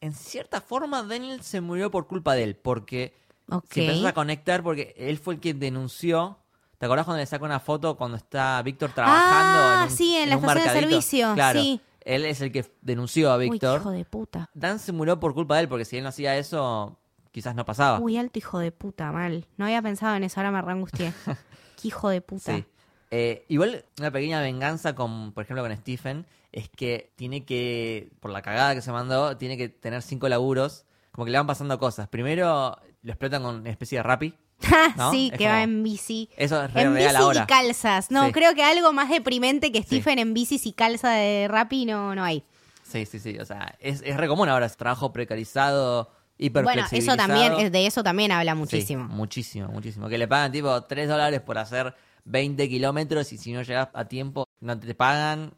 en 0.01 0.13
cierta 0.13 0.61
forma 0.61 1.03
Daniel 1.03 1.41
se 1.43 1.61
murió 1.61 1.91
por 1.91 2.07
culpa 2.07 2.33
de 2.33 2.43
él, 2.43 2.55
porque 2.55 3.13
Ok. 3.49 3.65
si 3.71 3.81
empezás 3.81 4.05
a 4.05 4.13
conectar, 4.13 4.63
porque 4.63 4.93
él 4.97 5.17
fue 5.17 5.35
el 5.35 5.39
que 5.39 5.53
denunció. 5.53 6.37
¿Te 6.81 6.87
acordás 6.87 7.05
cuando 7.05 7.19
le 7.19 7.27
saca 7.27 7.45
una 7.45 7.59
foto 7.59 7.95
cuando 7.95 8.17
está 8.17 8.59
Víctor 8.63 8.91
trabajando? 8.91 9.59
Ah, 9.59 9.83
en 9.85 9.91
un, 9.91 9.95
sí, 9.95 10.15
en 10.15 10.29
la 10.29 10.35
estación 10.35 10.57
de 10.57 10.63
mercadito? 10.63 10.89
servicio, 10.89 11.33
Claro, 11.35 11.61
sí. 11.61 11.79
él 11.99 12.25
es 12.25 12.41
el 12.41 12.51
que 12.51 12.65
denunció 12.81 13.31
a 13.31 13.37
Uy, 13.37 13.51
Víctor. 13.51 13.81
hijo 13.81 13.91
de 13.91 14.03
puta. 14.03 14.49
Dan 14.55 14.79
se 14.79 14.91
murió 14.91 15.19
por 15.19 15.35
culpa 15.35 15.57
de 15.57 15.61
él, 15.61 15.69
porque 15.69 15.85
si 15.85 15.97
él 15.97 16.03
no 16.03 16.09
hacía 16.09 16.35
eso, 16.37 16.97
quizás 17.29 17.53
no 17.53 17.65
pasaba. 17.65 17.99
Uy, 17.99 18.17
alto 18.17 18.39
hijo 18.39 18.57
de 18.57 18.71
puta, 18.71 19.11
mal. 19.11 19.45
No 19.57 19.65
había 19.65 19.79
pensado 19.83 20.15
en 20.15 20.23
eso, 20.23 20.39
ahora 20.39 20.49
me 20.49 20.59
reangustié. 20.59 21.13
Qué 21.79 21.87
hijo 21.89 22.09
de 22.09 22.21
puta. 22.21 22.55
Sí. 22.55 22.65
Eh, 23.11 23.45
igual 23.47 23.85
una 23.99 24.09
pequeña 24.09 24.41
venganza 24.41 24.95
con, 24.95 25.33
por 25.33 25.43
ejemplo, 25.43 25.61
con 25.61 25.77
Stephen, 25.77 26.25
es 26.51 26.67
que 26.67 27.13
tiene 27.15 27.45
que, 27.45 28.09
por 28.21 28.31
la 28.31 28.41
cagada 28.41 28.73
que 28.73 28.81
se 28.81 28.91
mandó, 28.91 29.37
tiene 29.37 29.55
que 29.55 29.69
tener 29.69 30.01
cinco 30.01 30.27
laburos, 30.27 30.85
como 31.11 31.25
que 31.25 31.31
le 31.31 31.37
van 31.37 31.45
pasando 31.45 31.77
cosas. 31.77 32.07
Primero 32.07 32.75
lo 33.03 33.11
explotan 33.11 33.43
con 33.43 33.55
una 33.57 33.69
especie 33.69 33.99
de 33.99 34.03
rapi. 34.03 34.33
¿no? 34.97 35.11
sí, 35.11 35.29
Es 35.31 35.37
que 35.37 35.45
como- 35.45 35.49
va 35.49 35.63
en 35.63 35.83
bici. 35.83 36.29
Eso 36.37 36.63
es 36.63 36.73
re 36.73 36.81
En 36.83 36.93
bici 36.95 37.15
ahora. 37.15 37.43
y 37.43 37.45
calzas. 37.47 38.11
No, 38.11 38.27
Sí. 38.27 38.31
creo 38.31 38.53
que 38.55 38.63
algo 38.63 38.93
más 38.93 39.09
deprimente 39.09 39.71
que 39.71 39.79
Sí. 39.79 39.85
Stephen 39.85 40.19
en 40.19 40.33
bicis 40.33 40.65
y 40.65 40.73
calza 40.73 41.11
de 41.11 41.47
Rappi 41.49 41.85
no, 41.85 42.13
no 42.15 42.23
hay. 42.23 42.43
Sí, 42.83 43.05
sí, 43.05 43.19
sí. 43.19 43.37
O 43.39 43.45
sea, 43.45 43.75
es, 43.79 44.01
es 44.05 44.17
re 44.17 44.27
común 44.27 44.49
ahora, 44.49 44.65
es 44.65 44.75
trabajo 44.77 45.13
precarizado, 45.13 46.11
hiper 46.37 46.63
Bueno, 46.63 46.83
eso 46.91 47.15
también, 47.15 47.71
de 47.71 47.85
eso 47.87 48.03
también 48.03 48.31
habla 48.31 48.53
muchísimo. 48.55 49.07
Sí, 49.07 49.13
muchísimo, 49.15 49.67
muchísimo. 49.69 50.09
Que 50.09 50.17
le 50.17 50.27
pagan 50.27 50.51
tipo 50.51 50.81
3 50.83 51.07
dólares 51.07 51.39
por 51.41 51.57
hacer 51.57 51.95
20 52.25 52.67
kilómetros 52.67 53.31
y 53.33 53.37
si 53.37 53.53
no 53.53 53.61
llegas 53.61 53.89
a 53.93 54.05
tiempo 54.05 54.47
no 54.59 54.77
te 54.79 54.93
pagan. 54.93 55.53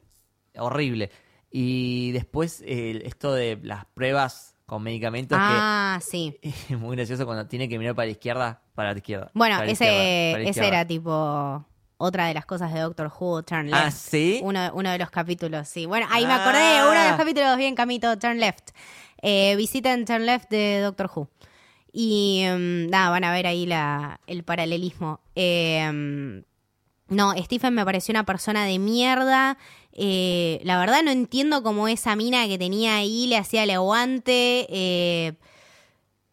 Horrible. 0.57 1.09
Y 1.51 2.11
después 2.11 2.61
eh, 2.65 3.01
esto 3.05 3.33
de 3.33 3.59
las 3.63 3.85
pruebas 3.85 4.52
con 4.73 4.81
medicamentos 4.81 5.37
ah, 5.39 5.99
sí. 6.01 6.35
que 6.41 6.49
es 6.49 6.71
muy 6.79 6.95
gracioso 6.95 7.27
cuando 7.27 7.45
tiene 7.45 7.69
que 7.69 7.77
mirar 7.77 7.93
para 7.93 8.07
la 8.07 8.11
izquierda, 8.13 8.61
para 8.73 8.91
la 8.91 8.97
izquierda. 8.97 9.29
Bueno, 9.35 9.61
ese, 9.61 9.71
izquierda, 9.71 10.39
ese 10.39 10.49
izquierda. 10.49 10.67
era 10.67 10.87
tipo 10.87 11.63
otra 11.97 12.25
de 12.25 12.33
las 12.33 12.47
cosas 12.47 12.73
de 12.73 12.79
Doctor 12.79 13.11
Who, 13.19 13.43
Turn 13.43 13.69
Left. 13.69 13.85
Ah, 13.85 13.91
¿sí? 13.91 14.39
Uno, 14.43 14.71
uno 14.73 14.89
de 14.89 14.97
los 14.97 15.11
capítulos, 15.11 15.67
sí. 15.67 15.85
Bueno, 15.85 16.07
ahí 16.09 16.25
me 16.25 16.33
acordé 16.33 16.57
de 16.57 16.81
uno 16.81 16.91
de 16.91 16.97
Ah. 16.97 17.09
los 17.09 17.17
capítulos 17.17 17.55
bien 17.55 17.75
camito, 17.75 18.17
Turn 18.17 18.39
Left. 18.39 18.71
Eh, 19.21 19.55
visiten 19.57 20.05
Turn 20.05 20.25
Left 20.25 20.49
de 20.49 20.79
Doctor 20.79 21.07
Who. 21.15 21.29
Y 21.91 22.43
mm, 22.49 22.89
nada, 22.89 23.11
van 23.11 23.25
a 23.25 23.31
ver 23.31 23.45
ahí 23.45 23.67
la, 23.67 24.21
el 24.25 24.43
paralelismo. 24.43 25.19
Eh, 25.35 25.87
mm, 25.93 26.39
no, 27.09 27.33
Stephen 27.37 27.75
me 27.75 27.85
pareció 27.85 28.11
una 28.11 28.25
persona 28.25 28.65
de 28.65 28.79
mierda. 28.79 29.59
Eh, 29.95 30.59
la 30.63 30.79
verdad 30.79 31.03
no 31.03 31.11
entiendo 31.11 31.61
cómo 31.63 31.87
esa 31.87 32.15
mina 32.15 32.47
que 32.47 32.57
tenía 32.57 32.97
ahí 32.97 33.27
le 33.27 33.37
hacía 33.37 33.63
el 33.63 33.71
aguante. 33.71 34.67
Eh, 34.69 35.33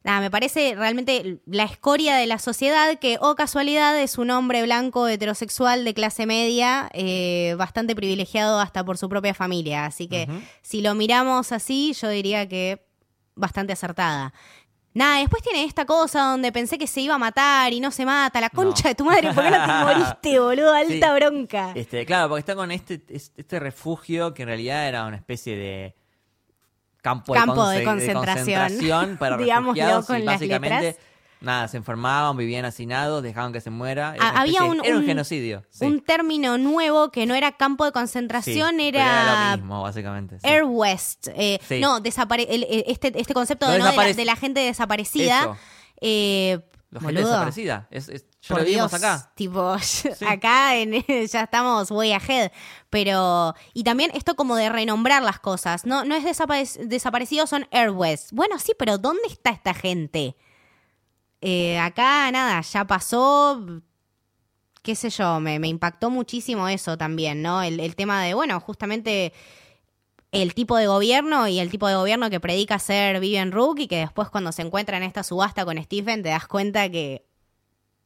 nada, 0.02 0.20
me 0.20 0.30
parece 0.30 0.74
realmente 0.74 1.40
la 1.46 1.64
escoria 1.64 2.16
de 2.16 2.26
la 2.26 2.38
sociedad 2.38 2.98
que, 2.98 3.18
oh 3.20 3.34
casualidad, 3.34 3.98
es 4.00 4.18
un 4.18 4.30
hombre 4.30 4.62
blanco 4.62 5.06
heterosexual 5.08 5.84
de 5.84 5.94
clase 5.94 6.26
media, 6.26 6.90
eh, 6.94 7.54
bastante 7.58 7.94
privilegiado 7.94 8.60
hasta 8.60 8.84
por 8.84 8.96
su 8.96 9.08
propia 9.08 9.34
familia. 9.34 9.84
Así 9.84 10.08
que 10.08 10.26
si 10.62 10.80
lo 10.80 10.94
miramos 10.94 11.52
así, 11.52 11.92
yo 11.92 12.08
diría 12.08 12.48
que 12.48 12.86
bastante 13.34 13.72
acertada. 13.72 14.32
Nada, 14.92 15.18
después 15.20 15.40
tiene 15.42 15.64
esta 15.64 15.84
cosa 15.84 16.22
donde 16.30 16.50
pensé 16.50 16.76
que 16.76 16.86
se 16.88 17.00
iba 17.00 17.14
a 17.14 17.18
matar 17.18 17.72
y 17.72 17.78
no 17.80 17.90
se 17.92 18.04
mata. 18.04 18.40
La 18.40 18.50
concha 18.50 18.82
No. 18.84 18.88
de 18.88 18.94
tu 18.96 19.04
madre, 19.04 19.32
¿por 19.32 19.44
qué 19.44 19.50
no 19.50 19.66
te 19.66 19.72
moriste, 19.84 20.40
boludo? 20.40 20.74
Alta 20.74 20.92
Sí. 21.14 21.20
bronca. 21.20 21.72
Este, 21.76 22.04
claro, 22.04 22.28
porque 22.28 22.40
está 22.40 22.54
con 22.56 22.70
este, 22.72 23.00
es- 23.08 23.32
este 23.36 23.60
refugio 23.60 24.34
que 24.34 24.42
en 24.42 24.48
realidad 24.48 24.88
era 24.88 25.06
una 25.06 25.16
especie 25.16 25.56
de 25.56 25.94
campo, 27.02 27.32
Campo 27.34 27.68
de 27.68 27.78
conce- 27.82 27.84
concentración. 27.84 28.60
concentración 28.60 29.16
para 29.16 29.36
Digámoslo 29.38 29.72
refugiados 29.74 30.06
con 30.06 30.18
y 30.18 30.22
básicamente 30.26 30.80
letras. 30.82 31.04
Nada, 31.40 31.68
se 31.68 31.76
enfermaban, 31.76 32.36
vivían 32.36 32.64
hacinados, 32.64 33.22
dejaban 33.22 33.52
que 33.52 33.60
se 33.60 33.70
muera. 33.70 34.14
Era, 34.14 34.28
Ah, 34.28 34.40
había 34.42 34.62
un- 34.64 34.84
era 34.84 34.94
un 34.96 35.00
un- 35.02 35.06
genocidio. 35.06 35.64
sí. 35.70 35.84
Un 35.86 36.00
término 36.00 36.58
nuevo 36.58 37.10
que 37.10 37.26
no 37.26 37.34
era 37.34 37.52
campo 37.52 37.84
de 37.84 37.92
concentración, 37.92 38.76
pero 38.76 38.98
era 38.98 39.50
lo 39.52 39.56
mismo, 39.56 39.82
básicamente. 39.82 40.38
sí. 40.40 40.46
Air 40.46 40.64
West. 40.64 41.28
Eh. 41.34 41.58
No, 41.80 42.00
desapare 42.00 42.42
el- 42.50 42.66
este, 42.86 43.12
este 43.18 43.34
concepto 43.34 43.66
No 43.66 43.72
de, 43.72 43.78
¿no? 43.78 43.84
de, 43.86 43.96
la, 43.96 44.02
desaparec- 44.02 44.14
de 44.16 44.24
la 44.24 44.36
gente 44.36 44.60
desaparecida. 44.60 45.56
Eh, 46.00 46.60
La 46.90 47.00
gente 47.00 47.20
desaparecida. 47.20 47.86
Es, 47.90 48.08
es- 48.08 48.24
ya 48.42 48.48
por 48.48 48.58
lo 48.60 48.64
vimos 48.64 48.90
Dios, 48.90 48.94
acá. 49.04 49.32
Tipo, 49.36 49.76
acá 50.28 50.76
en- 50.76 50.92
ya 51.30 51.42
estamos 51.44 51.90
way 51.90 52.12
ahead. 52.12 52.50
Pero, 52.88 53.54
y 53.74 53.84
también 53.84 54.10
esto 54.14 54.34
como 54.34 54.56
de 54.56 54.68
renombrar 54.70 55.22
las 55.22 55.38
cosas. 55.38 55.84
No, 55.86 56.04
no 56.04 56.14
es 56.16 56.24
desapare- 56.24 56.86
desaparecidos, 56.86 57.50
son 57.50 57.66
Air 57.70 57.90
West. 57.90 58.32
Bueno, 58.32 58.58
sí, 58.58 58.72
pero 58.78 58.98
¿dónde 58.98 59.22
está 59.28 59.50
esta 59.50 59.72
gente? 59.74 60.36
Eh, 61.40 61.78
acá 61.78 62.30
nada, 62.30 62.60
ya 62.60 62.84
pasó. 62.86 63.64
Qué 64.82 64.94
sé 64.94 65.10
yo, 65.10 65.40
me, 65.40 65.58
me 65.58 65.68
impactó 65.68 66.08
muchísimo 66.10 66.66
eso 66.68 66.96
también, 66.96 67.42
¿no? 67.42 67.62
El, 67.62 67.80
el 67.80 67.94
tema 67.96 68.22
de, 68.22 68.32
bueno, 68.34 68.58
justamente 68.60 69.32
el 70.32 70.54
tipo 70.54 70.76
de 70.76 70.86
gobierno 70.86 71.48
y 71.48 71.58
el 71.58 71.70
tipo 71.70 71.86
de 71.88 71.96
gobierno 71.96 72.30
que 72.30 72.40
predica 72.40 72.78
ser 72.78 73.20
Vivian 73.20 73.52
Rook 73.52 73.80
y 73.80 73.88
que 73.88 73.96
después 73.96 74.28
cuando 74.30 74.52
se 74.52 74.62
encuentra 74.62 74.96
en 74.96 75.02
esta 75.02 75.22
subasta 75.22 75.64
con 75.64 75.82
Stephen 75.82 76.22
te 76.22 76.28
das 76.30 76.46
cuenta 76.46 76.88
que 76.90 77.26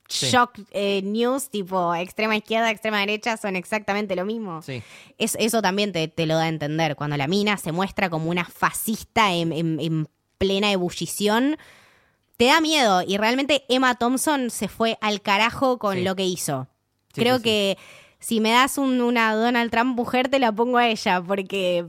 Sí. 0.07 0.27
shock 0.31 0.59
eh, 0.73 1.01
news 1.03 1.49
tipo 1.49 1.95
extrema 1.95 2.37
izquierda, 2.37 2.71
extrema 2.71 3.01
derecha 3.01 3.39
son 3.39 3.57
exactamente 3.57 4.15
lo 4.17 4.27
mismo. 4.27 4.61
Sí. 4.61 4.83
Es- 5.17 5.35
eso 5.41 5.63
también 5.63 5.93
te, 5.93 6.09
te 6.09 6.27
lo 6.27 6.35
da 6.37 6.43
a 6.43 6.49
entender. 6.49 6.95
Cuando 6.95 7.17
la 7.17 7.27
mina 7.27 7.57
se 7.57 7.73
muestra 7.73 8.11
como 8.11 8.29
una 8.31 8.45
fascista 8.45 9.33
en, 9.33 9.51
en- 9.53 9.81
en 9.81 10.09
plena 10.37 10.71
ebullición, 10.73 11.57
te 12.37 12.47
da 12.47 12.61
miedo. 12.61 13.03
Y 13.07 13.17
realmente 13.17 13.65
Emma 13.69 13.95
Thompson 13.97 14.51
se 14.51 14.69
fue 14.69 14.99
al 15.01 15.21
carajo 15.23 15.79
con 15.79 15.97
Sí. 15.97 16.03
lo 16.05 16.15
que 16.17 16.25
hizo. 16.25 16.69
Sí, 17.15 17.21
Creo 17.21 17.37
sí, 17.39 17.43
que 17.45 17.79
si 18.19 18.41
me 18.41 18.51
das 18.51 18.79
un- 18.79 19.01
una 19.01 19.35
Donald 19.35 19.71
Trump 19.71 19.95
mujer, 19.97 20.29
te 20.29 20.39
la 20.39 20.51
pongo 20.53 20.79
a 20.79 20.89
ella, 20.89 21.23
porque 21.23 21.87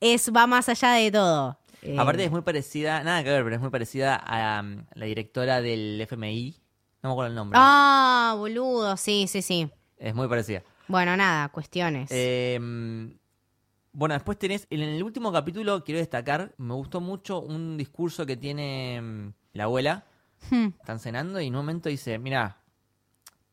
es 0.00 0.32
va 0.34 0.46
más 0.46 0.68
allá 0.68 0.92
de 0.92 1.10
todo. 1.12 1.58
Eh, 1.82 1.96
Aparte 1.98 2.24
es 2.24 2.30
muy 2.30 2.40
parecida, 2.40 3.02
nada 3.04 3.22
que 3.22 3.30
ver, 3.30 3.44
pero 3.44 3.56
es 3.56 3.60
muy 3.60 3.70
parecida 3.70 4.16
a 4.16 4.60
um, 4.62 4.84
la 4.94 5.04
directora 5.06 5.60
del 5.60 6.00
FMI. 6.00 6.56
No 7.02 7.10
me 7.10 7.12
acuerdo 7.12 7.28
el 7.28 7.34
nombre. 7.34 7.58
Ah, 7.60 8.34
boludo, 8.38 8.96
sí, 8.96 9.26
sí, 9.28 9.42
sí. 9.42 9.68
Es 9.98 10.14
muy 10.14 10.26
parecida. 10.26 10.62
Bueno, 10.88 11.14
nada, 11.16 11.50
cuestiones. 11.50 12.08
Eh, 12.10 12.58
bueno, 13.92 14.14
después 14.14 14.38
tenés, 14.38 14.66
en 14.70 14.80
el 14.80 15.02
último 15.02 15.30
capítulo 15.30 15.84
quiero 15.84 15.98
destacar, 16.00 16.54
me 16.58 16.74
gustó 16.74 17.00
mucho 17.00 17.40
un 17.40 17.76
discurso 17.76 18.24
que 18.26 18.36
tiene 18.36 19.00
mm, 19.00 19.32
la 19.54 19.64
abuela. 19.64 20.04
Hmm. 20.50 20.66
Están 20.78 20.98
cenando 21.00 21.40
y 21.40 21.46
en 21.46 21.54
un 21.54 21.60
momento 21.60 21.88
dice, 21.88 22.18
mira, 22.18 22.58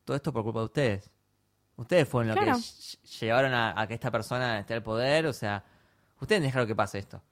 todo 0.04 0.14
esto 0.16 0.32
por 0.32 0.42
culpa 0.44 0.58
de 0.60 0.64
ustedes. 0.66 1.10
Ustedes 1.76 2.06
fueron 2.06 2.28
los 2.28 2.36
Claro. 2.36 2.52
que 2.52 2.58
ll- 2.62 3.18
llevaron 3.20 3.54
a, 3.54 3.80
a 3.80 3.86
que 3.86 3.94
esta 3.94 4.10
persona 4.10 4.58
esté 4.58 4.74
al 4.74 4.82
poder, 4.82 5.26
o 5.26 5.32
sea, 5.32 5.64
ustedes 6.20 6.42
dejaron 6.42 6.66
que 6.68 6.76
pase 6.76 6.98
esto. 6.98 7.22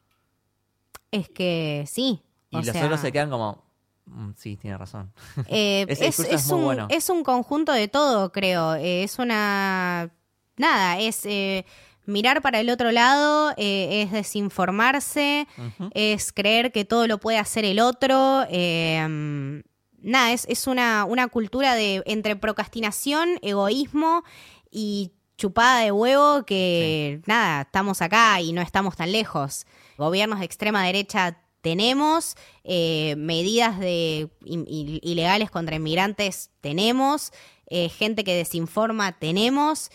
Es 1.11 1.29
que 1.29 1.85
sí. 1.87 2.23
Y 2.51 2.57
o 2.57 2.61
los 2.61 2.69
sea, 2.71 2.85
otros 2.85 3.01
se 3.01 3.13
quedan 3.13 3.31
como, 3.31 3.65
"Mm, 4.07 4.31
sí, 4.37 4.57
tiene 4.57 4.79
razón. 4.79 5.13
eh, 5.47 5.85
Ese 5.89 6.07
es, 6.07 6.17
discurso 6.17 6.35
es 6.35 6.41
es 6.43 6.47
muy 6.49 6.59
un, 6.59 6.65
bueno. 6.65 6.87
es 6.91 7.11
un 7.11 7.23
conjunto 7.23 7.73
de 7.73 7.89
todo, 7.89 8.33
creo. 8.33 8.75
Eh, 8.77 9.03
es 9.05 9.19
una. 9.19 10.11
Nada, 10.57 10.99
es 10.99 11.25
eh, 11.27 11.65
mirar 12.11 12.43
para 12.43 12.61
el 12.61 12.69
otro 12.71 12.93
lado, 12.93 13.53
eh, 13.57 14.03
es 14.03 14.13
desinformarse, 14.13 15.47
es 15.95 16.33
creer 16.33 16.73
que 16.73 16.85
todo 16.85 17.07
lo 17.07 17.19
puede 17.19 17.39
hacer 17.39 17.65
el 17.65 17.81
otro. 17.81 18.45
eh, 18.51 19.63
nada, 20.03 20.33
es, 20.33 20.47
es 20.49 20.67
una, 20.67 21.05
una 21.05 21.29
cultura 21.29 21.75
de 21.75 22.03
entre 22.07 22.37
procrastinación, 22.37 23.39
egoísmo 23.43 24.25
y 24.71 25.13
chupada 25.37 25.81
de 25.81 25.91
huevo 25.91 26.45
que 26.45 27.23
nada, 27.27 27.63
estamos 27.63 28.03
acá 28.03 28.41
y 28.41 28.53
no 28.53 28.61
estamos 28.61 28.97
tan 28.97 29.11
lejos. 29.11 29.67
Gobiernos 29.97 30.41
de 30.41 30.45
extrema 30.45 30.85
derecha 30.85 31.39
tenemos, 31.63 32.37
eh, 32.65 33.15
medidas 33.17 33.79
de 33.79 34.29
ilegales 34.45 35.51
contra 35.51 35.77
inmigrantes 35.77 36.51
tenemos, 36.61 37.33
eh, 37.67 37.89
gente 37.89 38.25
que 38.25 38.35
desinforma 38.35 39.19
tenemos. 39.19 39.91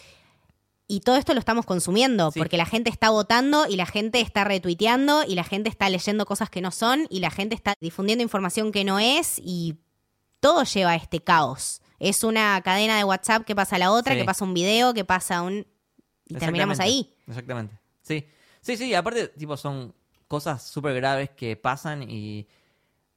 Y 0.87 0.99
todo 0.99 1.15
esto 1.15 1.33
lo 1.33 1.39
estamos 1.39 1.65
consumiendo, 1.65 2.31
Sí. 2.31 2.39
porque 2.39 2.57
la 2.57 2.65
gente 2.65 2.89
está 2.91 3.09
votando 3.09 3.65
y 3.67 3.75
la 3.75 3.85
gente 3.87 4.21
está 4.21 4.43
retuiteando 4.43 5.23
y 5.27 5.33
la 5.35 5.43
gente 5.43 5.67
está 5.69 5.89
leyendo 5.89 6.25
cosas 6.25 6.49
que 6.49 6.61
no 6.61 6.69
son 6.71 7.07
y 7.09 7.19
la 7.21 7.31
gente 7.31 7.55
está 7.55 7.73
difundiendo 7.81 8.21
información 8.23 8.71
que 8.71 8.83
no 8.83 8.99
es 8.99 9.39
y 9.43 9.79
todo 10.39 10.63
lleva 10.63 10.91
a 10.91 10.95
este 10.95 11.21
caos. 11.21 11.81
Es 11.97 12.23
una 12.23 12.61
cadena 12.61 12.97
de 12.97 13.03
WhatsApp 13.03 13.45
que 13.45 13.55
pasa 13.55 13.77
a 13.77 13.79
la 13.79 13.91
otra, 13.91 14.13
Sí. 14.13 14.19
que 14.19 14.25
pasa 14.25 14.45
un 14.45 14.53
video, 14.53 14.93
que 14.93 15.05
pasa 15.05 15.41
un... 15.41 15.65
Y 16.27 16.35
terminamos 16.35 16.79
ahí. 16.79 17.15
Exactamente. 17.27 17.79
Sí. 18.01 18.27
Sí, 18.61 18.77
sí, 18.77 18.93
aparte, 18.93 19.29
tipo, 19.29 19.57
son 19.57 19.95
cosas 20.27 20.61
súper 20.63 20.93
graves 20.95 21.29
que 21.31 21.55
pasan 21.55 22.03
y 22.07 22.47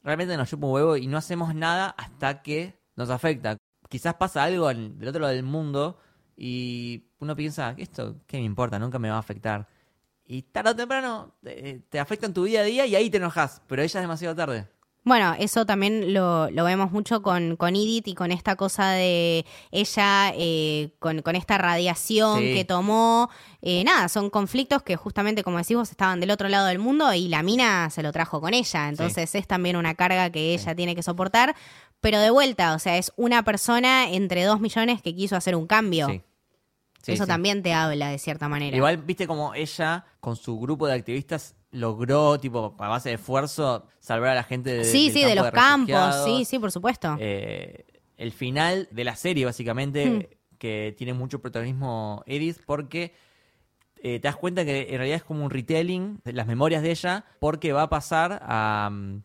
realmente 0.02 0.36
nos 0.38 0.48
chupa 0.48 0.66
un 0.66 0.72
huevo 0.72 0.96
y 0.96 1.06
no 1.06 1.18
hacemos 1.18 1.54
nada 1.54 1.90
hasta 1.98 2.42
que 2.42 2.78
nos 2.96 3.10
afecta. 3.10 3.56
Quizás 3.88 4.14
pasa 4.14 4.44
algo 4.44 4.70
en- 4.70 4.98
del 4.98 5.08
otro 5.08 5.20
lado 5.22 5.34
del 5.34 5.42
mundo 5.42 5.98
y 6.40 7.04
uno 7.18 7.34
piensa, 7.34 7.74
esto, 7.76 8.14
¿qué 8.26 8.38
me 8.38 8.44
importa? 8.44 8.78
Nunca 8.78 8.98
me 8.98 9.10
va 9.10 9.16
a 9.16 9.20
afectar. 9.20 9.66
Y 10.24 10.42
tarde 10.42 10.70
o 10.70 10.76
temprano 10.76 11.34
te, 11.42 11.80
te 11.88 11.98
afecta 11.98 12.26
en 12.26 12.34
tu 12.34 12.44
día 12.44 12.60
a 12.60 12.64
día 12.64 12.86
y 12.86 12.94
ahí 12.94 13.10
te 13.10 13.16
enojas, 13.16 13.60
pero 13.66 13.82
ella 13.82 13.98
es 14.00 14.04
demasiado 14.04 14.36
tarde. 14.36 14.68
Bueno, 15.04 15.34
eso 15.38 15.64
también 15.64 16.12
lo, 16.12 16.50
lo 16.50 16.64
vemos 16.64 16.92
mucho 16.92 17.22
con, 17.22 17.56
con 17.56 17.74
Edith 17.74 18.08
y 18.08 18.14
con 18.14 18.30
esta 18.30 18.56
cosa 18.56 18.90
de 18.90 19.46
ella, 19.70 20.32
eh, 20.36 20.90
con, 20.98 21.22
con 21.22 21.34
esta 21.34 21.56
radiación 21.56 22.40
Sí. 22.40 22.52
que 22.52 22.64
tomó. 22.66 23.30
Eh, 23.62 23.84
nada, 23.84 24.08
son 24.10 24.28
conflictos 24.28 24.82
que 24.82 24.96
justamente, 24.96 25.42
como 25.42 25.56
decís 25.56 25.76
vos, 25.78 25.90
estaban 25.90 26.20
del 26.20 26.30
otro 26.30 26.48
lado 26.48 26.66
del 26.66 26.78
mundo 26.78 27.14
y 27.14 27.28
la 27.28 27.42
mina 27.42 27.88
se 27.88 28.02
lo 28.02 28.12
trajo 28.12 28.42
con 28.42 28.52
ella. 28.52 28.88
Entonces 28.90 29.34
es 29.34 29.46
también 29.46 29.76
una 29.76 29.94
carga 29.94 30.28
que 30.28 30.52
ella 30.52 30.74
tiene 30.74 30.94
que 30.94 31.02
soportar. 31.02 31.56
Pero 32.00 32.20
de 32.20 32.30
vuelta, 32.30 32.74
o 32.74 32.78
sea, 32.78 32.96
es 32.96 33.12
una 33.16 33.42
persona 33.44 34.10
entre 34.10 34.44
dos 34.44 34.60
millones 34.60 35.02
que 35.02 35.14
quiso 35.14 35.36
hacer 35.36 35.56
un 35.56 35.66
cambio. 35.66 36.06
Sí. 36.08 36.22
Sí, 37.02 37.12
eso 37.12 37.24
sí. 37.24 37.28
también 37.28 37.62
te 37.62 37.72
habla 37.72 38.10
de 38.10 38.18
cierta 38.18 38.48
manera. 38.48 38.76
Igual, 38.76 38.98
viste 38.98 39.26
como 39.26 39.54
ella, 39.54 40.04
con 40.20 40.36
su 40.36 40.58
grupo 40.58 40.86
de 40.86 40.94
activistas, 40.94 41.54
logró, 41.70 42.38
tipo, 42.40 42.74
a 42.78 42.88
base 42.88 43.10
de 43.10 43.14
esfuerzo, 43.14 43.86
salvar 44.00 44.30
a 44.30 44.34
la 44.34 44.42
gente 44.42 44.70
de, 44.70 44.84
sí, 44.84 45.04
del 45.10 45.12
sí, 45.14 45.24
de 45.24 45.34
los 45.36 45.50
campos, 45.50 46.24
sí, 46.24 46.44
sí, 46.44 46.58
por 46.58 46.72
supuesto. 46.72 47.16
Eh, 47.20 47.86
el 48.16 48.32
final 48.32 48.88
de 48.90 49.04
la 49.04 49.14
serie, 49.16 49.44
básicamente, 49.44 50.06
Hmm. 50.10 50.22
que 50.58 50.94
tiene 50.98 51.14
mucho 51.14 51.40
protagonismo 51.40 52.24
Edith, 52.26 52.58
porque 52.66 53.14
eh, 54.02 54.18
te 54.20 54.28
das 54.28 54.36
cuenta 54.36 54.64
que 54.64 54.82
en 54.90 54.96
realidad 54.98 55.16
es 55.16 55.24
como 55.24 55.44
un 55.44 55.50
retelling 55.50 56.20
de 56.24 56.32
las 56.32 56.46
memorias 56.48 56.82
de 56.82 56.90
ella, 56.90 57.24
porque 57.38 57.72
va 57.72 57.82
a 57.82 57.88
pasar 57.88 58.40
a, 58.42 58.90
mm, 58.92 59.22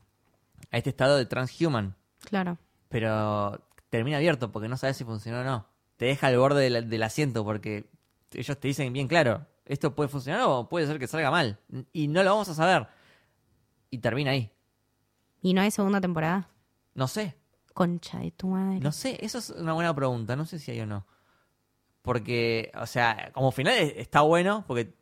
a 0.71 0.77
este 0.77 0.89
estado 0.91 1.17
de 1.17 1.25
transhuman. 1.25 1.95
claro. 2.29 2.57
Pero 2.93 3.59
termina 3.89 4.17
abierto 4.17 4.51
porque 4.51 4.67
no 4.69 4.77
sabes 4.77 4.95
si 4.97 5.03
funcionó 5.03 5.41
o 5.41 5.43
no. 5.43 5.65
Te 5.97 6.05
deja 6.05 6.27
al 6.27 6.37
borde 6.37 6.69
del, 6.69 6.89
del 6.89 7.03
asiento 7.03 7.43
porque 7.43 7.89
ellos 8.31 8.59
te 8.59 8.67
dicen 8.67 8.93
bien 8.93 9.07
claro, 9.07 9.47
esto 9.65 9.95
puede 9.95 10.09
funcionar 10.09 10.41
o 10.45 10.69
puede 10.69 10.85
ser 10.85 10.99
que 10.99 11.07
salga 11.07 11.31
mal. 11.31 11.59
Y 11.91 12.07
no 12.07 12.21
lo 12.23 12.29
vamos 12.29 12.49
a 12.49 12.53
saber. 12.53 12.87
Y 13.89 13.97
termina 13.97 14.29
ahí. 14.31 14.51
¿Y 15.41 15.53
no 15.55 15.61
hay 15.61 15.71
segunda 15.71 15.99
temporada? 15.99 16.49
No 16.93 17.07
sé. 17.07 17.35
Concha 17.73 18.19
de 18.19 18.29
tu 18.31 18.49
madre. 18.49 18.79
No 18.79 18.91
sé, 18.91 19.17
eso 19.25 19.39
es 19.39 19.49
una 19.49 19.73
buena 19.73 19.95
pregunta. 19.95 20.35
No 20.35 20.45
sé 20.45 20.59
si 20.59 20.69
hay 20.69 20.81
o 20.81 20.85
no. 20.85 21.07
Porque, 22.03 22.71
o 22.79 22.85
sea, 22.85 23.31
como 23.33 23.51
final 23.51 23.73
es- 23.75 23.93
está 23.97 24.21
bueno 24.21 24.65
porque 24.67 24.93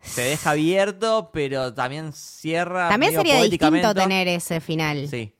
se 0.00 0.22
deja 0.22 0.50
abierto, 0.50 1.30
pero 1.32 1.74
también 1.74 2.12
cierra. 2.12 2.88
También 2.88 3.12
sería 3.14 3.40
distinto 3.42 3.94
tener 3.94 4.26
ese 4.28 4.60
final. 4.60 5.06
Sí. 5.08 5.32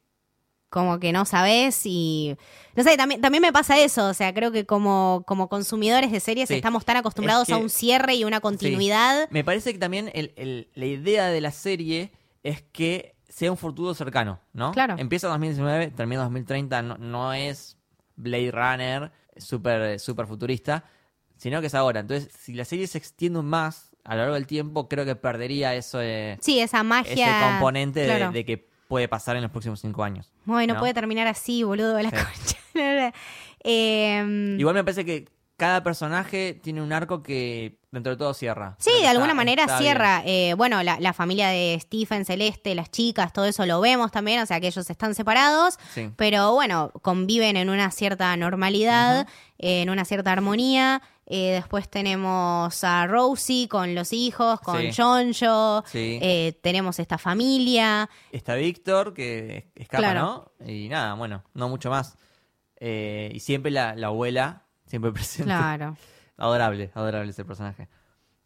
Como 0.69 0.99
que 0.99 1.13
no 1.13 1.25
sabes 1.25 1.81
y... 1.85 2.37
No 2.75 2.83
sé, 2.83 2.97
también, 2.97 3.21
también 3.21 3.41
me 3.43 3.53
pasa 3.53 3.79
eso. 3.79 4.09
O 4.09 4.15
sea, 4.15 4.35
creo 4.35 4.51
que 4.53 4.67
como, 4.67 5.23
como 5.27 5.49
consumidores 5.49 6.11
de 6.13 6.21
series 6.21 6.49
Sí. 6.49 6.55
estamos 6.57 6.85
tan 6.85 6.97
acostumbrados 6.97 7.49
Es 7.49 7.55
a 7.55 7.59
un 7.59 7.71
cierre 7.71 8.15
y 8.17 8.25
una 8.25 8.41
continuidad. 8.41 9.29
Me 9.31 9.45
parece 9.45 9.73
que 9.73 9.79
también 9.79 10.11
el- 10.13 10.33
el- 10.37 10.69
la 10.75 10.87
idea 10.87 11.27
de 11.29 11.41
la 11.41 11.53
serie 11.53 12.13
es 12.43 12.63
que 12.63 13.15
sea 13.29 13.51
un 13.51 13.57
futuro 13.57 13.95
cercano, 13.95 14.41
¿no? 14.53 14.73
Claro. 14.73 14.97
Empieza 14.99 15.27
en 15.29 15.33
2019, 15.33 15.89
termina 15.93 16.23
en 16.23 16.27
2030, 16.27 16.83
no, 16.83 16.97
no 16.99 17.33
es 17.33 17.77
Blade 18.17 18.51
Runner 18.51 19.13
súper 19.37 20.01
super 20.01 20.27
futurista, 20.27 20.85
sino 21.37 21.61
que 21.61 21.67
es 21.69 21.75
ahora. 21.75 22.01
Entonces, 22.01 22.33
si 22.39 22.55
la 22.55 22.65
serie 22.65 22.87
se 22.87 22.99
extiende 22.99 23.43
más 23.43 23.95
a 24.05 24.15
lo 24.15 24.21
largo 24.23 24.35
del 24.35 24.47
tiempo, 24.47 24.89
creo 24.89 25.05
que 25.05 25.17
perdería 25.17 25.75
eso 25.75 26.01
Sí, 26.41 26.61
esa 26.61 26.83
magia. 26.83 27.13
ese 27.13 27.47
componente 27.53 28.01
de, 28.31 28.45
que 28.45 28.69
puede 28.89 29.09
pasar 29.09 29.37
en 29.37 29.43
los 29.43 29.51
próximos 29.51 29.81
cinco 29.81 30.03
años. 30.05 30.33
Bueno, 30.45 30.75
¿no? 30.75 30.81
puede 30.81 30.95
terminar 30.95 31.27
así, 31.27 31.63
boludo, 31.63 32.01
la 32.01 32.11
Sí. 32.11 32.17
concha. 32.17 33.13
Eh, 33.65 34.57
Igual 34.59 34.75
me 34.75 34.85
parece 34.85 35.05
que 35.05 35.29
cada 35.57 35.83
personaje 35.83 36.53
tiene 36.63 36.83
un 36.83 36.93
arco 36.93 37.23
que 37.23 37.79
dentro 37.91 38.13
de 38.13 38.19
todo 38.19 38.35
cierra. 38.35 38.77
Sí, 38.79 38.91
de 39.01 39.07
alguna 39.09 39.33
manera 39.33 39.79
cierra. 39.79 40.23
Eh, 40.27 40.53
bueno, 40.55 40.83
la, 40.83 41.01
la 41.01 41.15
familia 41.15 41.49
de 41.49 41.79
Stephen, 41.81 42.27
Celeste, 42.27 42.75
las 42.75 42.91
chicas, 42.91 43.33
todo 43.33 43.47
eso 43.47 43.65
lo 43.65 43.81
vemos 43.81 44.13
también, 44.13 44.41
o 44.43 44.47
sea 44.47 44.61
que 44.61 44.67
ellos 44.67 44.89
están 44.91 45.15
separados, 45.15 45.79
Sí. 45.95 46.11
pero 46.17 46.53
bueno, 46.53 46.93
conviven 47.01 47.57
en 47.57 47.71
una 47.71 47.91
cierta 47.91 48.37
normalidad, 48.37 49.27
eh, 49.59 49.81
en 49.83 49.89
una 49.91 50.05
cierta 50.05 50.31
armonía. 50.31 51.01
Eh, 51.29 51.53
después 51.55 51.89
tenemos 51.89 52.85
a 52.85 53.07
Rosie 53.09 53.67
con 53.69 53.95
los 53.97 54.13
hijos, 54.13 54.61
con 54.61 54.81
Sí. 54.81 54.91
Jonjo, 54.97 55.83
Sí. 55.87 56.19
eh, 56.23 56.57
tenemos 56.63 56.99
esta 57.01 57.19
familia. 57.19 58.09
Está 58.31 58.55
Víctor, 58.55 59.13
que 59.13 59.71
escapa, 59.75 59.99
Claro. 60.13 60.53
¿no? 60.61 60.67
Y 60.69 60.89
nada, 60.89 61.15
bueno, 61.15 61.43
no 61.55 61.69
mucho 61.69 61.91
más. 61.91 62.17
Eh, 62.79 63.33
y 63.35 63.41
siempre 63.41 63.73
la, 63.73 63.97
la 63.97 64.07
abuela, 64.09 64.63
siempre 64.87 65.11
presente. 65.13 65.45
Claro. 65.47 65.97
Adorable, 66.37 66.91
adorable 66.95 67.31
ese 67.31 67.45
personaje. 67.45 67.89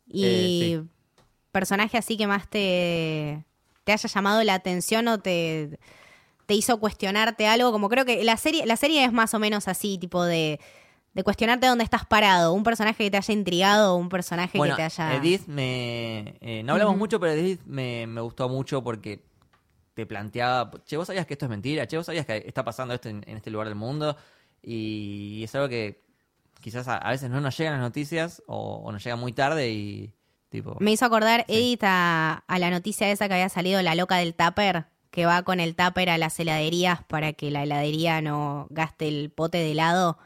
Y 0.07 0.25
Eh, 0.25 0.83
personaje 1.53 1.99
así 1.99 2.17
que 2.17 2.27
más 2.27 2.49
te, 2.49 3.45
te 3.85 3.93
haya 3.93 4.09
llamado 4.09 4.43
la 4.43 4.55
atención 4.55 5.07
o 5.09 5.19
te, 5.19 5.79
te 6.47 6.55
hizo 6.55 6.79
cuestionarte 6.81 7.47
algo, 7.47 7.73
como 7.73 7.89
creo 7.91 8.05
que 8.07 8.25
la 8.25 8.37
serie, 8.39 8.65
la 8.65 8.77
serie 8.77 9.05
es 9.05 9.13
más 9.13 9.35
o 9.35 9.39
menos 9.39 9.69
así, 9.69 9.99
tipo 9.99 10.25
de, 10.25 10.61
de 11.13 11.25
cuestionarte 11.25 11.67
dónde 11.67 11.85
estás 11.85 12.07
parado, 12.07 12.53
un 12.53 12.63
personaje 12.63 13.05
que 13.05 13.11
te 13.11 13.17
haya 13.17 13.35
intrigado, 13.35 13.97
un 13.97 14.09
personaje 14.09 14.57
Bueno, 14.59 14.75
que 14.77 14.81
te 14.81 14.85
haya... 14.85 15.15
Edith 15.17 15.47
me... 15.47 16.37
eh, 16.41 16.63
no 16.65 16.73
hablamos 16.75 16.97
mucho, 16.97 17.19
pero 17.19 17.33
Edith 17.33 17.61
me, 17.67 18.07
me 18.07 18.21
gustó 18.21 18.49
mucho 18.49 18.83
porque 18.85 19.21
te 19.95 20.07
planteaba, 20.07 20.71
che, 20.85 20.97
vos 20.97 21.09
sabías 21.09 21.27
que 21.27 21.35
esto 21.35 21.47
es 21.47 21.51
mentira, 21.51 21.87
che, 21.87 21.97
vos 21.97 22.07
sabías 22.07 22.25
que 22.27 22.45
está 22.47 22.65
pasando 22.65 22.95
esto 22.95 23.09
en, 23.09 23.25
en 23.27 23.37
este 23.37 23.51
lugar 23.51 23.67
del 23.67 23.75
mundo 23.77 24.17
y 24.63 25.43
es 25.43 25.55
algo 25.55 25.69
que 25.69 26.03
quizás 26.61 26.87
a, 26.89 26.97
a 26.97 27.11
veces 27.11 27.29
no 27.31 27.41
nos 27.41 27.57
llegan 27.59 27.75
las 27.75 27.83
noticias 27.83 28.43
o, 28.47 28.83
o 28.85 28.93
nos 28.93 29.03
llega 29.03 29.17
muy 29.17 29.33
tarde 29.33 29.71
y 29.71 30.13
tipo... 30.49 30.77
Me 30.79 30.93
hizo 30.93 31.07
acordar, 31.07 31.45
Sí. 31.49 31.55
Edith, 31.55 31.83
a, 31.85 32.45
a 32.47 32.59
la 32.59 32.71
noticia 32.71 33.11
esa 33.11 33.27
que 33.27 33.35
había 33.35 33.49
salido, 33.49 33.83
la 33.83 33.95
loca 33.97 34.17
del 34.17 34.35
tupper, 34.35 34.87
que 35.11 35.27
va 35.27 35.43
con 35.43 35.59
el 35.59 35.75
tupper 35.75 36.09
a 36.11 36.19
las 36.19 36.39
heladerías 36.39 37.03
para 37.05 37.33
que 37.33 37.51
la 37.51 37.65
heladería 37.65 38.21
no 38.23 38.69
gaste 38.71 39.09
el 39.09 39.31
pote 39.31 39.59
de 39.59 39.73
helado. 39.73 40.19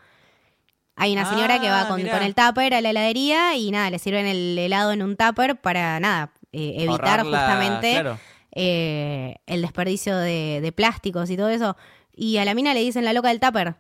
Hay 0.97 1.13
una 1.13 1.29
señora 1.29 1.61
que 1.61 1.69
va 1.69 1.83
Ah, 1.83 1.89
con, 1.89 2.01
el 2.01 2.35
tupper 2.35 2.75
a 2.75 2.81
la 2.81 2.91
heladería 2.91 3.57
y 3.57 3.71
nada, 3.73 3.91
le 3.91 3.99
sirven 3.99 4.27
el 4.27 4.57
helado 4.59 4.93
en 4.93 5.03
un 5.03 5.17
tupper 5.17 5.57
para 5.61 5.99
nada, 5.99 6.31
eh, 6.53 6.75
evitar 6.79 7.23
justamente 7.25 7.91
claro. 7.93 8.19
eh, 8.53 9.37
el 9.47 9.63
desperdicio 9.63 10.17
de, 10.17 10.61
de 10.63 10.73
plásticos 10.73 11.31
y 11.31 11.37
todo 11.37 11.49
eso. 11.49 11.77
Y 12.15 12.37
a 12.37 12.45
la 12.45 12.55
mina 12.55 12.75
le 12.75 12.81
dicen 12.81 13.05
la 13.05 13.13
loca 13.13 13.29
del 13.29 13.41
tupper. 13.41 13.75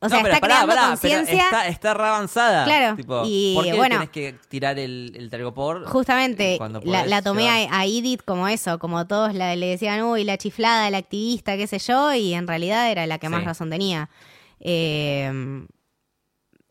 O 0.00 0.06
No, 0.06 0.08
sea, 0.10 0.22
pero 0.22 0.34
está 0.34 0.40
pará, 0.40 0.54
creando 0.62 0.74
pará, 0.76 0.88
conciencia. 0.90 1.44
Está, 1.44 1.66
está 1.66 1.92
re 1.94 2.06
avanzada. 2.06 2.64
Claro, 2.64 2.96
Tipo, 2.96 3.22
y 3.26 3.52
¿Por 3.56 3.64
qué 3.64 3.72
bueno. 3.74 3.96
tenés 3.96 4.10
que 4.10 4.34
tirar 4.48 4.78
el, 4.78 5.12
el? 5.16 5.84
Justamente, 5.86 6.54
eh, 6.54 6.56
cuando 6.58 6.80
la, 6.84 7.04
la 7.04 7.20
tomé 7.20 7.48
a, 7.50 7.80
a 7.80 7.84
Edith 7.84 8.22
como 8.24 8.46
eso, 8.48 8.78
como 8.78 9.06
todos 9.08 9.34
la- 9.34 9.56
le 9.56 9.66
decían, 9.66 10.02
uy, 10.04 10.22
la 10.24 10.38
chiflada, 10.38 10.88
la 10.90 10.98
activista, 10.98 11.56
qué 11.56 11.66
sé 11.66 11.78
yo, 11.80 12.14
y 12.14 12.32
en 12.32 12.46
realidad 12.46 12.90
era 12.90 13.06
la 13.06 13.18
que 13.18 13.28
más 13.28 13.40
Sí. 13.40 13.46
razón 13.46 13.70
tenía. 13.70 14.08
Eh, 14.60 15.66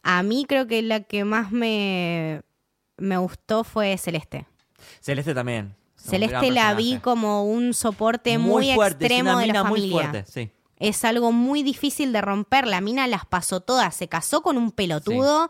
a 0.04 0.24
mí 0.24 0.46
creo 0.48 0.68
que 0.68 0.82
la 0.82 1.02
que 1.02 1.24
más 1.24 1.52
me, 1.52 2.42
me 2.98 3.18
gustó 3.18 3.64
fue 3.64 3.98
Celeste. 3.98 4.46
Celeste 5.02 5.34
también. 5.34 5.76
Celeste 5.96 6.52
la 6.52 6.74
vi 6.74 7.00
como 7.00 7.44
un 7.44 7.74
soporte 7.74 8.38
muy, 8.38 8.74
fuerte, 8.74 9.06
es 9.06 9.12
extremo 9.12 9.32
una 9.32 9.42
de 9.42 9.48
la 9.48 9.54
mina 9.54 9.64
muy 9.64 9.80
familia. 9.80 10.10
fuerte, 10.12 10.32
sí. 10.32 10.52
Es 10.80 11.04
algo 11.04 11.32
muy 11.32 11.64
difícil 11.64 12.14
de 12.14 12.22
romper. 12.22 12.68
La 12.68 12.82
mina 12.82 13.08
las 13.08 13.26
pasó 13.26 13.62
todas. 13.62 13.96
Se 13.96 14.08
casó 14.08 14.42
con 14.42 14.58
un 14.58 14.72
pelotudo. 14.72 15.50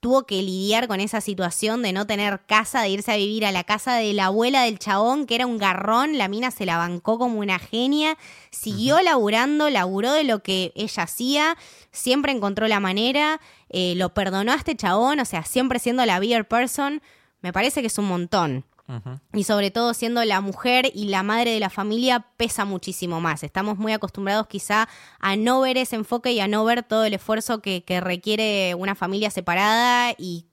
Tuvo 0.00 0.26
que 0.26 0.42
lidiar 0.42 0.86
con 0.86 1.00
esa 1.00 1.20
situación 1.20 1.82
de 1.82 1.92
no 1.92 2.06
tener 2.06 2.40
casa, 2.46 2.82
de 2.82 2.90
irse 2.90 3.10
a 3.10 3.16
vivir 3.16 3.44
a 3.44 3.50
la 3.50 3.64
casa 3.64 3.96
de 3.96 4.12
la 4.12 4.26
abuela 4.26 4.62
del 4.62 4.78
chabón, 4.78 5.26
que 5.26 5.34
era 5.34 5.46
un 5.46 5.58
garrón. 5.58 6.18
La 6.18 6.28
mina 6.28 6.52
se 6.52 6.66
la 6.66 6.76
bancó 6.76 7.18
como 7.18 7.40
una 7.40 7.58
genia. 7.58 8.16
Siguió 8.52 9.00
laburando, 9.02 9.70
laburó 9.70 10.12
de 10.12 10.22
lo 10.22 10.40
que 10.40 10.72
ella 10.76 11.02
hacía. 11.02 11.56
Siempre 11.90 12.30
encontró 12.30 12.68
la 12.68 12.78
manera. 12.78 13.40
eh, 13.70 13.94
lo 13.96 14.14
perdonó 14.14 14.52
a 14.52 14.56
este 14.56 14.76
chabón. 14.76 15.18
O 15.18 15.24
sea, 15.24 15.44
siempre 15.44 15.80
siendo 15.80 16.06
la 16.06 16.20
beer 16.20 16.46
person. 16.46 17.02
Me 17.40 17.52
parece 17.52 17.80
que 17.80 17.88
es 17.88 17.98
un 17.98 18.06
montón. 18.06 18.64
Y 19.34 19.44
sobre 19.44 19.70
todo 19.70 19.92
siendo 19.92 20.24
la 20.24 20.40
mujer 20.40 20.90
y 20.94 21.08
la 21.08 21.22
madre 21.22 21.50
de 21.52 21.60
la 21.60 21.68
familia 21.70 22.26
pesa 22.38 22.64
muchísimo 22.64 23.20
más. 23.20 23.42
Estamos 23.42 23.76
muy 23.76 23.92
acostumbrados 23.92 24.46
quizá 24.46 24.88
a 25.20 25.36
no 25.36 25.60
ver 25.60 25.76
ese 25.76 25.96
enfoque 25.96 26.32
y 26.32 26.40
a 26.40 26.48
no 26.48 26.64
ver 26.64 26.82
todo 26.82 27.04
el 27.04 27.12
esfuerzo 27.14 27.60
que, 27.60 27.84
que 27.84 28.00
requiere 28.00 28.74
una 28.74 28.94
familia 28.94 29.30
separada 29.30 30.14
y 30.16 30.46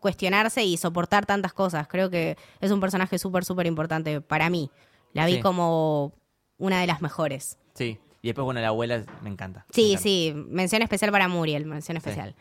cuestionarse 0.00 0.64
y 0.64 0.76
soportar 0.78 1.26
tantas 1.26 1.52
cosas. 1.52 1.86
Creo 1.88 2.08
que 2.10 2.36
es 2.60 2.70
un 2.70 2.80
personaje 2.80 3.18
súper, 3.18 3.44
súper 3.44 3.66
importante 3.66 4.20
para 4.20 4.48
mí. 4.50 4.70
La 5.12 5.26
vi 5.26 5.34
Sí. 5.34 5.40
como 5.40 6.12
una 6.58 6.80
de 6.80 6.86
las 6.86 7.02
mejores. 7.02 7.58
Sí. 7.74 7.98
Y 8.22 8.28
después, 8.28 8.44
bueno, 8.46 8.60
la 8.62 8.68
abuela 8.68 9.04
me 9.22 9.28
encanta. 9.28 9.66
me 9.68 9.74
Sí, 9.74 9.84
encanta. 9.92 10.02
sí, 10.02 10.32
mención 10.48 10.80
especial 10.82 11.10
para 11.12 11.28
Muriel, 11.28 11.66
mención 11.66 11.96
Sí. 11.96 11.98
especial. 11.98 12.34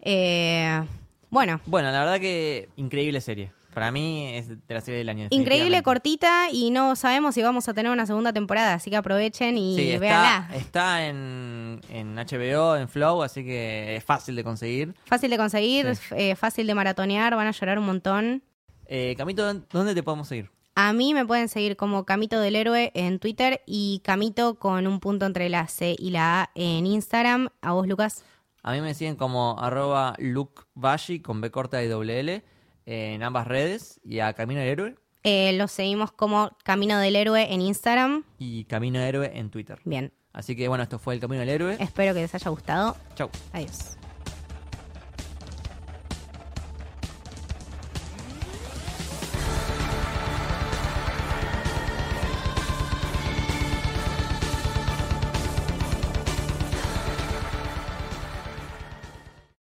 Eh, 0.00 0.82
bueno, 1.30 1.60
Bueno, 1.66 1.90
la 1.92 2.00
verdad 2.00 2.18
que 2.20 2.68
increíble 2.76 3.20
serie. 3.20 3.52
Para 3.78 3.92
mí 3.92 4.34
es 4.34 4.48
de 4.48 4.74
la 4.74 4.80
serie 4.80 4.98
del 4.98 5.08
año. 5.08 5.28
Increíble, 5.30 5.84
cortita 5.84 6.48
y 6.50 6.72
no 6.72 6.96
sabemos 6.96 7.36
si 7.36 7.42
vamos 7.42 7.68
a 7.68 7.74
tener 7.74 7.92
una 7.92 8.06
segunda 8.06 8.32
temporada, 8.32 8.74
así 8.74 8.90
que 8.90 8.96
aprovechen 8.96 9.56
y 9.56 9.76
Sí, 9.76 9.90
está, 9.90 10.00
véanla. 10.00 10.50
está 10.56 11.06
en, 11.06 11.80
en 11.88 12.16
HBO, 12.16 12.74
en 12.76 12.88
Flow, 12.88 13.22
así 13.22 13.44
que 13.44 13.94
es 13.94 14.02
fácil 14.02 14.34
de 14.34 14.42
conseguir. 14.42 14.96
Fácil 15.04 15.30
de 15.30 15.36
conseguir, 15.36 15.94
Sí. 15.94 16.02
eh, 16.16 16.34
fácil 16.34 16.66
de 16.66 16.74
maratonear, 16.74 17.36
van 17.36 17.46
a 17.46 17.52
llorar 17.52 17.78
un 17.78 17.86
montón. 17.86 18.42
Eh, 18.86 19.14
Camito, 19.16 19.54
¿dónde 19.70 19.94
te 19.94 20.02
podemos 20.02 20.26
seguir? 20.26 20.50
A 20.74 20.92
mí 20.92 21.14
me 21.14 21.24
pueden 21.24 21.48
seguir 21.48 21.76
como 21.76 22.04
Camito 22.04 22.40
del 22.40 22.56
Héroe 22.56 22.90
en 22.96 23.20
Twitter 23.20 23.62
y 23.64 24.00
Camito 24.02 24.56
con 24.58 24.88
un 24.88 24.98
punto 24.98 25.24
entre 25.24 25.48
la 25.50 25.68
C 25.68 25.94
y 25.96 26.10
la 26.10 26.42
A 26.42 26.50
en 26.56 26.84
Instagram. 26.84 27.50
¿A 27.62 27.74
vos, 27.74 27.86
Lucas? 27.86 28.24
A 28.64 28.72
mí 28.72 28.80
me 28.80 28.92
siguen 28.94 29.14
como 29.14 29.56
arroba 29.60 30.14
lukebashi 30.18 31.20
con 31.20 31.40
B 31.40 31.52
corta 31.52 31.80
y 31.84 31.86
doble 31.86 32.18
L 32.18 32.42
en 32.88 33.22
ambas 33.22 33.46
redes 33.46 34.00
y 34.02 34.20
a 34.20 34.32
Camino 34.32 34.60
del 34.60 34.70
Héroe. 34.70 34.94
Eh, 35.22 35.52
lo 35.54 35.68
seguimos 35.68 36.10
como 36.10 36.56
Camino 36.64 36.98
del 36.98 37.16
Héroe 37.16 37.52
en 37.52 37.60
Instagram. 37.60 38.24
Y 38.38 38.64
Camino 38.64 38.98
del 38.98 39.08
Héroe 39.08 39.30
en 39.34 39.50
Twitter. 39.50 39.78
Bien. 39.84 40.12
Así 40.32 40.56
que 40.56 40.68
bueno, 40.68 40.84
esto 40.84 40.98
fue 40.98 41.14
el 41.14 41.20
Camino 41.20 41.40
del 41.40 41.50
Héroe. 41.50 41.76
Espero 41.80 42.14
que 42.14 42.20
les 42.20 42.34
haya 42.34 42.50
gustado. 42.50 42.96
Chau. 43.14 43.28
Adiós. 43.52 43.97